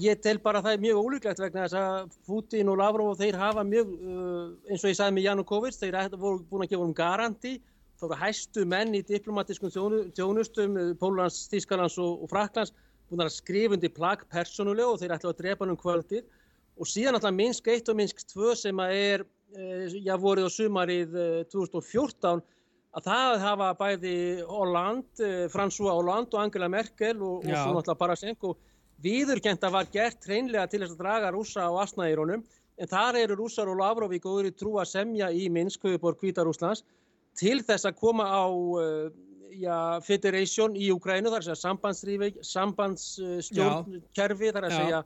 ég 0.00 0.20
tel 0.24 0.38
bara 0.42 0.60
að 0.60 0.68
það 0.68 0.76
er 0.76 0.82
mjög 0.84 0.98
ólíklegt 1.02 1.40
vegna 1.42 1.64
þess 1.64 1.76
að 1.78 2.14
Putin 2.26 2.70
og 2.72 2.78
Lavrov 2.80 3.18
þeir 3.20 3.36
hafa 3.38 3.64
mjög, 3.68 3.90
uh, 4.00 4.46
eins 4.70 4.84
og 4.84 4.90
ég 4.90 4.98
sagði 4.98 5.16
með 5.18 5.26
Janukovic, 5.28 5.76
þeir 5.78 5.98
voru 6.16 6.40
búin 6.48 6.64
að 6.64 6.72
gefa 6.72 6.86
um 6.86 6.96
garanti, 6.96 7.54
þá 7.98 8.06
voru 8.06 8.20
hæstu 8.22 8.64
menn 8.68 8.96
í 8.96 9.02
diplomatiskum 9.04 9.72
þjónustum 9.74 10.80
uh, 10.80 10.88
Pólans, 11.00 11.44
Þískarlands 11.52 11.98
og, 12.00 12.24
og 12.24 12.32
Fraklands 12.32 12.72
búin 13.10 13.26
að 13.26 13.34
skrifundi 13.36 13.92
plagg 13.92 14.24
persónulega 14.32 14.88
og 14.94 15.02
þeir 15.02 15.16
ætla 15.18 15.34
að 15.34 15.42
drepa 15.42 15.64
hann 15.64 15.76
um 15.76 15.80
kvöldir 15.80 16.24
og 16.80 16.88
síðan 16.90 17.18
alltaf 17.18 17.36
Minsk 17.36 17.68
1 17.70 17.92
og 17.92 18.00
Minsk 18.00 18.24
2 18.32 18.56
sem 18.64 18.82
að 18.82 18.98
er, 18.98 19.28
uh, 19.58 19.86
já 20.00 20.14
voruð 20.16 20.48
á 20.48 20.56
sumarið 20.56 21.18
2014 21.52 22.40
að 22.94 23.08
það 23.10 23.40
hafa 23.42 23.72
bæði 23.76 24.18
Hollande, 24.48 25.32
François 25.52 25.92
Hollande 25.92 26.38
og 26.38 26.44
Angela 26.44 26.70
Merkel 26.70 27.18
og, 27.18 27.42
og 27.42 27.50
svo 27.50 27.74
náttúrulega 27.74 28.00
Parasenko 28.00 28.54
viðurkenda 29.02 29.70
var 29.72 29.86
gert 29.92 30.26
hreinlega 30.26 30.66
til 30.70 30.80
þess 30.82 30.94
að 30.94 31.02
draga 31.02 31.32
rúsa 31.34 31.66
á 31.66 31.72
asnaðirónum 31.82 32.44
en 32.78 32.90
þar 32.90 33.14
eru 33.22 33.34
rússar 33.38 33.68
og 33.70 33.78
Lavrov 33.78 34.12
í 34.14 34.20
góður 34.22 34.46
í 34.50 34.52
trú 34.54 34.72
að 34.82 34.92
semja 34.92 35.30
í 35.30 35.48
Minsk, 35.52 35.82
höfuborg 35.86 36.18
Kvítarúslands 36.22 36.84
til 37.38 37.62
þess 37.66 37.84
að 37.88 37.98
koma 37.98 38.24
á 38.30 38.46
uh, 38.50 39.10
ja, 39.54 40.00
federation 40.04 40.76
í 40.76 40.90
Ukrænu 40.94 41.30
þar 41.34 41.42
sem 41.48 41.56
sambandsstjórnkerfi 42.54 44.52
þar 44.54 44.64
að 44.68 44.76
segja 44.78 45.00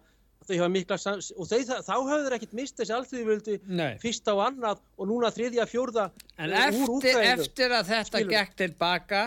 þau 0.48 0.57
hafa 0.62 0.70
mikla 0.72 0.96
og 0.96 1.44
þau, 1.51 1.61
þá 1.85 1.96
hafðu 1.96 2.24
þeir 2.24 2.37
ekkert 2.38 2.57
mist 2.57 2.79
þessi 2.79 2.94
allþjóðvöldi 2.96 3.55
fyrsta 4.01 4.31
og 4.37 4.42
annað 4.46 4.79
og 4.96 5.05
núna 5.11 5.29
þriðja 5.35 5.64
fjórða 5.68 6.05
en 6.38 6.48
uh, 6.55 6.57
eftir, 6.68 7.16
eftir 7.35 7.70
að 7.74 7.85
þetta 7.92 8.16
Skilur. 8.22 8.33
gekk 8.37 8.53
tilbaka 8.62 9.20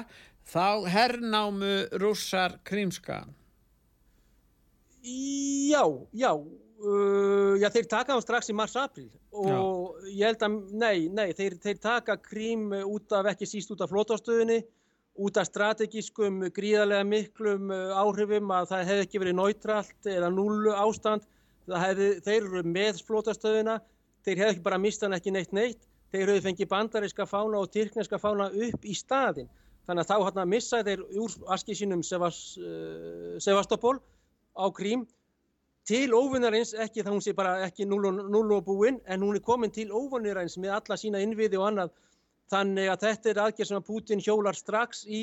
þá 0.52 0.67
herrnámu 0.95 1.76
rússar 2.02 2.52
krímskaðan 2.67 3.32
Já, 5.71 5.84
já, 6.12 6.31
uh, 6.36 7.55
já 7.62 7.69
þeir 7.71 7.88
taka 7.88 8.15
hann 8.15 8.23
strax 8.23 8.51
í 8.51 8.55
mars-april 8.57 9.10
og 9.31 9.47
já. 9.47 10.12
ég 10.12 10.23
held 10.27 10.45
að, 10.47 10.55
nei, 10.81 11.07
nei, 11.07 11.29
þeir, 11.38 11.55
þeir 11.63 11.77
taka 11.84 12.17
krím 12.19 12.71
út 12.81 13.13
af, 13.15 13.29
ekki 13.31 13.47
síst 13.47 13.71
út 13.71 13.84
af 13.86 13.91
flótastöðunni, 13.93 14.60
út 15.21 15.38
af 15.39 15.47
strategískum 15.47 16.41
gríðarlega 16.55 17.07
miklum 17.07 17.71
uh, 17.71 17.93
áhrifum 18.01 18.51
að 18.55 18.71
það 18.73 18.89
hefði 18.89 19.05
ekki 19.05 19.23
verið 19.23 19.38
nátralt 19.39 20.12
eða 20.15 20.34
núlu 20.34 20.75
ástand, 20.75 21.27
hefði, 21.71 22.10
þeir 22.25 22.41
eru 22.41 22.65
með 22.67 23.01
flótastöðuna, 23.07 23.79
þeir 24.25 24.43
hefði 24.43 24.51
ekki 24.55 24.67
bara 24.67 24.81
mistað 24.81 25.17
ekki 25.19 25.36
neitt 25.38 25.55
neitt, 25.55 25.88
þeir 26.12 26.34
hefði 26.34 26.45
fengið 26.49 26.71
bandaríska 26.73 27.29
fána 27.29 27.62
og 27.62 27.71
tyrkneska 27.71 28.19
fána 28.19 28.49
upp 28.51 28.84
í 28.84 28.97
staðin, 28.97 29.47
þannig 29.88 30.03
að 30.03 30.12
þá 30.12 30.27
hann 30.27 30.43
að 30.43 30.53
missa 30.57 30.84
þeir 30.84 31.07
úr 31.23 31.39
askísinum 31.55 32.03
uh, 32.03 33.39
Sevastopol 33.39 33.99
á 34.60 34.67
Krím 34.75 35.07
til 35.91 36.13
óvinnarins, 36.15 36.71
ekki 36.80 37.04
þá 37.04 37.12
hún 37.12 37.23
sé 37.23 37.34
bara 37.36 37.58
ekki 37.65 37.88
null 37.89 38.56
og 38.56 38.63
búinn, 38.67 39.01
en 39.12 39.25
hún 39.25 39.36
er 39.36 39.43
komin 39.43 39.73
til 39.75 39.89
óvinnarins 39.91 40.56
með 40.62 40.77
alla 40.77 40.97
sína 40.99 41.19
innviði 41.23 41.60
og 41.60 41.67
annað 41.67 41.95
þannig 42.51 42.91
að 42.91 43.06
þetta 43.06 43.32
er 43.32 43.41
aðgerð 43.45 43.69
sem 43.69 43.80
að 43.80 43.88
Putin 43.89 44.23
hjólar 44.23 44.58
strax 44.58 45.04
í 45.08 45.21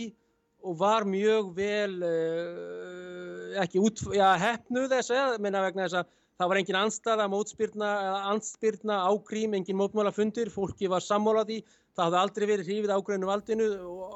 og 0.67 0.79
var 0.81 1.07
mjög 1.09 1.53
vel 1.57 1.97
uh, 2.05 3.59
ekki 3.63 3.81
út, 3.81 4.03
já, 4.17 4.29
hefnu 4.43 4.87
þess 4.91 5.15
að 5.15 5.37
menna 5.45 5.63
vegna 5.65 5.87
þess 5.87 6.01
að 6.01 6.15
það 6.39 6.51
var 6.51 6.61
engin 6.61 6.79
anstaða, 6.79 7.27
mótspyrna, 7.33 7.91
anspyrna, 8.33 8.99
ágrím, 9.11 9.57
engin 9.59 9.79
mótmálafundir, 9.79 10.51
fólki 10.55 10.91
var 10.91 11.03
sammálaði, 11.03 11.63
það 11.99 12.05
hafði 12.05 12.21
aldrei 12.21 12.47
verið 12.53 12.69
hrifið 12.71 12.93
ágrænu 12.95 13.31
valdinu 13.31 13.69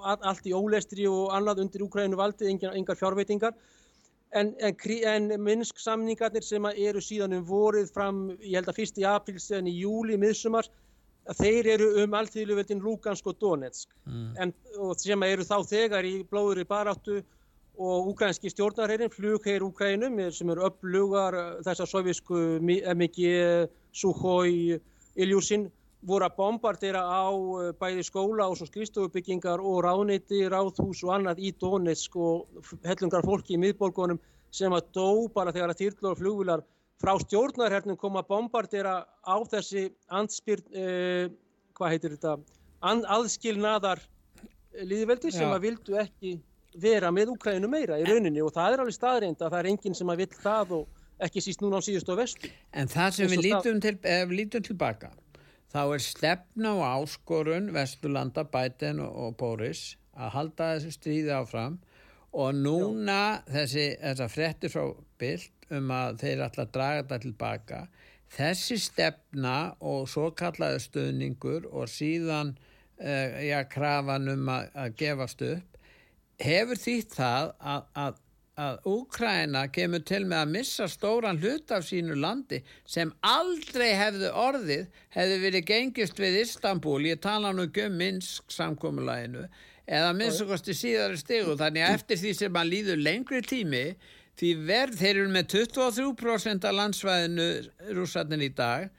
allt 0.07 0.47
í 0.47 0.55
ólestri 0.55 1.09
og 1.11 1.33
annað 1.35 1.65
undir 1.65 1.83
úgrænu 1.87 2.19
valdi, 2.21 2.53
engar 2.53 3.01
fjárveitingar. 3.01 3.57
En, 4.33 4.55
en, 4.65 4.77
en 5.13 5.27
minnsk 5.45 5.81
samningarnir 5.83 6.45
sem 6.47 6.65
eru 6.73 7.03
síðan 7.05 7.37
um 7.37 7.45
vorið 7.45 7.91
fram, 7.93 8.23
ég 8.41 8.57
held 8.57 8.71
að 8.71 8.79
fyrst 8.81 9.01
í 9.01 9.05
apríl, 9.05 9.37
síðan 9.43 9.69
í 9.69 9.75
júli, 9.83 10.17
miðsumar, 10.21 10.71
þeir 11.39 11.69
eru 11.75 11.89
um 12.03 12.17
alltíðluveldin 12.19 12.81
Lugansk 12.83 13.29
og 13.31 13.37
Donetsk 13.41 13.93
mm. 14.09 14.33
en, 14.43 14.55
og 14.81 14.97
sem 14.99 15.23
eru 15.27 15.45
þá 15.47 15.59
þegar 15.69 16.09
í 16.09 16.15
blóður 16.27 16.63
í 16.65 16.69
baráttu 16.69 17.21
og 17.83 18.09
ukrænski 18.13 18.51
stjórnarherrin, 18.53 19.13
flugherr 19.13 19.65
Ukrænum 19.65 20.19
sem 20.35 20.51
eru 20.53 20.67
upplugar 20.67 21.37
þessar 21.65 21.89
sovjísku 21.89 22.41
MG, 22.61 23.29
Sukhoi, 23.97 24.81
Iljúsin 25.17 25.71
voru 26.07 26.27
að 26.27 26.37
bombardera 26.37 27.03
á 27.07 27.31
eh, 27.31 27.73
bæði 27.79 28.05
skóla 28.07 28.49
og 28.51 28.59
skristofubyggingar 28.59 29.63
og 29.63 29.83
ráðniti, 29.87 30.43
ráðhús 30.51 31.03
og 31.07 31.15
annað 31.17 31.43
í 31.43 31.53
Donetsk 31.59 32.17
og 32.19 32.63
hellungar 32.87 33.27
fólki 33.27 33.57
í 33.57 33.63
miðborgunum 33.63 34.21
sem 34.53 34.73
að 34.75 34.91
dó 34.97 35.29
bara 35.33 35.55
þegar 35.55 35.73
að 35.73 35.83
týrlur 35.83 36.13
og 36.13 36.21
flugvilar 36.21 36.65
frá 37.03 37.15
stjórnarhernum 37.23 37.99
kom 37.99 38.19
að 38.21 38.29
bombardera 38.31 38.97
á 39.07 39.37
þessi 39.51 39.89
andspyrn, 40.11 40.67
eh, 40.75 41.29
hvað 41.75 41.95
heitir 41.95 42.17
þetta, 42.17 42.37
aðskilnaðar 42.83 44.03
líðveldi 44.87 45.33
sem 45.33 45.51
að 45.51 45.69
vildu 45.69 45.97
ekki 46.01 46.37
vera 46.79 47.11
með 47.13 47.35
Ukraínu 47.35 47.69
meira 47.69 47.99
í 48.01 48.07
rauninni 48.09 48.43
og 48.43 48.53
það 48.55 48.75
er 48.75 48.83
alveg 48.83 48.97
staðreind 48.97 49.43
að 49.43 49.51
það 49.51 49.59
er 49.59 49.71
enginn 49.73 49.97
sem 49.97 50.13
að 50.13 50.23
vill 50.23 50.37
það 50.41 50.77
og 50.79 51.01
ekki 51.23 51.43
síst 51.45 51.63
núna 51.63 51.79
á 51.79 51.83
síðust 51.85 52.09
og 52.11 52.19
vestu. 52.23 52.51
En 52.73 52.89
það 52.91 53.19
sem 53.19 53.31
við 53.31 53.45
lítum, 53.47 53.83
til, 53.83 53.95
lítum 54.33 54.65
tilbaka, 54.67 55.13
þá 55.73 55.81
er 55.83 56.05
stefna 56.05 56.75
og 56.77 56.85
áskorun 56.87 57.73
Vesturlanda, 57.75 58.45
Biden 58.45 59.01
og, 59.05 59.35
Boris 59.41 59.97
að 60.13 60.35
halda 60.37 60.69
þessu 60.77 60.95
stríði 60.99 61.35
áfram. 61.37 61.81
Og 62.33 62.55
núna 62.57 63.43
þessi, 63.49 63.91
þessa 64.01 64.29
frettir 64.33 64.73
frá 64.73 64.87
Bild 65.21 65.67
um 65.73 65.91
að 65.93 66.23
þeir 66.23 66.45
að 66.47 66.63
draga 66.73 67.03
þetta 67.03 67.19
tilbaka. 67.25 67.81
Þessi 68.33 68.79
stefna 68.81 69.57
og 69.85 70.07
svo 70.09 70.31
kallaði 70.37 70.81
stöðningur 70.87 71.67
og 71.69 71.91
síðan 71.93 72.55
uh, 72.57 73.41
já, 73.45 73.59
krafan 73.69 74.33
um 74.33 74.49
að, 74.49 74.71
að 74.73 74.97
gefast 75.03 75.45
upp 75.45 75.73
hefur 76.43 76.81
þýtt 76.81 77.17
það 77.17 77.51
að, 77.61 77.83
að, 78.05 78.22
að 78.61 78.87
Úkræna 78.89 79.65
kemur 79.73 80.03
til 80.05 80.27
með 80.29 80.39
að 80.43 80.51
missa 80.53 80.89
stóran 80.91 81.41
hlut 81.41 81.73
af 81.73 81.87
sínu 81.89 82.19
landi 82.21 82.61
sem 82.85 83.13
aldrei 83.25 83.95
hefðu 83.97 84.33
orðið 84.37 84.89
hefðu 85.17 85.39
verið 85.47 85.69
gengist 85.71 86.21
við 86.21 86.41
Istanbul, 86.43 87.01
ég 87.09 87.21
tala 87.25 87.53
nú 87.53 87.65
ekki 87.69 87.87
um 87.89 87.97
Minsk 87.97 88.53
samkómulæginu 88.53 89.47
eða 89.89 90.13
minnst 90.17 90.45
okkarst 90.45 90.69
í 90.69 90.77
síðari 90.77 91.21
stegu 91.21 91.57
þannig 91.59 91.87
að 91.87 91.95
eftir 91.97 92.21
því 92.21 92.35
sem 92.39 92.53
maður 92.53 92.73
líður 92.75 93.03
lengri 93.07 93.41
tími 93.43 93.85
því 94.39 94.53
verð, 94.69 94.99
þeir 95.01 95.17
eru 95.17 95.33
með 95.33 95.49
23% 95.55 96.69
af 96.69 96.77
landsvæðinu 96.77 97.49
rússarnir 97.97 98.47
í 98.47 98.53
dag 98.57 98.91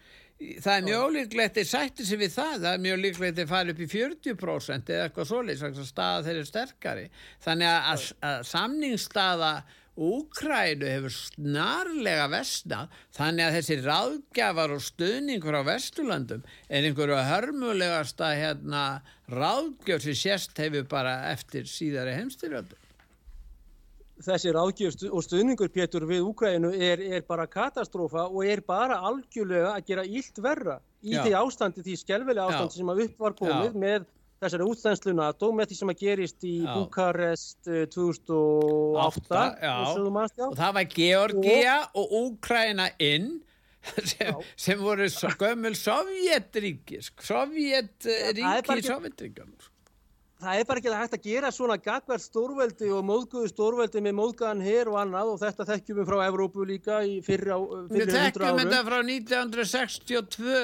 það 0.63 0.73
er 0.75 0.87
mjög 0.87 1.05
líklegt 1.17 1.59
þeir 1.59 1.69
sættir 1.69 2.07
sig 2.07 2.19
við 2.21 2.33
það, 2.33 2.57
það 2.63 2.71
er 2.73 2.83
mjög 2.87 2.99
líklegt 3.03 3.39
þeir 3.39 3.51
fari 3.51 3.73
upp 3.73 3.83
í 3.83 3.91
40% 3.93 4.91
eða 4.95 5.05
eitthvað 5.07 5.29
svolítið 5.29 5.85
staða 5.87 6.25
þeir 6.27 6.35
eru 6.35 6.49
sterkari. 6.49 7.07
Þannig 7.45 7.71
að, 7.71 7.87
að, 7.93 8.09
að 8.31 8.43
samningsstaða 8.51 9.53
Úkrænu 9.93 10.87
hefur 10.89 11.13
snarlega 11.13 12.25
vestnað 12.33 12.93
þannig 13.13 13.45
að 13.45 13.57
þessi 13.59 13.75
ráðgjafar 13.83 14.73
og 14.73 14.81
stöðningur 14.81 15.57
á 15.61 15.61
Vesturlandum 15.67 16.47
er 16.65 16.87
einhverju 16.87 17.19
hörmulegasta 17.29 18.31
hérna, 18.33 19.03
ráðgjöf 19.29 20.01
sem 20.07 20.17
sérst 20.17 20.57
hefur 20.57 20.89
bara 20.89 21.19
eftir 21.29 21.69
síðari 21.69 22.17
heimstyrjöldu 22.17 22.82
þessi 24.21 24.53
ráðgjöf 24.53 25.05
og 25.09 25.23
stuðningur 25.25 25.71
Pétur 25.73 26.05
við 26.09 26.25
Úkrænu 26.29 26.73
er, 26.77 27.01
er 27.01 27.23
bara 27.27 27.47
katastrófa 27.49 28.27
og 28.29 28.45
er 28.45 28.61
bara 28.65 28.99
algjörlega 29.09 29.73
að 29.73 29.87
gera 29.89 30.03
ílt 30.05 30.41
verra 30.43 30.79
í 31.03 31.15
Já. 31.15 31.23
því 31.25 31.37
ástandi, 31.39 31.85
því 31.85 31.95
skjálfilega 32.03 32.49
ástandi 32.49 32.77
Já. 32.77 32.81
sem 32.81 32.91
að 32.93 33.01
upp 33.07 33.23
var 33.25 33.37
komið 33.39 33.71
Já. 33.71 33.79
með 33.85 34.05
þessari 34.43 34.67
útþenslu 34.67 35.15
NATO 35.17 35.49
með 35.55 35.71
því 35.71 35.79
sem 35.79 35.93
að 35.93 36.03
gerist 36.03 36.45
í 36.47 36.53
Bukarest 36.67 37.71
2008 37.95 39.41
og, 39.79 40.21
og 40.49 40.57
það 40.59 40.77
var 40.77 40.87
Georgia 40.93 41.79
og, 41.93 42.03
og 42.03 42.15
Úkræna 42.21 42.89
inn 43.03 43.33
sem, 44.11 44.35
sem 44.55 44.79
voru 44.79 45.09
gömul 45.39 45.75
sovjetríki 45.75 47.01
sovjetríki 47.03 48.83
sovjetríkjum 48.87 49.55
það 50.43 50.59
er 50.59 50.67
bara 50.69 50.81
ekki 50.81 50.93
hægt 50.93 51.15
að 51.17 51.27
gera 51.27 51.51
svona 51.53 51.77
gagverð 51.81 52.23
stórveldi 52.23 52.89
og 52.93 53.05
móðguðu 53.07 53.51
stórveldi 53.51 54.03
með 54.03 54.15
móðgæðan 54.19 54.63
hér 54.65 54.91
og 54.91 54.97
annað 55.01 55.31
og 55.33 55.39
þetta 55.41 55.67
þekkjum 55.69 55.99
við 55.99 56.09
frá 56.09 56.17
Evrópu 56.25 56.67
líka 56.67 56.99
í 57.07 57.15
fyrri, 57.25 57.55
fyrri 57.89 58.03
við 58.03 58.13
þekkjum 58.17 58.59
þetta 58.61 58.81
frá 58.89 58.97
1962 58.99 60.59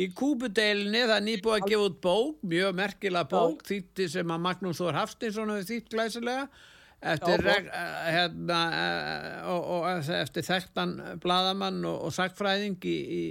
í 0.00 0.08
Kúbudeilinni 0.16 1.04
það 1.06 1.16
er 1.16 1.24
nýbúið 1.28 1.56
að 1.56 1.70
gefa 1.72 1.86
út 1.86 2.02
bók 2.08 2.44
mjög 2.54 2.76
merkilega 2.82 3.30
bók 3.30 3.64
þýtti 3.70 4.10
sem 4.16 4.34
að 4.34 4.44
Magnús 4.48 4.82
Þór 4.82 5.00
Haftinsson 5.00 5.54
hefur 5.54 5.70
þýtt 5.70 5.94
glæsilega. 5.94 6.44
Eftir, 7.00 7.40
Já, 7.40 7.54
eh, 7.56 8.08
hérna, 8.12 8.58
eh, 8.76 9.48
og, 9.48 9.68
og 9.72 10.10
eftir 10.12 10.44
þekktan 10.44 10.98
bladamann 11.22 11.80
og, 11.88 12.02
og 12.04 12.12
sagfræðing 12.12 12.76
í, 12.84 12.98
í 13.16 13.24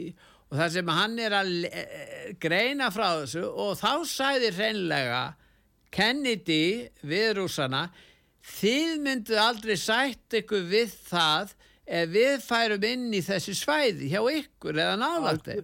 og 0.49 0.57
það 0.57 0.71
sem 0.73 0.89
hann 0.97 1.19
er 1.21 1.35
að 1.37 1.51
greina 2.41 2.89
frá 2.93 3.21
þessu 3.21 3.43
og 3.45 3.75
þá 3.77 3.91
sæðir 4.09 4.57
hreinlega 4.57 5.21
Kennedy 5.93 6.89
við 7.01 7.31
rúsana 7.39 7.87
þið 8.59 8.99
myndu 9.05 9.39
aldrei 9.39 9.75
sætt 9.79 10.39
ykkur 10.41 10.67
við 10.69 10.93
það 11.09 11.55
ef 11.89 12.13
við 12.13 12.45
færum 12.45 12.85
inn 12.85 13.09
í 13.17 13.23
þessi 13.25 13.55
svæði 13.57 14.11
hjá 14.11 14.21
ykkur 14.21 14.77
eða 14.77 14.99
náðaldi 15.01 15.63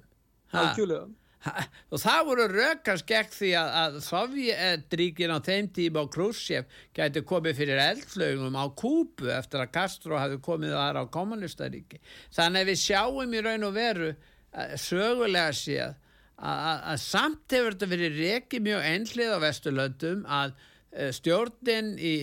og 1.94 2.02
það 2.02 2.22
voru 2.30 2.46
rökast 2.50 3.06
gegn 3.10 3.34
því 3.34 3.52
að, 3.60 3.72
að 3.82 3.98
Sovjetríkin 4.06 5.34
á 5.34 5.40
þeim 5.46 5.68
tíma 5.76 6.02
og 6.06 6.14
Khrushchev 6.16 6.66
gæti 6.96 7.22
komið 7.28 7.60
fyrir 7.60 7.82
eldflögum 7.84 8.58
á 8.58 8.66
Kúbu 8.74 9.30
eftir 9.34 9.62
að 9.62 9.74
Castro 9.76 10.18
hafi 10.18 10.40
komið 10.46 10.74
þar 10.78 11.02
á 11.02 11.14
kommunistaríki 11.14 12.02
þannig 12.34 12.66
að 12.66 12.72
við 12.72 12.82
sjáum 12.82 13.38
í 13.38 13.44
raun 13.46 13.68
og 13.70 13.78
veru 13.78 14.10
eh, 14.10 14.74
sögulega 14.82 15.54
séð 15.54 16.02
að 16.36 16.98
samt 17.00 17.54
hefur 17.56 17.76
þetta 17.76 17.92
verið 17.92 18.18
reiki 18.20 18.62
mjög 18.64 18.88
einhlið 18.90 19.36
á 19.36 19.40
Vesturlöndum 19.40 20.24
að 20.28 20.56
eh, 20.92 21.12
stjórnin 21.16 21.94
í, 21.96 22.14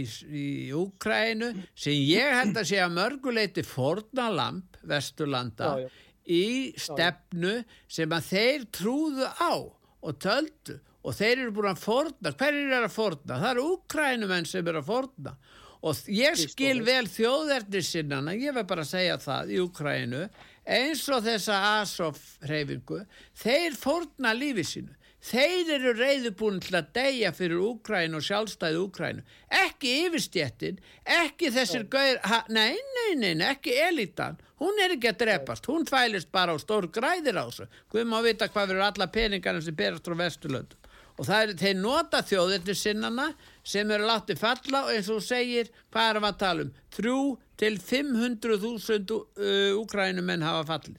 í, 0.00 0.04
í 0.32 0.46
Úkrænu 0.76 1.52
sem 1.74 1.96
ég 1.98 2.36
held 2.38 2.56
að 2.56 2.70
sé 2.72 2.80
að 2.80 2.96
mörguleiti 2.96 3.64
fornalamp 3.66 4.80
Vesturlanda 4.88 5.74
já, 5.76 5.84
já. 5.84 5.90
í 6.24 6.46
stefnu 6.80 7.58
sem 7.84 8.16
að 8.16 8.30
þeir 8.32 8.68
trúðu 8.80 9.28
á 9.28 9.52
og 10.00 10.20
töldu 10.24 10.80
og 11.00 11.16
þeir 11.16 11.38
eru 11.38 11.52
búin 11.56 11.70
að 11.70 11.80
forna, 11.80 12.32
hverjir 12.36 12.74
er 12.76 12.84
að 12.84 12.92
forna? 12.92 13.36
Það 13.40 13.50
eru 13.54 13.66
Úkrænumenn 13.74 14.48
sem 14.48 14.68
eru 14.68 14.80
að 14.80 14.88
forna 14.88 15.36
og 15.80 16.00
ég 16.12 16.36
skil 16.36 16.82
vel 16.84 17.06
þjóðerni 17.08 17.80
sinnana, 17.84 18.34
ég 18.36 18.52
verð 18.52 18.68
bara 18.68 18.84
að 18.84 18.90
segja 18.90 19.20
það 19.20 19.52
í 19.54 19.60
Úkrænu 19.64 20.24
eins 20.70 21.02
og 21.10 21.24
þessa 21.26 21.58
Azov-hreyfingu, 21.80 23.02
þeir 23.42 23.76
fórna 23.78 24.34
lífið 24.36 24.68
sínu. 24.70 24.96
Þeir 25.20 25.74
eru 25.74 25.90
reyðubúin 25.98 26.62
til 26.64 26.78
að 26.78 26.92
deyja 26.96 27.30
fyrir 27.36 27.60
Úkræn 27.60 28.16
og 28.16 28.22
sjálfstæði 28.24 28.78
Úkræn. 28.80 29.18
Ekki 29.52 29.90
yfirstjettin, 30.06 30.78
ekki 31.04 31.50
þessir 31.52 31.84
gauðir, 31.92 32.22
nei, 32.48 32.78
nei, 32.96 33.10
nei, 33.18 33.34
ekki 33.50 33.74
elitan. 33.84 34.40
Hún 34.60 34.80
er 34.80 34.94
ekki 34.96 35.10
að 35.10 35.18
drepast, 35.20 35.68
hún 35.68 35.84
fælist 35.88 36.32
bara 36.32 36.56
á 36.56 36.58
stór 36.60 36.88
græðir 36.92 37.36
á 37.36 37.44
þessu. 37.44 37.68
Við 37.92 38.08
má 38.08 38.16
vita 38.24 38.48
hvað 38.48 38.72
verður 38.72 38.86
alla 38.86 39.10
peningarna 39.12 39.60
sem 39.64 39.76
berast 39.76 40.08
frá 40.08 40.16
Vesturlöndum. 40.22 40.80
Og 41.20 41.26
það 41.28 41.42
er, 41.42 41.54
þeir 41.60 41.76
nota 41.76 42.22
þjóðirni 42.24 42.74
sinnana 42.80 43.26
sem 43.60 43.90
eru 43.92 44.08
látið 44.08 44.40
falla 44.40 44.86
og 44.86 44.94
eins 44.94 45.08
og 45.12 45.20
segir, 45.20 45.68
hvað 45.92 46.16
við 46.16 46.28
að 46.30 46.38
tala 46.40 46.64
um? 46.64 46.70
Þrjú 46.96 47.18
til 47.60 47.76
500.000 47.76 49.12
uh, 49.12 49.78
úkrænumenn 49.80 50.42
hafa 50.44 50.64
fallið. 50.72 50.98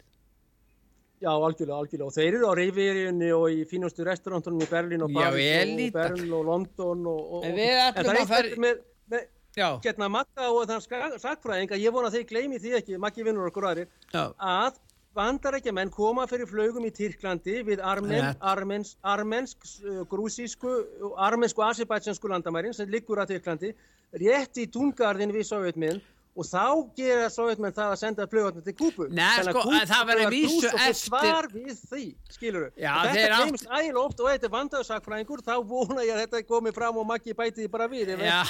Já, 1.22 1.30
algjörlega, 1.30 1.78
algjörlega. 1.78 2.08
Og 2.08 2.16
þeir 2.16 2.38
eru 2.40 2.48
á 2.50 2.54
Reyfíriunni 2.58 3.28
og 3.38 3.44
í 3.54 3.66
fínustu 3.70 4.06
restaurantunum 4.08 4.64
í 4.66 4.70
Berlín 4.70 5.04
og 5.06 5.12
Paris 5.14 5.92
og 5.92 5.98
Berlín 5.98 6.32
og 6.34 6.48
London 6.48 7.04
og... 7.12 7.20
og 7.38 7.44
en 7.46 7.60
við 7.60 7.82
ætlum 7.84 8.22
að 8.24 8.32
fara... 8.32 8.56
Með, 8.66 8.80
með, 9.14 9.28
getna 9.86 10.08
Magga 10.10 10.48
og 10.50 10.64
þann 10.70 11.20
sakfræðing 11.22 11.76
að 11.76 11.84
ég 11.84 11.94
vona 11.94 12.10
að 12.10 12.18
þeir 12.18 12.30
gleymi 12.30 12.62
því 12.64 12.74
ekki, 12.80 12.98
Maggi 13.04 13.26
vinnur 13.28 13.52
okkur 13.52 13.68
aðri, 13.70 13.86
að 14.16 14.80
bandarækjumenn 15.18 15.92
koma 15.92 16.24
fyrir 16.32 16.48
flögum 16.48 16.88
í 16.88 16.94
Tyrklandi 16.96 17.58
við 17.68 17.84
armen, 17.84 18.32
armensk, 18.40 18.96
armensk, 19.04 19.68
uh, 19.84 20.02
grúsísku, 20.10 20.72
armensku, 21.20 21.66
asibætsensku 21.68 22.32
landamærin 22.32 22.74
sem 22.74 22.90
liggur 22.90 23.22
að 23.22 23.36
Tyrklandi, 23.36 23.74
rétt 24.24 24.58
í 24.58 24.66
tungarðin 24.72 25.36
við 25.36 25.50
Sovjetmiðin 25.52 26.02
og 26.32 26.48
þá 26.48 26.66
gera 26.96 27.28
sovjetmenn 27.32 27.74
það 27.76 27.90
að 27.92 27.98
senda 28.00 28.26
flugvarnir 28.32 28.64
til 28.64 28.74
Kúbu. 28.80 29.08
Nei, 29.12 29.44
sko, 29.44 29.64
það 29.90 30.04
verður 30.08 30.30
vísu 30.32 30.70
eftir... 30.70 31.00
Svar 31.02 31.48
við 31.52 31.82
því, 31.90 32.04
skilur 32.32 32.68
þau. 32.70 32.76
Þetta 33.12 33.26
glemst 33.36 33.66
átt... 33.68 33.74
ægilega 33.82 34.04
oft 34.06 34.22
og 34.24 34.30
þetta 34.32 34.48
er 34.48 34.54
vandagsakfræðingur, 34.54 35.42
þá 35.44 35.56
vona 35.68 36.06
ég 36.08 36.14
að 36.16 36.22
þetta 36.24 36.42
komi 36.48 36.72
fram 36.76 37.00
og 37.02 37.08
makki 37.10 37.36
bæti 37.36 37.58
því 37.60 37.68
bara 37.74 37.88
við. 37.92 38.14
Já, 38.24 38.42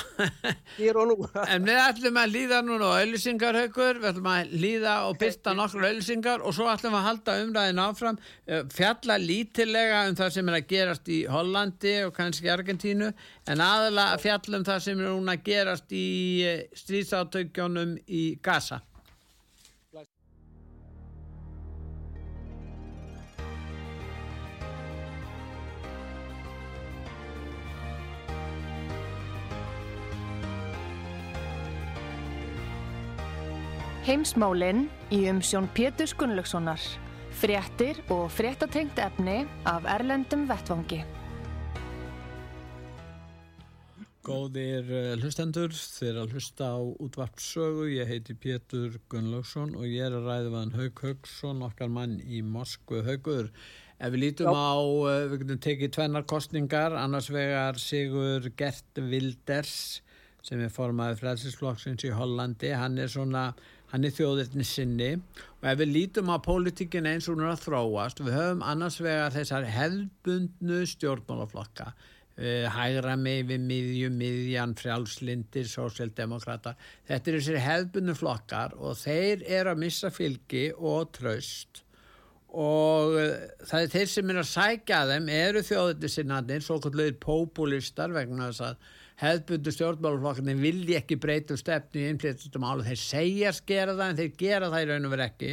en 1.56 1.66
við 1.66 1.82
ætlum 1.82 2.22
að 2.22 2.36
líða 2.36 2.62
núna 2.68 2.92
á 2.94 3.02
öllusingarhaugur, 3.02 4.02
við 4.04 4.10
ætlum 4.12 4.30
að 4.30 4.54
líða 4.62 4.96
og 5.10 5.18
byrta 5.22 5.56
nokkur 5.58 5.88
öllusingar 5.90 6.46
og 6.46 6.56
svo 6.58 6.70
ætlum 6.70 7.00
að 7.00 7.08
halda 7.08 7.38
umræðin 7.48 7.82
áfram, 7.82 8.22
eh, 8.46 8.62
fjalla 8.78 9.18
lítilega 9.22 10.06
um 10.12 10.20
það 10.22 10.38
sem 10.38 10.54
er 10.54 10.60
að 10.60 10.70
gerast 10.70 11.10
í 11.10 11.20
Hollandi 11.32 11.98
og 12.06 12.14
kannski 12.14 12.54
Argentínu, 12.54 13.10
en 13.50 13.66
aðalega 13.66 14.14
að 14.14 14.24
fjalla 14.28 14.62
um 14.62 14.70
það 14.70 14.86
sem 14.86 15.02
er 15.02 15.10
núna 15.10 15.34
konum 17.72 17.98
í 18.08 18.38
Gaza. 18.44 18.82
Heimsmálinn 34.02 34.88
í 35.14 35.28
umsjón 35.30 35.70
Pétur 35.78 36.10
Gunnlaugssonar. 36.18 36.82
Fréttir 37.42 38.02
og 38.12 38.28
fréttatengt 38.34 39.00
efni 39.00 39.46
af 39.70 39.86
Erlendum 39.88 40.48
Vettvangi. 40.50 41.21
Góðir 44.22 44.86
uh, 44.94 45.16
hlustendur, 45.18 45.72
þeir 45.74 46.20
að 46.22 46.36
hlusta 46.36 46.68
á 46.70 46.82
útvarpsögu, 47.02 47.88
ég 47.90 48.06
heiti 48.06 48.36
Pétur 48.38 49.00
Gunnlaugsson 49.10 49.72
og 49.74 49.88
ég 49.90 50.06
er 50.06 50.14
að 50.14 50.28
ræða 50.30 50.52
með 50.54 50.76
Haug 50.78 51.02
Haugsson, 51.08 51.64
okkar 51.66 51.90
mann 51.90 52.20
í 52.22 52.44
Moskvu 52.46 53.02
Haugur. 53.08 53.50
Ef 53.98 54.14
við 54.14 54.24
lítum 54.28 54.52
Já. 54.54 54.62
á, 54.62 54.78
uh, 54.78 55.26
við 55.32 55.42
getum 55.42 55.64
tekið 55.66 55.94
tvennar 55.98 56.28
kostningar, 56.30 56.94
annars 57.02 57.32
vegar 57.34 57.82
Sigur 57.82 58.46
Gert 58.62 59.02
Wilders 59.02 59.76
sem 60.46 60.62
er 60.62 60.70
formaðið 60.74 61.24
frælsinsflokksins 61.24 62.06
í 62.06 62.14
Hollandi, 62.14 62.72
hann 62.78 63.02
er 63.02 63.10
svona, 63.10 63.50
hann 63.90 64.06
er 64.06 64.14
þjóðirni 64.14 64.66
sinni 64.66 65.12
og 65.18 65.68
ef 65.70 65.82
við 65.82 65.94
lítum 65.98 66.30
á 66.34 66.38
pólitíkin 66.42 67.10
eins 67.10 67.26
og 67.26 67.38
hún 67.40 67.48
er 67.48 67.56
að 67.56 67.66
þróast, 67.66 68.22
við 68.22 68.38
höfum 68.38 68.66
annars 68.66 69.02
vegar 69.02 69.34
þessar 69.34 69.70
hefðbundnu 69.70 70.82
stjórnmálaflokka 70.94 71.94
hægra 72.38 73.18
mig 73.20 73.44
við 73.50 73.64
miðjum, 73.68 74.18
miðjan, 74.18 74.74
frjálslindir, 74.80 75.68
sósjaldemokrata. 75.70 76.76
Þetta 77.10 77.32
er 77.32 77.40
þessir 77.40 77.64
hefðbunnu 77.66 78.16
flokkar 78.18 78.76
og 78.80 78.98
þeir 79.02 79.46
eru 79.46 79.74
að 79.74 79.82
missa 79.84 80.12
fylgi 80.14 80.70
og 80.78 81.12
tröst 81.18 81.84
og 82.52 83.14
uh, 83.16 83.36
það 83.64 83.86
er 83.86 83.92
þeir 83.94 84.10
sem 84.12 84.32
er 84.32 84.40
að 84.42 84.50
sækja 84.50 84.98
þeim 85.08 85.30
eru 85.32 85.62
þjóðutinnsinnandir, 85.64 86.66
svo 86.66 86.80
kvöldlega 86.84 87.16
populistar 87.24 88.12
vegna 88.16 88.50
þess 88.50 88.66
að 88.68 88.90
hefðbundu 89.22 89.72
stjórnmáluflokkarnir 89.76 90.60
vilji 90.62 90.98
ekki 90.98 91.18
breyta 91.22 91.58
stefnu 91.60 92.02
í 92.02 92.10
innflyttum 92.10 92.66
álu, 92.66 92.86
þeir 92.88 93.02
segja 93.02 93.54
skera 93.54 93.94
það 93.94 94.08
en 94.08 94.20
þeir 94.20 94.32
gera 94.40 94.70
það 94.74 94.86
í 94.86 94.88
raun 94.90 95.08
og 95.08 95.14
veru 95.14 95.26
ekki. 95.28 95.52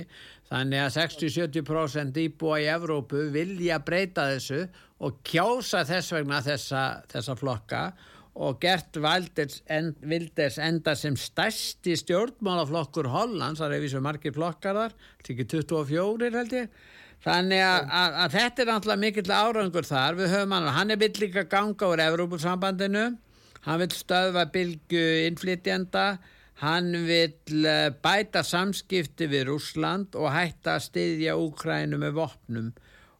Þannig 0.48 0.84
að 0.84 0.94
60-70% 0.96 2.20
íbúa 2.24 2.60
í 2.62 2.68
Evrópu 2.72 3.26
vilja 3.34 3.80
breyta 3.84 4.30
þessu 4.30 4.62
og 5.04 5.18
kjósa 5.28 5.84
þess 5.88 6.14
vegna 6.16 6.40
þessa, 6.44 6.84
þessa 7.12 7.36
flokka. 7.36 7.82
Og 8.38 8.60
Gert 8.62 8.96
Wilders 9.02 10.60
enda 10.62 10.94
sem 10.96 11.16
stærsti 11.18 11.96
stjórnmálaflokkur 11.98 13.10
Hollands, 13.10 13.60
það 13.60 13.74
er 13.74 13.82
við 13.82 13.92
svo 13.96 14.02
margir 14.04 14.36
flokkar 14.36 14.78
þar, 14.78 14.94
ekki 15.26 15.48
24 15.58 16.30
held 16.38 16.54
ég. 16.54 16.82
Þannig 17.18 17.64
að, 17.66 17.88
að, 17.98 18.18
að 18.22 18.34
þetta 18.36 18.62
er 18.62 18.68
náttúrulega 18.70 19.02
mikill 19.02 19.32
árangur 19.34 19.88
þar, 19.88 20.20
við 20.20 20.36
höfum 20.36 20.54
hann, 20.54 20.68
hann 20.76 20.94
er 20.94 21.00
vill 21.00 21.16
líka 21.18 21.48
ganga 21.50 21.88
úr 21.90 22.04
Evrópusambandinu 22.04 23.08
hann 23.68 23.82
vil 23.82 23.92
stöðva 23.92 24.46
bylgu 24.52 25.04
innflytjanda, 25.28 26.06
hann 26.62 26.90
vil 27.06 27.66
eh, 27.68 27.88
bæta 28.02 28.42
samskipti 28.46 29.28
við 29.30 29.50
Rúsland 29.52 30.16
og 30.18 30.32
hætta 30.34 30.78
að 30.78 30.86
styðja 30.88 31.36
Úkrænu 31.38 32.00
með 32.00 32.16
vopnum. 32.18 32.72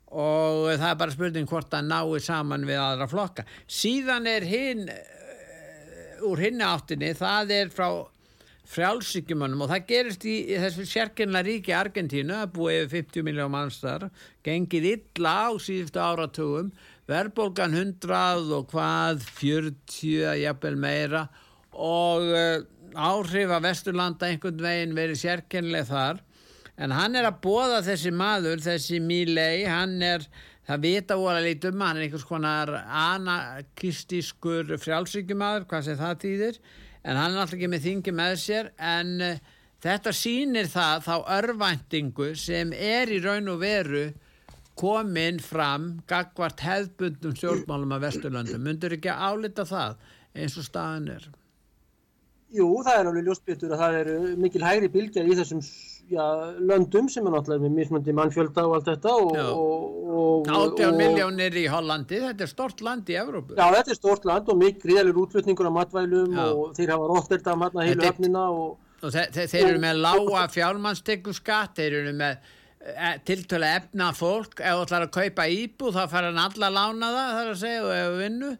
Og 0.09 0.70
það 0.72 0.88
er 0.88 1.01
bara 1.03 1.12
spurning 1.14 1.49
hvort 1.51 1.74
að 1.76 1.90
nái 1.90 2.20
saman 2.24 2.64
við 2.66 2.80
aðra 2.80 3.11
flokka. 3.11 3.44
Síðan 3.68 4.26
er 4.30 4.46
hinn, 4.49 4.88
eh, 4.88 6.22
úr 6.24 6.40
hinni 6.40 6.64
áttinni, 6.64 7.12
það 7.18 7.53
er 7.61 7.74
frá 7.74 7.90
frjálsíkjumunum 8.68 9.64
og 9.64 9.70
það 9.70 9.86
gerist 9.88 10.24
í, 10.28 10.34
þessu 10.61 10.84
sérkynna 10.88 11.40
ríki 11.44 11.72
Argentínu 11.76 12.42
búið 12.53 12.82
yfir 12.82 13.07
50 13.07 13.24
miljón 13.24 13.53
mannstar, 13.55 14.09
gengið 14.44 14.90
illa 14.90 15.34
á 15.49 15.51
síðustu 15.57 16.03
áratugum 16.05 16.72
verðbólgan 17.09 17.77
100 17.77 18.53
og 18.57 18.69
hvað 18.73 19.23
40 19.39 20.43
jafnvel 20.43 20.77
meira. 20.81 21.27
Og 21.73 22.29
uh, 22.33 22.61
áhrif 22.95 23.53
að 23.55 23.69
Vesturlanda 23.69 24.29
einhvern 24.29 24.63
veginn 24.65 24.97
verið 24.97 25.23
sérkennileg 25.23 25.89
þar. 25.89 26.23
En 26.79 26.95
hann 26.95 27.17
er 27.19 27.27
að 27.27 27.41
bóða 27.43 27.81
þessi 27.87 28.13
maður, 28.15 28.61
þessi 28.63 29.01
Milei, 29.03 29.65
hann 29.67 29.99
er 30.05 30.27
það 30.69 30.85
vita 30.85 31.17
voru 31.17 31.41
að 31.41 31.47
leita 31.49 31.71
um 31.73 31.81
hann 31.83 31.97
er 31.97 32.05
einhvers 32.05 32.27
konar 32.29 32.71
anarkistískur 32.85 34.75
frjálsíkjumadur, 34.83 35.65
hvað 35.71 35.87
sé 35.87 35.97
það 35.97 36.19
týðir 36.25 36.59
en 37.09 37.17
hann 37.17 37.33
er 37.33 37.41
alltaf 37.41 37.57
ekki 37.57 37.71
með 37.73 37.87
þingi 37.87 38.15
með 38.19 38.35
sér 38.43 38.69
en 38.77 39.15
uh, 39.25 39.39
þetta 39.85 40.13
sínir 40.17 40.69
það 40.69 41.07
þá 41.07 41.15
örvæntingu 41.39 42.33
sem 42.37 42.75
er 42.75 43.13
í 43.15 43.21
raun 43.25 43.49
og 43.55 43.63
veru 43.63 44.05
komin 44.79 45.43
fram 45.43 45.91
gagvart 46.11 46.62
hefðbundum 46.64 47.35
stjórnmálum 47.37 47.97
af 47.97 48.05
Vesturlandum. 48.07 48.64
Mundur 48.64 48.95
ekki 48.97 49.11
að 49.12 49.26
álita 49.26 49.66
það 49.68 49.99
eins 50.39 50.57
og 50.59 50.66
staðan 50.66 51.12
er? 51.16 51.29
Jú, 52.55 52.66
það 52.81 52.99
er 52.99 53.09
alveg 53.11 53.26
ljósbyttur 53.26 53.72
að 53.74 53.83
það 53.83 53.97
eru 54.03 54.18
mikil 54.41 54.62
hægri 54.64 54.89
bilgjar 54.93 55.26
í 55.29 55.35
þessum 55.37 55.61
já, 56.09 56.24
löndum 56.64 57.09
sem 57.12 57.26
er 57.26 57.35
náttúrulega 57.35 57.64
með 57.66 57.74
mismöndi 57.76 58.14
mannfjölda 58.16 58.64
og 58.64 58.76
allt 58.79 58.89
þetta. 58.89 59.14
Og, 59.53 60.49
18 60.49 60.97
miljónir 60.97 61.59
í 61.61 61.66
Hollandi, 61.68 62.22
þetta 62.24 62.47
er 62.47 62.51
stort 62.51 62.81
land 62.85 63.11
í 63.12 63.18
Evrópu. 63.20 63.57
Já, 63.59 63.66
þetta 63.76 63.93
er 63.93 63.99
stort 63.99 64.29
land 64.29 64.49
og 64.49 64.61
mikil 64.62 64.81
gríðalur 64.87 65.24
útflutningur 65.26 65.68
af 65.68 65.76
matvælum 65.76 66.37
já. 66.39 66.45
og 66.49 66.76
þeir 66.79 66.95
hafa 66.95 67.11
róttert 67.12 67.51
af 67.53 67.61
matna 67.61 67.85
heilu 67.85 68.09
öfnina. 68.09 68.47
Og, 68.49 68.79
og 69.03 69.14
þeir, 69.14 69.43
þeir 69.53 69.66
eru 69.66 69.83
með 69.85 70.01
lága 70.07 70.47
fjármannstekku 70.55 71.37
skatt, 71.37 71.76
þeir 71.76 72.01
eru 72.01 72.16
með 72.16 72.55
tiltölu 73.28 73.68
efna 73.68 74.12
fólk. 74.16 74.61
Ef 74.61 74.74
þú 74.74 74.86
ætlar 74.86 75.07
að 75.07 75.14
kaupa 75.18 75.47
íbú 75.53 75.93
þá 75.95 76.03
fara 76.11 76.32
hann 76.32 76.43
alla 76.45 76.70
að 76.70 76.78
lána 76.80 77.12
það 77.14 77.36
þar 77.39 77.53
að 77.53 77.62
segja 77.62 77.84
og 77.84 77.95
ef 77.97 78.09
við 78.09 78.20
vinnu 78.24 78.57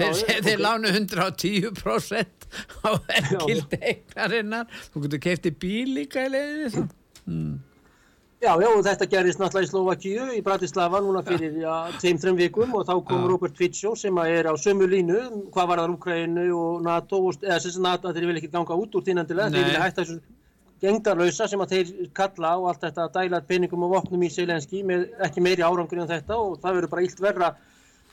þeir, 0.00 0.12
Já, 0.12 0.36
þeir 0.44 0.54
okay. 0.54 0.62
lánu 0.64 0.92
110% 0.94 2.46
á 2.86 2.90
ekkildi 3.16 3.80
eignarinnar 3.80 4.78
þú 4.92 5.02
getur 5.06 5.24
keiftið 5.26 5.58
bíl 5.62 5.90
líka 5.98 6.26
í 6.26 6.32
leiðinu 6.34 6.86
mm. 7.26 7.58
Já, 8.40 8.54
já, 8.56 8.70
og 8.72 8.80
þetta 8.86 9.06
gerist 9.12 9.40
náttúrulega 9.40 9.66
í 9.66 9.68
Slovakíu 9.68 10.26
í 10.32 10.38
Bratislava 10.40 11.02
núna 11.04 11.20
fyrir 11.26 11.58
ja, 11.60 11.74
tveim-þrem 12.00 12.38
vikum 12.38 12.70
og 12.78 12.86
þá 12.88 12.94
kom 13.04 13.26
ja. 13.26 13.28
Robert 13.28 13.58
Fico 13.58 13.92
sem 14.00 14.16
er 14.22 14.48
á 14.48 14.56
sömu 14.56 14.88
línu, 14.88 15.18
hvað 15.52 15.68
var 15.68 15.82
það 15.82 15.96
Ukraínu 15.98 16.46
og 16.56 16.78
NATO, 16.86 17.20
eða 17.36 17.58
sem 17.60 17.84
NATO 17.84 18.14
þeir 18.16 18.30
vil 18.30 18.38
ekki 18.40 18.48
ganga 18.54 18.78
út 18.80 18.96
úr 18.96 19.04
þínandilega, 19.04 19.52
þeir 19.52 19.68
vilja 19.68 19.82
hætta 19.84 20.06
þessu 20.06 20.39
gengdarlausa 20.80 21.48
sem 21.50 21.60
að 21.60 21.74
þeir 21.74 22.12
kalla 22.16 22.54
á 22.56 22.58
allt 22.70 22.86
þetta 22.86 23.06
að 23.06 23.16
dæla 23.18 23.42
peningum 23.48 23.84
og 23.86 23.96
vopnum 23.96 24.22
í 24.24 24.30
Selenski 24.32 24.84
með 24.86 25.10
ekki 25.26 25.44
meiri 25.44 25.66
árangur 25.66 26.00
en 26.00 26.10
þetta 26.10 26.38
og 26.40 26.56
það 26.62 26.78
verður 26.78 26.92
bara 26.94 27.04
illt 27.06 27.22
verra 27.24 27.50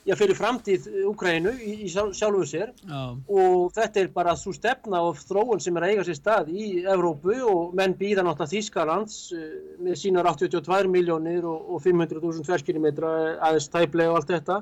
já, 0.07 0.15
fyrir 0.15 0.37
framtíð 0.37 0.87
Ukrænu 1.09 1.53
í, 1.59 1.73
í 1.85 1.89
sjálfu 1.91 2.45
sér 2.47 2.71
oh. 2.87 3.15
og 3.27 3.75
þetta 3.75 4.01
er 4.01 4.11
bara 4.15 4.35
svo 4.39 4.53
stefna 4.55 5.01
og 5.07 5.19
þróun 5.19 5.61
sem 5.63 5.77
er 5.77 5.87
að 5.87 5.93
eiga 5.93 6.07
sér 6.07 6.19
stað 6.19 6.51
í 6.51 6.67
Evrópu 6.87 7.37
og 7.47 7.75
menn 7.77 7.95
býða 7.99 8.25
náttúrulega 8.25 8.53
Þískalands 8.55 9.19
eh, 9.35 9.53
með 9.83 10.01
sínar 10.03 10.31
82 10.31 10.91
miljónir 10.91 11.47
og, 11.47 11.71
og 11.75 11.83
500.000 11.85 12.47
tverskilometra 12.47 13.13
aðeins 13.49 13.71
tæplega 13.73 14.13
og 14.13 14.21
allt 14.21 14.35
þetta 14.35 14.61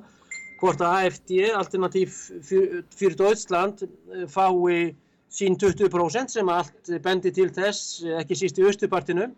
hvort 0.55 0.81
að 0.81 0.93
AFD, 1.01 1.31
alternatív 1.51 2.13
fyrir 2.45 3.17
Deutschland, 3.19 3.83
eh, 3.85 4.25
fái 4.31 4.95
sín 5.31 5.57
20% 5.59 6.31
sem 6.37 6.49
allt 6.49 6.93
bendi 7.03 7.31
til 7.35 7.49
þess, 7.53 8.03
ekki 8.21 8.37
síst 8.39 8.59
í 8.61 8.65
austupartinu 8.67 9.29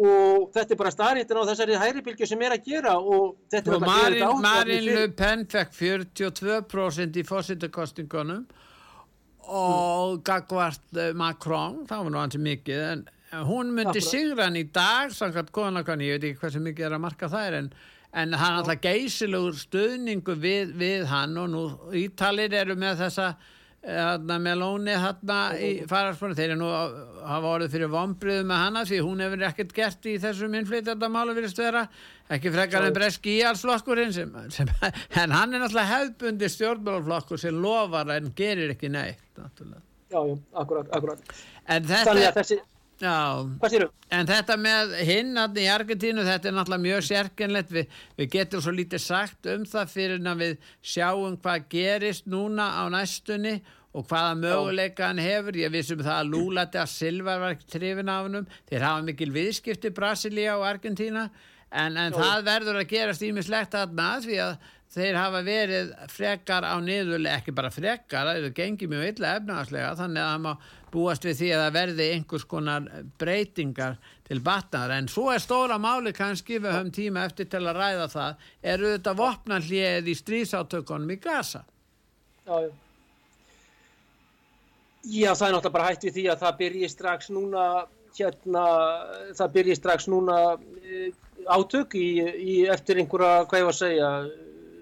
og 0.00 0.50
þetta 0.54 0.74
er 0.74 0.78
bara 0.78 0.92
starrýttin 0.94 1.40
á 1.42 1.44
þessari 1.50 1.78
hæribilgju 1.80 2.28
sem 2.30 2.42
er 2.46 2.54
að 2.54 2.66
gera 2.70 2.94
og 2.96 3.36
þetta 3.50 3.74
og 3.74 3.82
er 3.82 3.88
að 3.90 4.02
gera 4.04 4.14
þetta 4.14 4.42
Marin 4.44 4.84
Le 4.86 5.06
Pen 5.18 5.46
fekk 5.50 5.72
42% 5.76 7.18
í 7.18 7.24
fósittakostingunum 7.26 8.44
og 9.50 10.14
mm. 10.14 10.22
Gagvart 10.24 11.00
eh, 11.00 11.14
Macron, 11.16 11.82
það 11.90 12.04
var 12.04 12.14
nú 12.14 12.20
ansið 12.22 12.44
mikið 12.46 12.84
en 12.90 13.06
hún 13.46 13.72
myndi 13.74 14.02
sigra 14.04 14.46
hann 14.46 14.58
í 14.58 14.66
dag 14.70 15.12
samkvæmt 15.14 15.50
konakon, 15.54 16.02
ég 16.06 16.18
veit 16.18 16.30
ekki 16.32 16.52
sem 16.54 16.66
mikið 16.66 16.86
er 16.86 16.96
að 16.96 17.04
marka 17.04 17.30
það 17.30 17.58
en, 17.58 17.70
en 18.22 18.36
hann 18.38 18.60
alltaf 18.60 18.82
geysilegur 18.86 19.58
stöðningu 19.58 20.38
við, 20.38 20.76
við 20.78 21.08
hann 21.10 21.34
og 21.38 21.50
nú 21.50 21.64
Ítalir 21.98 22.54
eru 22.62 22.78
með 22.78 23.04
þessa 23.04 23.32
þarna 23.80 24.36
Meloni 24.44 24.94
þarna 25.00 25.36
í 25.56 25.68
fararspónu 25.88 26.36
þeir 26.36 26.50
eru 26.50 26.58
nú 26.60 26.68
að 26.68 26.96
hafa 27.24 27.52
orðið 27.54 27.74
fyrir 27.74 27.92
vombriðu 27.94 28.46
með 28.50 28.58
hana 28.60 28.82
því 28.88 28.98
hún 29.06 29.22
hefur 29.24 29.44
ekkert 29.48 29.72
gert 29.76 30.08
í 30.10 30.16
þessum 30.20 30.56
innflytjandamálu 30.58 31.36
virðist 31.38 31.62
vera 31.62 31.86
ekki 32.30 32.52
frekar 32.52 32.84
en 32.86 32.96
breski 32.96 33.38
íhalsflokkurinn 33.38 34.12
sem, 34.12 34.34
sem, 34.52 34.68
en 35.22 35.32
hann 35.32 35.56
er 35.56 35.64
náttúrulega 35.64 35.94
hefðbundi 35.94 36.50
stjórnmálaflokkur 36.52 37.40
sem 37.40 37.62
lofar 37.62 38.12
en 38.18 38.28
gerir 38.36 38.74
ekki 38.76 38.92
neitt 38.92 39.24
náttúrulega. 39.40 39.86
Já, 40.10 40.20
já, 40.26 40.36
akkurat, 40.60 40.92
akkurat. 40.92 41.34
En 41.70 41.86
þetta, 41.86 42.04
Þannig 42.10 42.28
að 42.28 42.38
þessi, 42.40 42.60
já? 43.00 43.16
En 44.10 44.28
þetta 44.28 44.56
með 44.60 44.94
hinn 45.08 45.38
í 45.38 45.66
Argentínu, 45.70 46.24
þetta 46.26 46.50
er 46.50 46.56
náttúrulega 46.56 46.84
mjög 46.86 47.04
sérkennlegt, 47.08 47.74
Vi, 47.74 47.84
við 48.18 48.30
getum 48.34 48.64
svo 48.64 48.74
lítið 48.74 49.04
sagt 49.04 49.50
um 49.52 49.66
það 49.68 49.92
fyrir 49.92 50.24
að 50.26 50.42
við 50.44 50.56
sjáum 50.82 51.36
hvað 51.40 51.68
gerist 51.72 52.26
núna 52.30 52.70
á 52.80 52.82
næstunni 52.92 53.60
og 53.90 54.06
hvaða 54.06 54.34
möguleika 54.38 55.08
hann 55.10 55.22
hefur. 55.22 55.56
Ég 55.58 55.72
vissum 55.74 56.02
það 56.02 56.16
að 56.16 56.34
Lula 56.34 56.66
de 56.70 56.84
Silva 56.86 57.38
var 57.42 57.56
trefin 57.70 58.10
af 58.10 58.26
hennum, 58.26 58.50
þeir 58.70 58.86
hafa 58.86 59.06
mikil 59.06 59.32
viðskipti 59.34 59.94
Brasilia 59.94 60.58
og 60.58 60.66
Argentína. 60.68 61.30
En, 61.70 61.94
en 61.94 62.14
það 62.14 62.44
verður 62.48 62.80
að 62.80 62.90
gerast 62.90 63.22
ímislegt 63.22 63.76
aðna 63.78 64.16
því 64.24 64.38
að 64.42 64.54
þeir 64.90 65.18
hafa 65.20 65.40
verið 65.46 65.90
frekar 66.10 66.66
á 66.66 66.74
niðurlega, 66.82 67.38
ekki 67.38 67.54
bara 67.54 67.70
frekar, 67.70 68.26
það 68.26 68.48
gengir 68.56 68.90
mjög 68.90 69.12
illa 69.12 69.36
efnaðarslega 69.38 69.92
þannig 70.00 70.22
að 70.24 70.32
það 70.32 70.40
má 70.46 70.50
búast 70.92 71.24
við 71.26 71.38
því 71.40 71.50
að 71.54 71.64
það 71.64 71.76
verði 71.78 72.06
einhvers 72.14 72.46
konar 72.50 72.88
breytingar 73.20 73.98
til 74.28 74.40
batnar 74.44 74.94
en 74.94 75.08
svo 75.10 75.30
er 75.34 75.42
stóra 75.42 75.78
máli 75.82 76.12
kannski 76.16 76.58
við 76.58 76.76
höfum 76.76 76.94
tíma 76.94 77.26
eftir 77.28 77.50
til 77.50 77.64
að 77.64 77.78
ræða 77.78 78.08
það 78.14 78.48
eru 78.74 78.94
þetta 78.94 79.16
vopnallið 79.18 80.10
í 80.10 80.16
strísátökunum 80.18 81.14
í 81.16 81.20
Gaza 81.22 81.64
Já, 82.50 82.70
já. 85.04 85.32
Það 85.34 85.48
er 85.48 85.54
náttúrulega 85.54 85.74
bara 85.74 85.88
hægt 85.88 86.04
við 86.08 86.16
því 86.18 86.26
að 86.32 86.44
það 86.44 86.60
byrji 86.60 86.90
strax 86.92 87.30
núna, 87.32 87.64
hérna, 88.18 88.64
það 89.38 89.52
byrji 89.56 89.76
strax 89.78 90.08
núna 90.10 90.36
e, 90.82 91.10
átök 91.48 91.96
í, 91.96 92.08
í 92.20 92.56
eftir 92.72 93.00
einhverja, 93.00 93.46
hvað 93.48 93.62
ég 93.62 93.68
var 93.68 93.76
að 93.76 93.80
segja, 93.80 94.10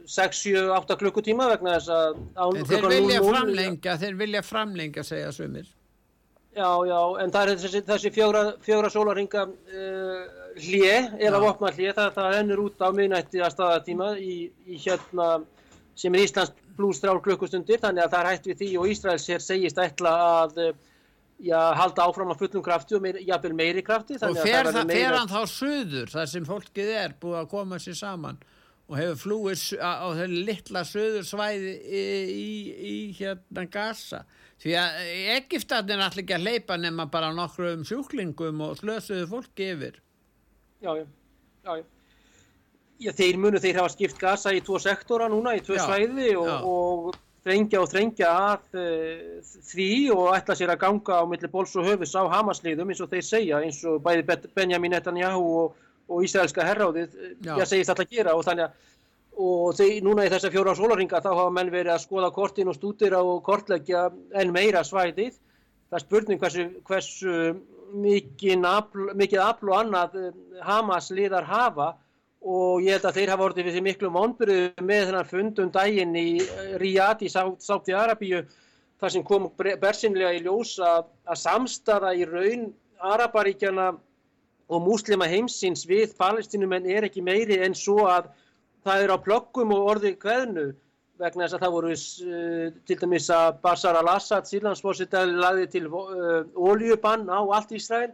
6, 0.09 0.43
7, 0.49 0.63
8 0.73 0.97
klukkutíma 1.03 1.51
vegna 1.53 1.77
þess 1.77 1.93
að... 1.93 2.21
En 2.47 2.69
þeir 2.71 2.89
vilja 2.95 3.21
framlengja, 3.27 3.97
þeir 4.01 4.15
vilja 4.23 4.43
framlengja, 4.47 5.05
segja 5.05 5.33
sumir. 5.37 5.69
Já, 6.59 6.71
já, 6.89 7.01
en 7.23 7.33
það 7.35 7.51
er 7.53 7.61
þessi, 7.63 7.83
þessi 7.87 8.11
fjóra, 8.15 8.43
fjóra 8.65 8.91
sólaringa 8.91 9.45
uh, 9.47 10.23
hlið, 10.59 11.13
eða 11.23 11.43
vopna 11.45 11.71
hlið, 11.71 11.93
það, 11.95 12.11
það 12.17 12.39
ennur 12.41 12.63
út 12.65 12.83
á 12.83 12.89
minnætti 12.97 13.43
að 13.45 13.55
staðatíma 13.55 14.09
í, 14.19 14.39
í 14.67 14.81
hérna, 14.83 15.29
sem 15.99 16.15
er 16.19 16.27
Íslands 16.27 16.55
pluss 16.79 17.03
þrjár 17.03 17.23
klukkustundir, 17.23 17.81
þannig 17.83 18.05
að 18.05 18.13
það 18.15 18.21
er 18.25 18.31
hægt 18.33 18.51
við 18.51 18.61
því 18.63 18.71
og 18.81 18.93
Ísraels 18.93 19.27
sér 19.29 19.45
segist 19.45 19.81
ætla 19.83 20.15
að 20.27 20.61
já, 21.39 21.59
halda 21.79 22.07
áfram 22.07 22.35
að 22.35 22.45
fullum 22.45 22.65
krafti 22.67 22.99
og 22.99 23.05
meir, 23.07 23.21
jafnvel 23.27 23.55
meiri 23.59 23.85
krafti. 23.87 24.19
Og 24.19 24.39
fer, 24.43 24.71
það, 24.71 24.93
fer 24.93 25.15
hann 25.15 25.31
þá 25.31 25.41
söður, 25.53 26.13
þar 26.15 26.31
sem 26.35 26.47
fólkið 26.47 26.95
er 27.05 27.19
búið 27.23 27.43
að 27.43 27.51
koma 27.55 27.83
sér 27.83 27.99
saman 27.99 28.41
og 28.89 28.97
hefur 28.97 29.21
flúið 29.21 29.63
á 29.85 30.09
þeir 30.17 30.35
litla 30.49 30.83
söður 30.89 31.27
svæði 31.29 31.75
í, 31.77 32.03
í, 32.33 32.49
í 32.89 32.97
hérna 33.19 33.67
Gaza. 33.69 34.23
Því 34.59 34.75
að 34.81 34.97
Egiptarnir 35.37 35.99
er 35.99 36.07
allir 36.09 36.25
ekki 36.25 36.37
að 36.39 36.47
leipa 36.49 36.79
nema 36.81 37.07
bara 37.13 37.29
nokkru 37.37 37.75
um 37.77 37.85
sjúklingum 37.87 38.65
og 38.65 38.81
slösuðu 38.81 39.29
fólki 39.31 39.71
yfir. 39.75 40.01
Já, 40.83 40.95
já, 40.97 41.05
já, 41.05 41.77
já. 41.77 41.87
Já, 42.99 43.13
þeir 43.15 43.37
munu, 43.39 43.61
þeir 43.63 43.77
hafa 43.79 43.93
skipt 43.95 44.19
gasa 44.19 44.51
í 44.57 44.61
tvo 44.67 44.79
sektora 44.83 45.29
núna, 45.31 45.53
í 45.55 45.63
tvo 45.63 45.77
já, 45.77 45.85
svæði 45.87 46.33
og, 46.41 46.49
og 46.67 47.19
þrengja 47.47 47.83
og 47.85 47.91
þrengja 47.93 48.31
að 48.35 48.79
uh, 48.81 49.53
því 49.69 49.91
og 50.17 50.25
ætla 50.35 50.57
sér 50.59 50.73
að 50.75 50.81
ganga 50.83 51.21
á 51.23 51.25
milli 51.31 51.51
bóls 51.53 51.77
og 51.79 51.87
höfus 51.87 52.17
á 52.19 52.27
Hamasliðum 52.33 52.91
eins 52.91 53.03
og 53.05 53.13
þeir 53.13 53.27
segja, 53.29 53.61
eins 53.63 53.79
og 53.87 54.01
bæði 54.03 54.27
Benjamin 54.57 54.97
Netanyahu 54.97 55.45
og, 55.61 55.85
og 56.09 56.25
Ísraelska 56.25 56.65
herráðið, 56.65 57.17
ég 57.45 57.69
segist 57.69 57.93
alltaf 57.93 58.07
að 58.07 58.15
gera 58.17 58.37
og 58.37 58.47
þannig 58.47 58.69
að 58.69 58.87
og 59.39 59.75
þeir, 59.79 60.01
núna 60.03 60.27
í 60.27 60.31
þessa 60.33 60.51
fjóra 60.51 60.75
sólaringa 60.75 61.21
þá 61.23 61.29
hafa 61.31 61.51
menn 61.55 61.71
verið 61.71 61.95
að 61.95 62.03
skoða 62.03 62.31
kortin 62.35 62.71
og 62.71 62.77
stúdira 62.77 63.21
og 63.23 63.43
kortleggja 63.47 64.09
enn 64.35 64.51
meira 64.55 64.83
svæðið. 64.87 65.37
Það 65.89 65.99
er 65.99 66.05
spurning 66.05 66.41
hversu, 66.43 66.65
hversu 66.89 67.35
mikið 67.95 69.39
afl 69.41 69.71
og 69.71 69.77
annað 69.79 70.19
Hamas 70.67 71.13
liðar 71.15 71.47
hafa 71.49 71.93
og 72.39 72.83
ég 72.85 72.99
held 72.99 73.07
að 73.09 73.19
þeir 73.19 73.33
hafa 73.33 73.47
orðið 73.49 73.69
við 73.69 73.77
því 73.77 73.85
miklu 73.87 74.11
vonbyrðu 74.15 74.87
með 74.87 75.07
þennan 75.09 75.31
fundum 75.31 75.71
daginn 75.75 76.19
í 76.19 76.27
Riyadh 76.83 77.25
í 77.27 77.31
Sátti 77.33 77.97
Arabíu 77.97 78.43
þar 78.99 79.15
sem 79.15 79.25
kom 79.27 79.49
bersinlega 79.59 80.35
í 80.37 80.43
ljós 80.45 80.77
að, 80.83 81.09
að 81.27 81.41
samstaða 81.41 82.13
í 82.19 82.27
raun 82.29 82.69
Araparíkjana 82.99 83.93
og 84.69 84.85
múslima 84.85 85.29
heimsins 85.31 85.87
við 85.89 86.13
palestinumenn 86.19 86.87
er 86.89 87.09
ekki 87.09 87.25
meiri 87.25 87.61
en 87.65 87.77
svo 87.79 88.05
að 88.11 88.31
það 88.85 89.05
er 89.05 89.15
á 89.15 89.19
plöggum 89.25 89.75
og 89.77 89.91
orði 89.95 90.15
hvernu 90.21 90.69
vegna 91.19 91.47
þess 91.47 91.57
að 91.57 91.65
það 91.65 91.75
voru 91.75 91.93
uh, 91.97 92.65
til 92.87 92.99
dæmis 93.01 93.29
að 93.35 93.61
Bashar 93.65 93.99
al-Assad 93.99 94.47
sílandsfósitæli 94.47 95.39
lagði 95.41 95.69
til 95.73 95.87
uh, 95.91 96.45
oljubann 96.55 97.27
á 97.27 97.41
allt 97.43 97.75
Ísrael 97.75 98.13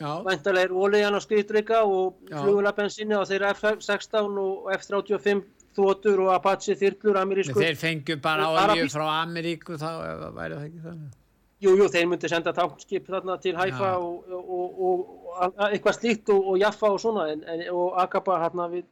Væntalega 0.00 0.66
er 0.66 0.72
óleiðan 0.74 1.18
á 1.18 1.20
skriðdrygga 1.22 1.82
og 1.84 2.22
flugulabensinni 2.30 3.14
á 3.14 3.22
þeirra 3.28 3.52
F-16 3.54 4.38
og 4.40 4.70
F-35 4.74 5.42
þótur 5.76 6.24
og 6.26 6.32
Apache 6.34 6.76
þyrlur 6.80 7.20
amerísku. 7.22 7.56
Þeir 7.60 7.78
fengju 7.80 8.16
bara 8.22 8.48
olju 8.50 8.88
frá 8.92 9.04
Ameríku 9.22 9.78
þá, 9.80 9.90
væri 10.36 10.56
það 10.56 10.64
ekki 10.66 10.82
þannig? 10.86 11.18
Jú, 11.62 11.76
jú, 11.78 11.86
þeir 11.86 12.08
myndi 12.10 12.30
senda 12.30 12.50
tankskip 12.56 13.06
þarna 13.06 13.36
til 13.42 13.54
Haifa 13.54 13.92
og, 14.02 14.24
og, 14.34 14.80
og, 14.88 15.02
og 15.38 15.60
eitthvað 15.68 15.98
slíkt 15.98 16.32
og 16.34 16.56
Jaffa 16.58 16.90
og 16.90 16.98
svona 17.02 17.28
en, 17.30 17.44
en, 17.46 17.62
og 17.70 18.00
Akaba 18.02 18.40
hérna 18.42 18.66
við 18.72 18.88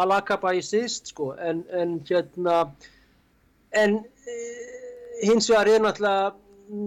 Al-Akaba 0.00 0.52
í 0.54 0.60
síðst 0.64 1.14
sko 1.14 1.30
en, 1.40 1.62
en 1.72 1.96
hérna 2.08 2.58
en 3.80 3.96
e, 4.28 4.36
hins 5.24 5.48
vegar 5.48 5.70
er 5.72 5.84
náttúrulega 5.86 6.34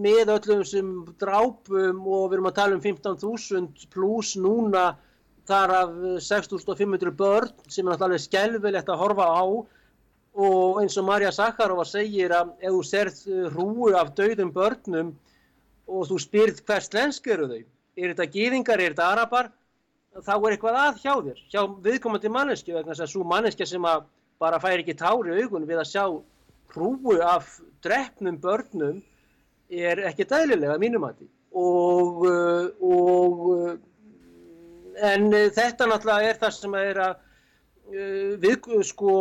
með 0.06 0.32
öllum 0.38 0.62
sem 0.68 0.92
drápum 1.20 2.06
og 2.06 2.30
við 2.30 2.38
erum 2.38 2.52
að 2.52 2.60
tala 2.60 2.78
um 2.78 2.84
15.000 2.86 3.90
pluss 3.92 4.38
núna 4.40 4.92
þar 5.50 5.74
af 5.82 5.98
6.500 6.24 7.18
börn 7.20 7.52
sem 7.68 7.88
er 7.88 7.96
náttúrulega 7.96 8.28
skelvilegt 8.28 8.94
að 8.94 9.02
horfa 9.02 9.28
á 9.34 9.46
og 10.34 10.80
eins 10.82 10.96
og 10.98 11.06
Marja 11.06 11.32
Sakharova 11.32 11.86
segir 11.86 12.34
að 12.34 12.56
ef 12.60 12.74
þú 12.74 12.82
serð 12.88 13.20
hrúu 13.54 13.92
af 13.98 14.14
dauðum 14.18 14.52
börnum 14.54 15.12
og 15.88 16.08
þú 16.10 16.18
spyrð 16.24 16.64
hvers 16.66 16.90
lensk 16.94 17.28
eru 17.28 17.50
þau, 17.52 17.62
er 17.98 18.14
þetta 18.14 18.32
gýðingar, 18.34 18.82
er 18.82 18.96
þetta 18.96 19.10
arabar, 19.14 19.52
þá 20.26 20.34
er 20.34 20.56
eitthvað 20.56 20.80
að 20.82 21.00
hjá 21.04 21.14
þér, 21.28 21.44
hjá 21.54 21.62
viðkomandi 21.86 22.34
manneski 22.34 22.74
vegna 22.74 22.94
þess 22.94 23.06
að 23.06 23.14
svo 23.14 23.28
manneski 23.30 23.68
sem 23.70 23.86
bara 24.42 24.60
fær 24.62 24.82
ekki 24.82 24.98
tári 24.98 25.38
augun 25.44 25.68
við 25.70 25.84
að 25.84 25.92
sjá 25.92 26.06
hrúu 26.74 27.20
af 27.22 27.60
drefnum 27.86 28.40
börnum 28.42 29.02
er 29.70 30.02
ekki 30.10 30.26
dælilega 30.30 30.80
mínum 30.82 31.06
að 31.06 31.22
því 31.22 31.30
og, 31.54 32.24
uh, 32.26 32.66
og 32.82 33.46
uh, 33.54 33.76
en 35.14 35.30
þetta 35.30 35.86
náttúrulega 35.90 36.32
er 36.32 36.42
það 36.42 36.58
sem 36.58 36.80
er 36.82 37.02
að 37.06 37.22
við 38.42 38.70
sko 38.88 39.14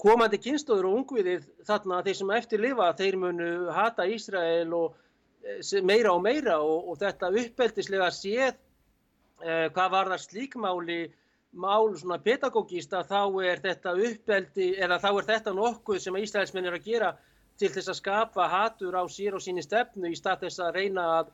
komandi 0.00 0.40
kynstóður 0.42 0.88
og 0.88 0.96
ungviðið 1.00 1.46
þarna 1.68 2.00
þeir 2.06 2.18
sem 2.20 2.32
eftir 2.36 2.62
lifa 2.62 2.88
þeir 2.98 3.18
munu 3.20 3.50
hata 3.74 4.06
Ísrael 4.08 4.72
og 4.76 4.96
meira 5.86 6.12
og 6.12 6.22
meira 6.24 6.58
og, 6.60 6.90
og 6.90 6.98
þetta 7.00 7.30
uppeldislega 7.42 8.10
séð 8.14 8.52
eh, 8.52 9.68
hvað 9.74 9.94
var 9.94 10.12
það 10.12 10.24
slíkmáli 10.24 11.00
mál 11.58 11.94
svona 11.96 12.18
pedagógista 12.22 13.02
þá 13.08 13.20
er 13.48 13.62
þetta 13.64 13.94
uppeldi 13.96 14.68
eða 14.76 14.98
þá 15.00 15.08
er 15.10 15.28
þetta 15.32 15.54
nokkuð 15.56 16.00
sem 16.04 16.20
Ísraelsmenn 16.20 16.68
er 16.68 16.76
að 16.76 16.88
gera 16.90 17.12
til 17.58 17.70
þess 17.74 17.90
að 17.90 18.00
skapa 18.02 18.48
hatur 18.52 18.98
á 18.98 19.02
sér 19.10 19.38
og 19.38 19.42
síni 19.42 19.64
stefnu 19.64 20.12
í 20.12 20.18
stað 20.18 20.46
þess 20.46 20.62
að 20.62 20.76
reyna 20.78 21.06
að 21.18 21.32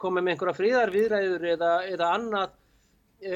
koma 0.00 0.22
með 0.22 0.34
einhverja 0.34 0.58
fríðarviðræður 0.58 1.44
eða, 1.52 1.72
eða 1.90 2.08
annað 2.16 2.56
e, 3.20 3.34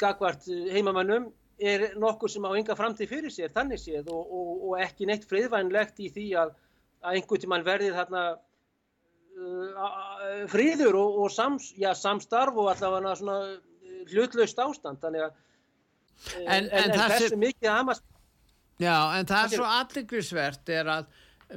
gagvart 0.00 0.48
heimamannum 0.72 1.28
er 1.58 1.88
nokkuð 1.98 2.32
sem 2.32 2.46
á 2.46 2.50
enga 2.54 2.76
framtíð 2.78 3.10
fyrir 3.10 3.32
sér, 3.34 3.52
þannig 3.54 3.80
séð 3.82 4.10
og, 4.14 4.22
og, 4.30 4.50
og 4.68 4.82
ekki 4.82 5.08
neitt 5.08 5.26
friðvænlegt 5.28 5.98
í 6.04 6.10
því 6.14 6.26
að, 6.42 6.52
að 7.02 7.18
einhvern 7.18 7.42
tíman 7.42 7.66
verði 7.66 7.90
þarna 7.96 8.24
uh, 9.38 10.44
fríður 10.52 11.00
og, 11.00 11.18
og 11.24 11.32
sams, 11.34 11.72
já, 11.78 11.90
samstarf 11.98 12.58
og 12.58 12.70
allavega 12.72 13.16
svona 13.18 13.38
hlutlaust 14.08 14.62
ástand, 14.62 15.02
þannig 15.02 15.26
að 15.26 15.32
en, 16.46 16.68
en, 16.68 16.70
en 16.84 16.94
þessu 16.94 17.32
er, 17.32 17.40
mikið 17.46 17.72
aðmast 17.72 18.06
Já, 18.78 18.94
en 19.18 19.26
það 19.26 19.40
er 19.42 19.52
svo 19.56 19.66
allikrisvert 19.66 20.70
er 20.70 20.88
að 20.92 21.08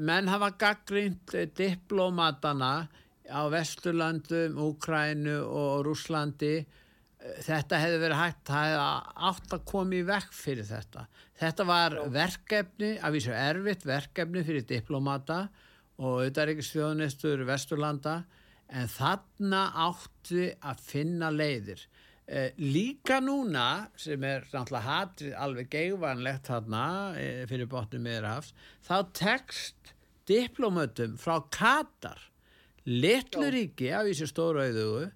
menn 0.02 0.30
hafa 0.32 0.50
gaggrínt 0.58 1.36
diplomatana 1.58 2.88
á 3.30 3.42
Vesturlandum, 3.52 4.58
Úkrænu 4.58 5.38
og 5.46 5.86
Rúslandi 5.86 6.64
þetta 7.22 7.80
hefði 7.82 7.98
verið 8.02 8.20
hægt 8.22 8.44
það 8.50 8.68
hefði 8.68 9.26
átt 9.30 9.56
að 9.56 9.66
koma 9.72 9.98
í 9.98 10.06
vekk 10.08 10.36
fyrir 10.36 10.68
þetta. 10.68 11.06
Þetta 11.42 11.66
var 11.70 11.98
verkefni, 12.14 12.92
af 12.98 13.14
því 13.14 13.24
svo 13.26 13.36
erfitt 13.38 13.88
verkefni 13.88 14.46
fyrir 14.48 14.68
diplomata 14.70 15.42
og 16.02 16.24
auðaríkisfjóðunistur 16.26 17.44
Vesturlanda 17.50 18.22
en 18.72 18.88
þarna 18.90 19.66
átti 19.90 20.48
að 20.64 20.86
finna 20.88 21.30
leiðir. 21.34 21.84
Eh, 22.32 22.54
líka 22.58 23.20
núna 23.20 23.92
sem 24.00 24.22
er 24.24 24.46
náttúrulega 24.54 24.86
hatrið 24.88 25.34
alveg 25.36 25.72
geigvanlegt 25.74 26.48
þarna 26.48 26.84
eh, 27.20 27.42
fyrir 27.50 27.68
botnum 27.70 28.06
meðrafs, 28.08 28.54
þá 28.88 28.98
tekst 29.18 29.92
diplomötum 30.30 31.18
frá 31.20 31.42
Katar, 31.52 32.22
litluríki 32.88 33.92
af 33.94 34.08
þessu 34.08 34.30
stóru 34.32 34.64
auðugu, 34.64 35.10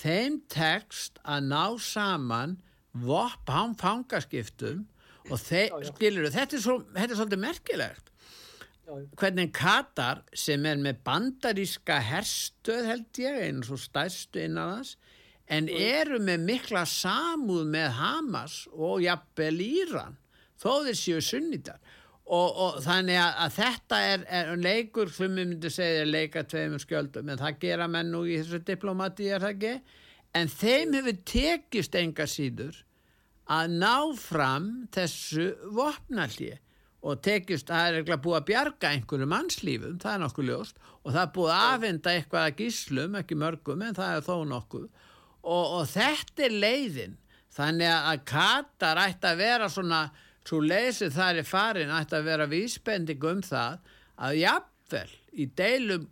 þeim 0.00 0.40
tekst 0.52 1.20
að 1.24 1.48
ná 1.50 1.62
saman 1.82 2.56
vopp 2.96 3.48
án 3.52 3.74
fangaskiptum 3.78 4.84
og 5.30 5.40
þeir, 5.42 5.70
Já, 5.72 5.78
já. 5.82 5.88
skilur 5.92 6.28
þetta 6.32 6.56
er, 6.56 6.62
svo, 6.62 6.76
þetta 6.94 7.12
er 7.12 7.18
svolítið 7.20 7.42
merkilegt. 7.42 8.12
Hvernig 9.18 9.50
Katar 9.56 10.20
sem 10.38 10.62
er 10.70 10.78
með 10.78 11.00
bandaríska 11.08 11.96
herstöð 12.06 12.84
held 12.86 13.18
ég, 13.18 13.40
eins 13.48 13.70
og 13.74 13.80
stærstu 13.82 14.44
innan 14.44 14.76
þess, 14.76 14.92
en 15.50 15.66
eru 15.70 16.20
með 16.22 16.44
mikla 16.46 16.84
samúð 16.86 17.66
með 17.74 17.88
Hamas 17.98 18.54
og 18.72 19.02
jafnvel 19.02 19.58
Íran 19.62 20.16
þó 20.62 20.86
þeir 20.86 20.98
séu 20.98 21.20
sunnitar 21.22 21.82
og, 22.26 22.56
og 22.58 22.80
þannig 22.82 23.20
að, 23.22 23.36
að 23.44 23.54
þetta 23.56 24.00
er, 24.10 24.26
er 24.38 24.50
leikur 24.58 25.12
við 25.14 25.32
myndum 25.36 25.72
segja 25.72 26.08
leika 26.08 26.42
tveimur 26.42 26.82
skjöldum, 26.82 27.30
en 27.30 27.40
það 27.40 27.60
gera 27.62 27.86
menn 27.90 28.10
nú 28.10 28.24
í 28.26 28.40
þessu 28.40 28.62
diplomati 28.66 29.30
er 29.30 29.44
það 29.44 29.54
ekki? 29.54 30.02
En 30.36 30.50
þeim 30.52 30.98
hefur 30.98 31.20
tekist 31.30 31.94
enga 31.96 32.26
síður 32.28 32.82
að 33.46 33.76
ná 33.78 33.96
fram 34.18 34.70
þessu 34.94 35.52
vopnallið 35.76 36.58
og 37.06 37.20
tekist 37.22 37.70
að 37.70 37.76
það 37.78 37.88
er 37.88 37.98
eitthvað 38.00 38.22
búið 38.24 38.38
að 38.38 38.46
bjarga 38.48 38.90
einhverju 38.90 39.28
mannslífum, 39.30 39.98
það 40.02 40.16
er 40.16 40.22
nokkuð 40.24 40.48
ljóst. 40.48 40.80
Og 41.04 41.12
það 41.12 41.20
er 41.22 41.32
búið 41.36 41.52
að 41.54 41.66
afhenda 41.74 42.14
eitthvað 42.16 42.46
að 42.48 42.56
gíslum, 42.60 43.18
ekki 43.20 43.38
mörgum 43.38 43.84
en 43.86 43.94
það 43.94 44.16
er 44.16 44.24
þó 44.26 44.34
nokkuð. 44.50 44.86
Og, 45.46 45.64
og 45.78 45.84
þetta 45.92 46.46
er 46.48 46.56
leiðin. 46.64 47.14
Þannig 47.56 47.92
að 47.94 48.24
Katar 48.28 49.00
ætti 49.04 49.30
að 49.30 49.38
vera 49.44 49.68
svona, 49.72 50.00
svo 50.46 50.62
leysið 50.62 51.14
þar 51.16 51.40
er 51.40 51.48
farin 51.48 51.94
ætti 51.94 52.18
að 52.18 52.28
vera 52.30 52.48
vísbending 52.50 53.24
um 53.30 53.42
það 53.44 53.78
að 54.26 54.40
jafnvel 54.42 55.08
í 55.36 55.48
deilum 55.58 56.06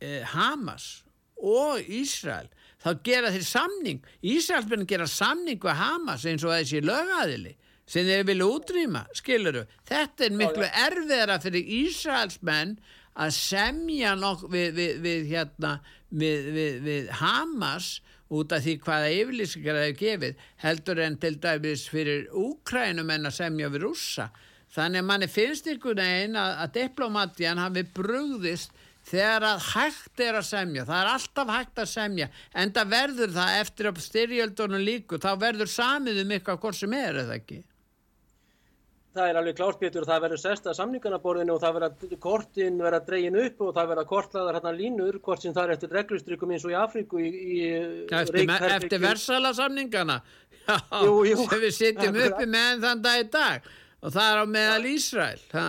eh, 0.00 0.22
Hamas 0.32 1.02
og 1.40 1.80
Ísrael 1.86 2.48
þá 2.80 2.90
gera 3.04 3.32
þeir 3.34 3.46
samning. 3.48 3.98
Ísrael 4.24 4.64
byrja 4.68 4.86
að 4.86 4.92
gera 4.94 5.08
samning 5.10 5.60
við 5.60 5.80
Hamas 5.80 6.24
eins 6.28 6.46
og 6.46 6.54
þessi 6.54 6.84
lögaðili 6.84 7.56
sem 7.90 8.06
þeir 8.06 8.26
vilja 8.28 8.46
útrýma, 8.46 9.02
skiluru 9.18 9.64
þetta 9.88 10.26
er 10.28 10.36
miklu 10.38 10.66
erfiðara 10.68 11.40
fyrir 11.42 11.72
Ísraels 11.80 12.38
menn 12.46 12.76
að 13.18 13.32
semja 13.34 14.14
nokk 14.14 14.46
við, 14.52 14.68
við, 14.76 14.92
við 15.02 15.26
hérna 15.32 15.72
við 16.10 17.10
Hamas 17.18 17.96
út 18.30 18.52
af 18.54 18.62
því 18.64 18.76
hvaða 18.84 19.08
yfirlýsingar 19.16 19.78
það 19.78 19.86
hefur 19.86 20.00
gefið 20.04 20.44
heldur 20.64 21.02
en 21.06 21.16
til 21.22 21.32
dæmis 21.42 21.86
fyrir 21.90 22.28
Úkrænum 22.30 23.10
en 23.10 23.30
að 23.30 23.36
semja 23.40 23.70
við 23.72 23.86
rússa. 23.86 24.28
Þannig 24.70 25.02
að 25.02 25.08
manni 25.08 25.28
finnst 25.30 25.66
ykkur 25.66 25.98
negin 25.98 26.38
að, 26.38 26.52
að 26.62 26.76
diplomatian 26.76 27.58
hafi 27.58 27.82
brugðist 27.96 28.76
þegar 29.10 29.46
að 29.48 29.64
hægt 29.72 30.22
er 30.22 30.38
að 30.38 30.46
semja. 30.46 30.84
Það 30.86 31.00
er 31.00 31.10
alltaf 31.14 31.50
hægt 31.56 31.82
að 31.82 31.90
semja 31.90 32.28
en 32.54 32.76
það 32.76 32.94
verður 32.94 33.34
það 33.38 33.56
eftir 33.64 33.90
að 33.90 34.04
styrjöldunum 34.06 34.86
líku 34.86 35.18
þá 35.18 35.32
verður 35.40 35.72
samið 35.72 36.22
um 36.22 36.36
eitthvað 36.36 36.62
hvort 36.62 36.78
sem 36.78 36.96
er 37.00 37.24
eða 37.24 37.40
ekki 37.40 37.64
Það 39.10 39.26
er 39.26 39.34
alveg 39.40 39.56
klárt 39.58 39.74
Pétur 39.80 40.04
og 40.04 40.06
það 40.06 40.20
verður 40.22 40.38
sest 40.38 40.66
að 40.70 40.76
samningarnaborðinu 40.78 41.50
og 41.56 41.60
það 41.64 41.72
verður 41.76 42.12
kortin 42.22 42.76
verður 42.78 43.02
dregin 43.08 43.38
upp 43.42 43.58
og 43.66 43.70
það 43.74 43.88
verður 43.90 44.06
kortlaðar 44.12 44.54
hérna 44.60 44.72
línur 44.76 45.16
hvort 45.24 45.42
sem 45.42 45.50
það 45.56 45.64
er 45.64 45.72
eftir 45.74 45.90
reglustrykkum 45.96 46.52
eins 46.54 46.66
og 46.68 46.70
í 46.70 46.76
Afríku 46.78 47.16
í, 47.18 47.30
í 47.30 47.32
eftir, 48.06 48.34
reykherbergjum. 48.36 48.70
eftir 48.76 48.98
versala 49.02 49.50
samningana 49.58 50.16
já, 50.68 50.76
Jú, 51.02 51.14
jú. 51.26 51.34
sem 51.42 51.58
við 51.64 51.74
Akkurat. 51.96 52.30
uppi 52.36 52.46
með 52.54 52.74
þann 52.86 53.02
dag 53.08 53.18
í 53.24 53.26
dag 53.34 53.58
og 54.00 54.08
það 54.14 54.26
er 54.30 54.38
á 54.38 54.46
meðal 54.54 54.86
Ísrael 54.92 55.42
ha. 55.56 55.66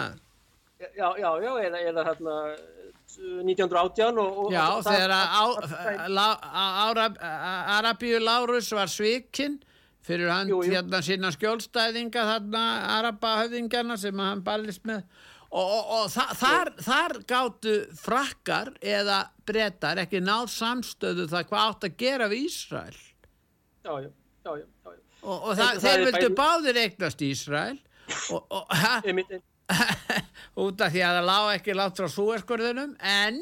Já, 0.81 1.07
já, 1.17 1.29
já, 1.41 1.51
eða, 1.65 1.77
eða 1.89 2.01
hérna 2.11 2.35
1918 3.17 4.21
og, 4.21 4.29
og 4.45 4.53
já, 4.53 4.65
þegar 4.85 5.17
að 5.17 5.25
Arabíu 7.79 8.19
Lárus 8.21 8.69
var 8.75 8.89
svikinn 8.91 9.57
fyrir 10.05 10.31
hann 10.33 10.49
Jú, 10.49 10.61
jú. 10.65 10.71
hérna 10.73 11.01
sína 11.05 11.29
skjólstæðinga 11.35 12.23
þarna 12.31 12.63
Arabahöfðingarna 12.97 13.97
sem 14.01 14.17
hann 14.23 14.41
ballist 14.45 14.83
með. 14.89 15.03
Og, 15.51 15.67
og, 15.67 15.91
og 15.97 16.05
þa 16.13 16.25
þar, 16.39 16.69
þar 16.79 17.13
gáttu 17.27 17.73
frakkar 17.99 18.69
eða 18.79 19.17
brettar 19.45 19.99
ekki 20.05 20.21
náð 20.23 20.47
samstöðu 20.53 21.25
það 21.31 21.47
hvað 21.49 21.65
átt 21.73 21.87
að 21.89 21.97
gera 21.99 22.29
við 22.31 22.45
Ísrael. 22.47 22.99
Já, 23.83 23.93
já, 24.05 24.09
já, 24.47 24.51
já, 24.61 24.65
og, 25.21 25.35
og 25.35 25.51
það, 25.59 25.65
það 25.65 25.81
þeir 25.85 26.05
vildu 26.05 26.21
bæði- 26.21 26.37
báðir 26.39 26.81
eignast 26.85 27.25
Ísrael. 27.27 27.79
Og, 28.31 28.47
út 30.65 30.81
af 30.83 30.91
því 30.91 31.01
að 31.07 31.17
það 31.17 31.27
lág 31.29 31.49
ekki 31.55 31.75
látt 31.77 31.99
frá 31.99 32.09
súeskurðunum 32.11 32.95
en 33.07 33.37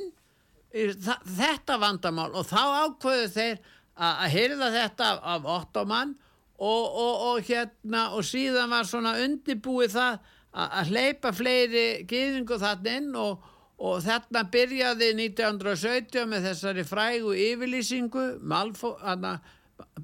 þetta 0.70 1.78
vandamál 1.82 2.30
og 2.38 2.46
þá 2.46 2.60
ákveðu 2.86 3.30
þeir 3.34 3.56
að, 4.00 4.26
heyrða 4.36 4.68
þetta 4.76 5.08
af, 5.14 5.22
af 5.36 5.48
Ottoman 5.56 6.12
og, 6.60 6.98
og, 7.04 7.22
og 7.30 7.46
hérna 7.48 8.10
og 8.16 8.26
síðan 8.28 8.72
var 8.72 8.88
svona 8.88 9.16
undibúið 9.24 9.96
það 9.96 10.18
að, 10.54 10.90
hleypa 10.92 11.32
fleiri 11.36 11.86
gyðingu 12.10 12.60
þarna 12.60 12.98
inn 13.00 13.16
og, 13.20 13.46
og 13.80 14.02
þarna 14.04 14.44
byrjaði 14.52 15.14
1917 15.16 16.28
með 16.32 16.50
þessari 16.50 16.86
frægu 16.88 17.38
yfirlýsingu 17.46 18.26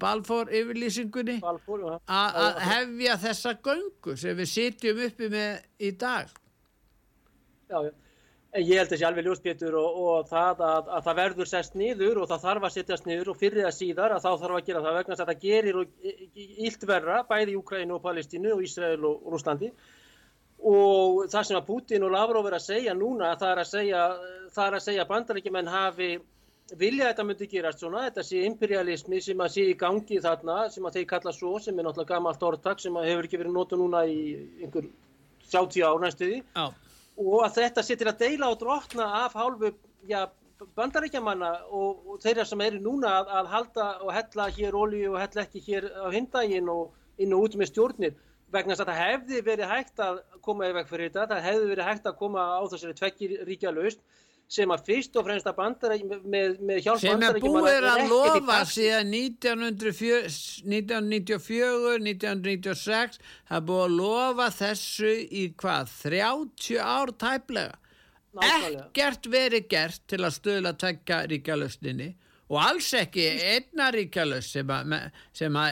Balfour 0.00 0.48
yfirlýsingunni 0.48 1.36
að 1.44 2.62
hefja 2.64 3.18
þessa 3.26 3.52
göngu 3.60 4.16
sem 4.16 4.38
við 4.38 4.52
sitjum 4.54 5.04
uppi 5.04 5.28
með 5.32 5.84
í 5.84 5.92
dag. 6.00 6.32
Já, 7.68 7.80
já. 7.84 7.92
Ég 8.56 8.78
held 8.78 8.90
þessi 8.92 9.04
alveg 9.04 9.26
ljóst 9.26 9.44
Pétur 9.44 9.74
og, 9.76 9.96
og 10.00 10.28
það 10.30 10.62
að, 10.64 10.88
að 10.96 11.04
það 11.08 11.18
verður 11.20 11.48
sest 11.50 11.74
niður 11.76 12.20
og 12.22 12.30
það 12.30 12.44
þarf 12.46 12.66
að 12.68 12.74
setjast 12.76 13.08
niður 13.08 13.30
og 13.32 13.38
fyrir 13.40 13.66
það 13.66 13.74
síðar 13.76 14.14
að 14.16 14.22
þá 14.24 14.30
þarf 14.42 14.56
að 14.56 14.68
gera 14.68 14.82
það 14.86 14.96
vegna 14.98 15.16
að 15.16 15.30
það 15.30 15.42
gerir 15.42 15.80
og 15.80 16.06
illt 16.68 16.86
verra 16.88 17.18
bæði 17.28 17.52
í 17.52 17.58
Ukraínu 17.60 17.96
og 17.96 18.04
Palestínu 18.06 18.54
og 18.54 18.62
Ísrael 18.64 19.08
og 19.08 19.26
Rúslandi 19.34 19.72
og 20.66 21.26
það 21.32 21.48
sem 21.48 21.58
að 21.58 21.66
Putin 21.66 22.06
og 22.06 22.14
Lavrov 22.14 22.48
er 22.48 22.56
að 22.56 22.64
segja 22.64 22.96
núna 22.96 23.34
það 23.36 23.52
er 23.52 23.60
að 23.62 23.70
segja, 23.74 24.06
segja 24.86 25.08
bandarækjumenn 25.10 25.68
hafi 25.70 26.10
vilja 26.74 27.10
þetta 27.10 27.26
myndi 27.26 27.46
gerast 27.50 27.82
svona, 27.82 28.06
þetta 28.08 28.24
sé 28.26 28.40
imperialismi 28.48 29.20
sem 29.22 29.42
að 29.42 29.52
sé 29.54 29.66
í 29.70 29.76
gangi 29.78 30.18
þarna 30.22 30.64
sem 30.72 30.86
að 30.88 30.98
þeir 30.98 31.10
kalla 31.12 31.34
svo 31.34 31.52
sem 31.62 31.76
er 31.78 31.86
náttúrulega 31.86 32.16
gamalt 32.16 32.42
orðtak 32.42 32.82
sem 32.82 32.96
hefur 33.04 33.28
ekki 33.28 33.38
verið 33.42 33.54
notað 33.54 33.82
núna 33.84 34.02
í 34.10 34.18
einhver 34.64 34.88
30 35.52 35.86
ár 35.86 36.02
næstuði 36.02 36.40
Já, 36.42 36.66
og 37.16 37.44
að 37.46 37.60
þetta 37.60 37.84
sé 37.84 37.96
til 37.96 38.08
að 38.10 38.20
deila 38.24 38.50
og 38.52 38.58
drotna 38.60 39.06
af 39.24 39.36
hálfu 39.38 39.72
já, 40.08 40.26
bandaríkjamanna 40.76 41.50
og, 41.70 42.04
og 42.12 42.20
þeirra 42.24 42.44
sem 42.48 42.62
eru 42.64 42.80
núna 42.82 43.12
að, 43.20 43.32
að 43.40 43.50
halda 43.54 43.88
og 44.04 44.12
hella 44.16 44.48
hér 44.58 44.76
olíu 44.76 45.14
og 45.14 45.20
hella 45.20 45.44
ekki 45.44 45.64
hér 45.66 45.88
á 45.96 46.08
hindaginn 46.12 46.68
og 46.72 46.94
inn 47.20 47.32
og 47.32 47.48
út 47.48 47.56
með 47.56 47.72
stjórnir. 47.72 48.16
Vegna 48.52 48.76
þess 48.76 48.84
að 48.84 48.92
það 48.92 49.02
hefði 49.02 49.40
verið 49.48 49.72
hægt 49.72 50.02
að 50.04 50.20
koma 50.44 50.68
í 50.68 50.74
veg 50.76 50.88
fyrir 50.90 51.10
þetta, 51.10 51.26
það 51.32 51.46
hefði 51.48 51.70
verið 51.72 51.88
hægt 51.90 52.06
að 52.06 52.18
koma 52.20 52.44
á 52.56 52.62
þessari 52.70 52.98
tvekkir 53.00 53.34
ríkja 53.48 53.72
laust 53.74 54.04
sem 54.46 54.70
að 54.70 54.84
fyrst 54.86 55.16
og 55.18 55.24
fremst 55.26 55.48
að 55.50 55.56
bandaríkja 55.58 56.20
með, 56.22 56.60
með 56.62 56.76
hjálp 56.84 57.00
sem 57.02 57.16
er 57.16 57.18
bandaríkjamanna 57.18 57.62
búið 57.64 57.76
að 57.76 57.86
ekkert 57.88 58.06
í 58.06 58.10
lofa 58.12 58.58
síðan 58.70 59.08
1994, 59.18 61.96
1996 62.04 63.18
það 63.48 63.56
er 63.58 63.64
búið 63.70 63.82
að 63.86 63.96
lofa 63.96 64.46
þessu 64.60 65.12
í 65.26 65.42
hvað, 65.58 65.84
30 66.04 66.78
ár 66.82 67.10
tæplega. 67.24 67.74
Nákvæmlega. 68.36 68.84
ekkert 68.84 69.24
verið 69.32 69.64
gert 69.72 70.02
til 70.12 70.20
að 70.20 70.36
stöðla 70.36 70.72
tekja 70.76 71.16
ríkjalöstinni 71.30 72.10
og 72.52 72.58
alls 72.62 72.90
ekki 72.94 73.24
einna 73.42 73.90
ríkjalöst 73.94 74.50
sem 74.58 74.68
að, 74.70 75.10
sem 75.34 75.56
að 75.58 75.70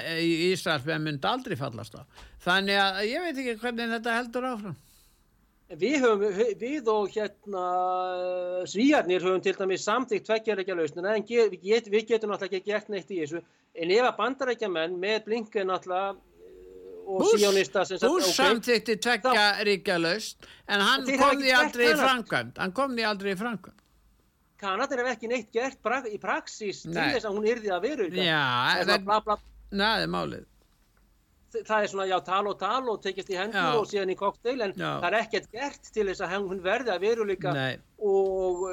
Ísraelsmenn 0.49 1.05
myndi 1.05 1.27
aldrei 1.29 1.57
fallast 1.61 1.95
á. 1.95 2.03
Þannig 2.43 2.77
að 2.81 3.05
ég 3.11 3.21
veit 3.27 3.37
ekki 3.37 3.61
hvernig 3.61 3.93
þetta 3.95 4.19
heldur 4.19 4.45
áfram 4.49 4.77
Við, 5.73 5.95
höfum, 6.03 6.25
við 6.61 6.89
og 6.93 7.09
hérna 7.15 7.63
svíjarnir 8.69 9.25
höfum 9.25 9.41
til 9.43 9.55
dæmis 9.57 9.87
samþýgt 9.89 10.27
tveggjarækja 10.29 10.77
lausnina 10.77 11.15
en 11.17 11.25
ge, 11.25 11.47
við, 11.49 11.63
get, 11.65 11.89
við 11.89 12.05
getum 12.11 12.35
náttúrulega 12.35 12.61
ekki 12.61 12.73
gert 12.73 12.93
neitt 12.93 13.09
í 13.09 13.23
þessu. 13.23 13.41
En 13.75 13.95
ef 13.95 14.05
að 14.11 14.19
bandarækja 14.19 14.71
menn 14.71 14.99
með 15.01 15.25
blinken 15.31 15.73
náttúrulega 15.73 16.13
eh, 16.13 17.09
og 17.09 17.25
síjónista 17.33 17.87
sem 17.89 17.97
sagt, 17.97 18.13
Bush 18.13 18.29
ok, 18.29 18.37
samþykti 18.37 18.99
tvekja 19.09 19.49
ríkjalöst 19.71 20.49
en 20.69 20.85
hann 20.85 21.09
kom 21.09 21.41
því 21.41 21.57
aldrei 21.57 21.87
í 21.89 21.91
hana. 21.95 22.05
framkvæmd. 22.05 22.61
Hann 22.61 22.77
kom 22.77 22.97
því 22.99 23.09
aldrei 23.09 23.33
í 23.33 23.41
framkvæmd. 23.41 23.85
Kanadar 24.61 25.01
hef 25.01 25.15
ekki 25.17 25.33
neitt 25.33 25.53
gert 25.53 25.81
pra, 25.83 26.05
í 26.05 26.21
praxis 26.21 26.85
til 26.85 26.93
Nei. 26.93 27.17
þess 27.17 27.27
að 27.27 27.39
hún 27.41 27.49
yrði 27.57 27.73
að 27.73 27.87
veru 27.89 28.13
Já, 28.13 28.45
það 28.85 30.05
er 30.05 30.13
málið 30.13 30.51
það 31.63 31.85
er 31.85 31.91
svona 31.93 32.07
já 32.09 32.17
tal 32.25 32.43
og 32.51 32.57
tal 32.61 32.89
og 32.91 33.01
tekist 33.05 33.31
í 33.33 33.39
hendur 33.39 33.61
Já. 33.61 33.79
og 33.79 33.87
síðan 33.91 34.13
í 34.13 34.17
kokteil 34.19 34.57
en 34.67 34.75
Já. 34.75 34.89
það 35.03 35.09
er 35.09 35.17
ekkert 35.21 35.49
gert 35.55 35.91
til 35.95 36.07
þess 36.11 36.25
að 36.25 36.35
hún 36.37 36.63
verði 36.65 36.95
að 36.95 37.07
veruleika 37.07 37.55
og, 37.99 38.65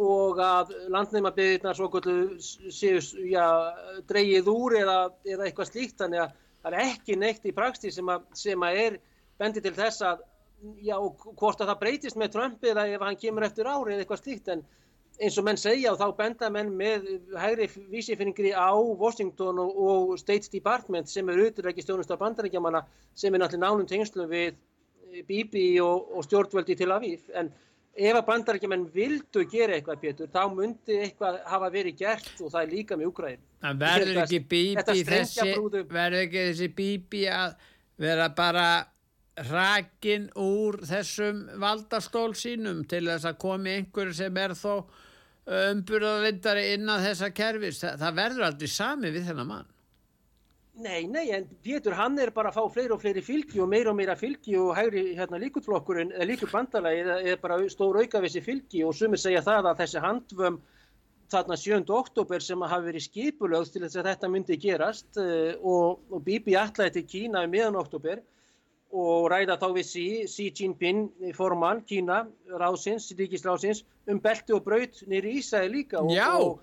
og 0.00 0.40
að 0.44 0.72
landneimabyggðirnar 0.94 1.78
svo 1.78 1.90
kvöldu 1.92 2.16
séu 2.40 3.02
já, 3.28 3.46
dreigið 4.08 4.50
úr 4.52 4.78
eða, 4.80 4.98
eða 5.28 5.46
eitthvað 5.48 5.72
slíkt 5.72 6.00
þannig 6.00 6.24
að 6.24 6.34
það 6.60 6.72
er 6.72 6.88
ekki 6.88 7.20
neitt 7.20 7.46
í 7.46 7.54
praxti 7.56 7.92
sem 7.94 8.12
að, 8.12 8.26
sem 8.36 8.66
að 8.66 8.82
er 8.86 8.98
bendi 9.40 9.62
til 9.64 9.76
þess 9.76 10.04
að 10.04 10.26
já, 10.84 10.96
og 10.98 11.16
hvort 11.38 11.60
að 11.60 11.72
það 11.72 11.80
breytist 11.84 12.20
með 12.20 12.34
Trump 12.36 12.66
eða 12.72 12.86
ef 12.92 13.06
hann 13.06 13.20
kemur 13.20 13.46
eftir 13.46 13.68
ári 13.68 13.94
eða 13.94 14.04
eitthvað 14.04 14.24
slíkt 14.24 14.52
en 14.52 14.64
eins 15.20 15.36
og 15.38 15.46
menn 15.46 15.60
segja 15.60 15.92
og 15.92 16.00
þá 16.00 16.16
benda 16.16 16.50
menn 16.52 16.72
með 16.76 17.06
hægri 17.36 17.68
vísifingri 17.92 18.52
á 18.56 18.72
Washington 18.72 19.60
og, 19.60 19.76
og 19.76 20.18
State 20.20 20.48
Department 20.52 21.10
sem 21.12 21.28
er 21.28 21.42
uturreikistjónust 21.46 22.10
af 22.10 22.20
bandaríkjamanna 22.22 22.84
sem 23.14 23.34
er 23.34 23.42
náttúrulega 23.42 23.66
nánum 23.66 23.88
tengslum 23.88 24.30
við 24.30 24.56
Bibi 25.26 25.80
og, 25.82 26.06
og 26.16 26.22
stjórnvöldi 26.22 26.76
til 26.78 26.92
Aviv. 26.94 27.24
En 27.34 27.50
ef 27.98 28.16
að 28.16 28.26
bandaríkjaman 28.28 28.86
vildu 28.94 29.42
gera 29.50 29.76
eitthvað 29.76 30.00
Pétur 30.04 30.30
þá 30.30 30.44
myndi 30.54 31.00
eitthvað 31.02 31.40
hafa 31.50 31.70
verið 31.74 31.98
gert 31.98 32.30
og 32.38 32.52
það 32.52 32.62
er 32.62 32.72
líka 32.74 32.98
með 32.98 33.10
Ukraín 33.10 33.42
Það 33.60 33.82
verður 33.82 34.22
ekki 34.22 34.40
þetta 34.48 34.94
þessi, 35.10 35.50
verður 35.90 36.22
ekki 36.22 36.44
þessi 36.46 36.70
bíbi 36.78 37.26
að 37.34 37.56
vera 38.00 38.30
bara 38.36 38.68
rakin 39.50 40.28
úr 40.38 40.80
þessum 40.86 41.44
valdastól 41.60 42.32
sínum 42.38 42.82
til 42.88 43.04
þess 43.08 43.28
að 43.28 43.38
komi 43.42 43.76
einhver 43.78 44.12
sem 44.16 44.40
er 44.40 44.54
þó 44.58 44.74
umburðarvindari 45.50 46.70
innan 46.76 47.02
þessa 47.04 47.30
kerfis. 47.34 47.82
Það, 47.82 48.00
það 48.04 48.18
verður 48.22 48.48
aldrei 48.48 48.70
sami 48.70 49.12
við 49.14 49.30
þennan 49.30 49.50
mann. 49.50 49.70
Nei, 50.80 51.04
nei, 51.10 51.26
en 51.36 51.44
Pétur 51.64 51.92
hann 51.98 52.16
er 52.22 52.30
bara 52.32 52.48
að 52.48 52.56
fá 52.56 52.74
fleiri 52.76 52.94
og 52.94 53.02
fleiri 53.02 53.20
fylgi 53.24 53.60
og 53.60 53.68
meira 53.68 53.90
og 53.90 53.98
meira 53.98 54.14
fylgi 54.16 54.54
og 54.56 54.70
hægri 54.78 55.10
hérna 55.18 55.40
líkutflokkurinn, 55.42 56.14
eða 56.14 56.28
líkutbandalagi 56.30 57.02
er, 57.02 57.10
er 57.32 57.40
bara 57.42 57.58
stór 57.68 57.98
auka 58.00 58.22
við 58.22 58.30
þessi 58.30 58.44
fylgi 58.46 58.84
og 58.86 58.94
sumir 58.96 59.20
segja 59.20 59.42
það 59.44 59.72
að 59.72 59.82
þessi 59.82 60.04
handvömm 60.06 60.60
þarna 61.30 61.58
7. 61.60 61.82
oktober 61.94 62.42
sem 62.42 62.64
hafi 62.72 62.88
verið 62.88 63.06
skipulögð 63.06 63.74
til 63.74 63.82
þess 63.84 64.00
að 64.00 64.08
þetta 64.10 64.30
myndi 64.32 64.58
gerast 64.62 65.20
uh, 65.20 65.52
og, 65.60 66.00
og 66.10 66.24
Bibi 66.26 66.56
ætlaði 66.58 66.96
til 66.96 67.06
Kína 67.12 67.44
um 67.44 67.52
miðan 67.52 67.78
oktober 67.80 68.22
og 68.90 69.28
ræða 69.30 69.56
þá 69.60 69.68
við 69.76 69.86
Xi, 69.86 70.06
Xi 70.30 70.48
Jinping 70.50 71.34
formann 71.36 71.84
Kína, 71.86 72.24
ráðsins, 72.50 73.10
ríkisráðsins 73.18 73.84
um 74.10 74.18
belti 74.22 74.56
og 74.56 74.64
braut 74.66 75.02
nýri 75.06 75.36
Ísæði 75.38 75.70
líka 75.76 76.02
og, 76.02 76.10
og 76.10 76.58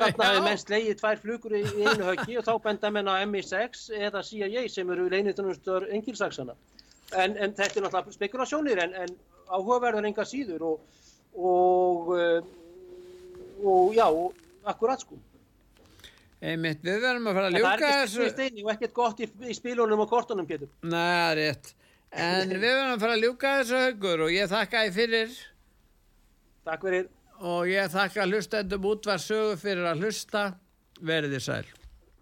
þarna 0.00 0.30
hefði 0.30 0.44
menn 0.46 0.62
slegið 0.62 0.98
tvær 1.02 1.20
flugur 1.20 1.56
í, 1.58 1.62
einu 1.84 2.08
höggi 2.08 2.38
og 2.40 2.46
þá 2.48 2.52
benda 2.64 2.92
menn 2.96 3.12
á 3.12 3.20
MI6 3.26 3.90
eða 3.98 4.24
CIA 4.24 4.64
sem 4.72 4.90
eru 4.92 5.08
leinitunnustur 5.12 5.88
engilsaksana 5.92 6.56
en, 7.14 7.36
en 7.36 7.52
þetta 7.52 7.80
er 7.80 7.86
náttúrulega 7.86 8.16
spekulasjónir 8.16 8.82
en, 8.86 8.96
en 9.04 9.16
áhugaverðar 9.46 10.08
enga 10.08 10.26
síður 10.26 10.66
og, 10.72 11.02
og, 11.36 12.12
uh, 12.16 12.40
og 13.62 13.96
já, 13.96 14.08
akkurat 14.72 15.04
sko 15.04 15.20
Einmitt, 16.46 16.82
við 16.84 17.00
verðum 17.02 17.26
að 17.30 17.38
fara 17.38 17.48
að 17.48 17.56
en 17.56 17.56
það 17.56 17.66
er 17.66 17.80
ljúka 17.80 17.88
ekki 17.88 18.04
þessu. 18.04 18.28
steini 18.30 18.64
og 18.64 18.70
ekkert 18.76 18.94
gott 18.94 19.20
í, 19.24 19.28
í 19.50 19.56
spilunum 19.56 20.02
og 20.04 20.10
kortunum 20.12 20.46
Pétur 20.46 20.70
rétt. 21.40 21.72
En 22.14 22.52
við 22.52 22.62
verðum 22.62 22.92
að 22.94 23.02
fara 23.02 23.16
að 23.16 23.24
ljúka 23.24 23.54
þessu 23.60 23.80
haugur 23.82 24.24
og 24.26 24.34
ég 24.34 24.52
þakka 24.52 24.84
þið 24.84 24.98
fyrir 25.00 25.38
Takk 26.66 26.86
fyrir 26.86 27.08
og 27.36 27.66
ég 27.70 27.90
þakka 27.92 28.28
hlustendum 28.30 28.86
útvar 28.92 29.20
sögu 29.22 29.58
fyrir 29.60 29.90
að 29.90 30.06
hlusta. 30.06 30.44
Verðið 30.96 31.42
sæl. 31.44 31.66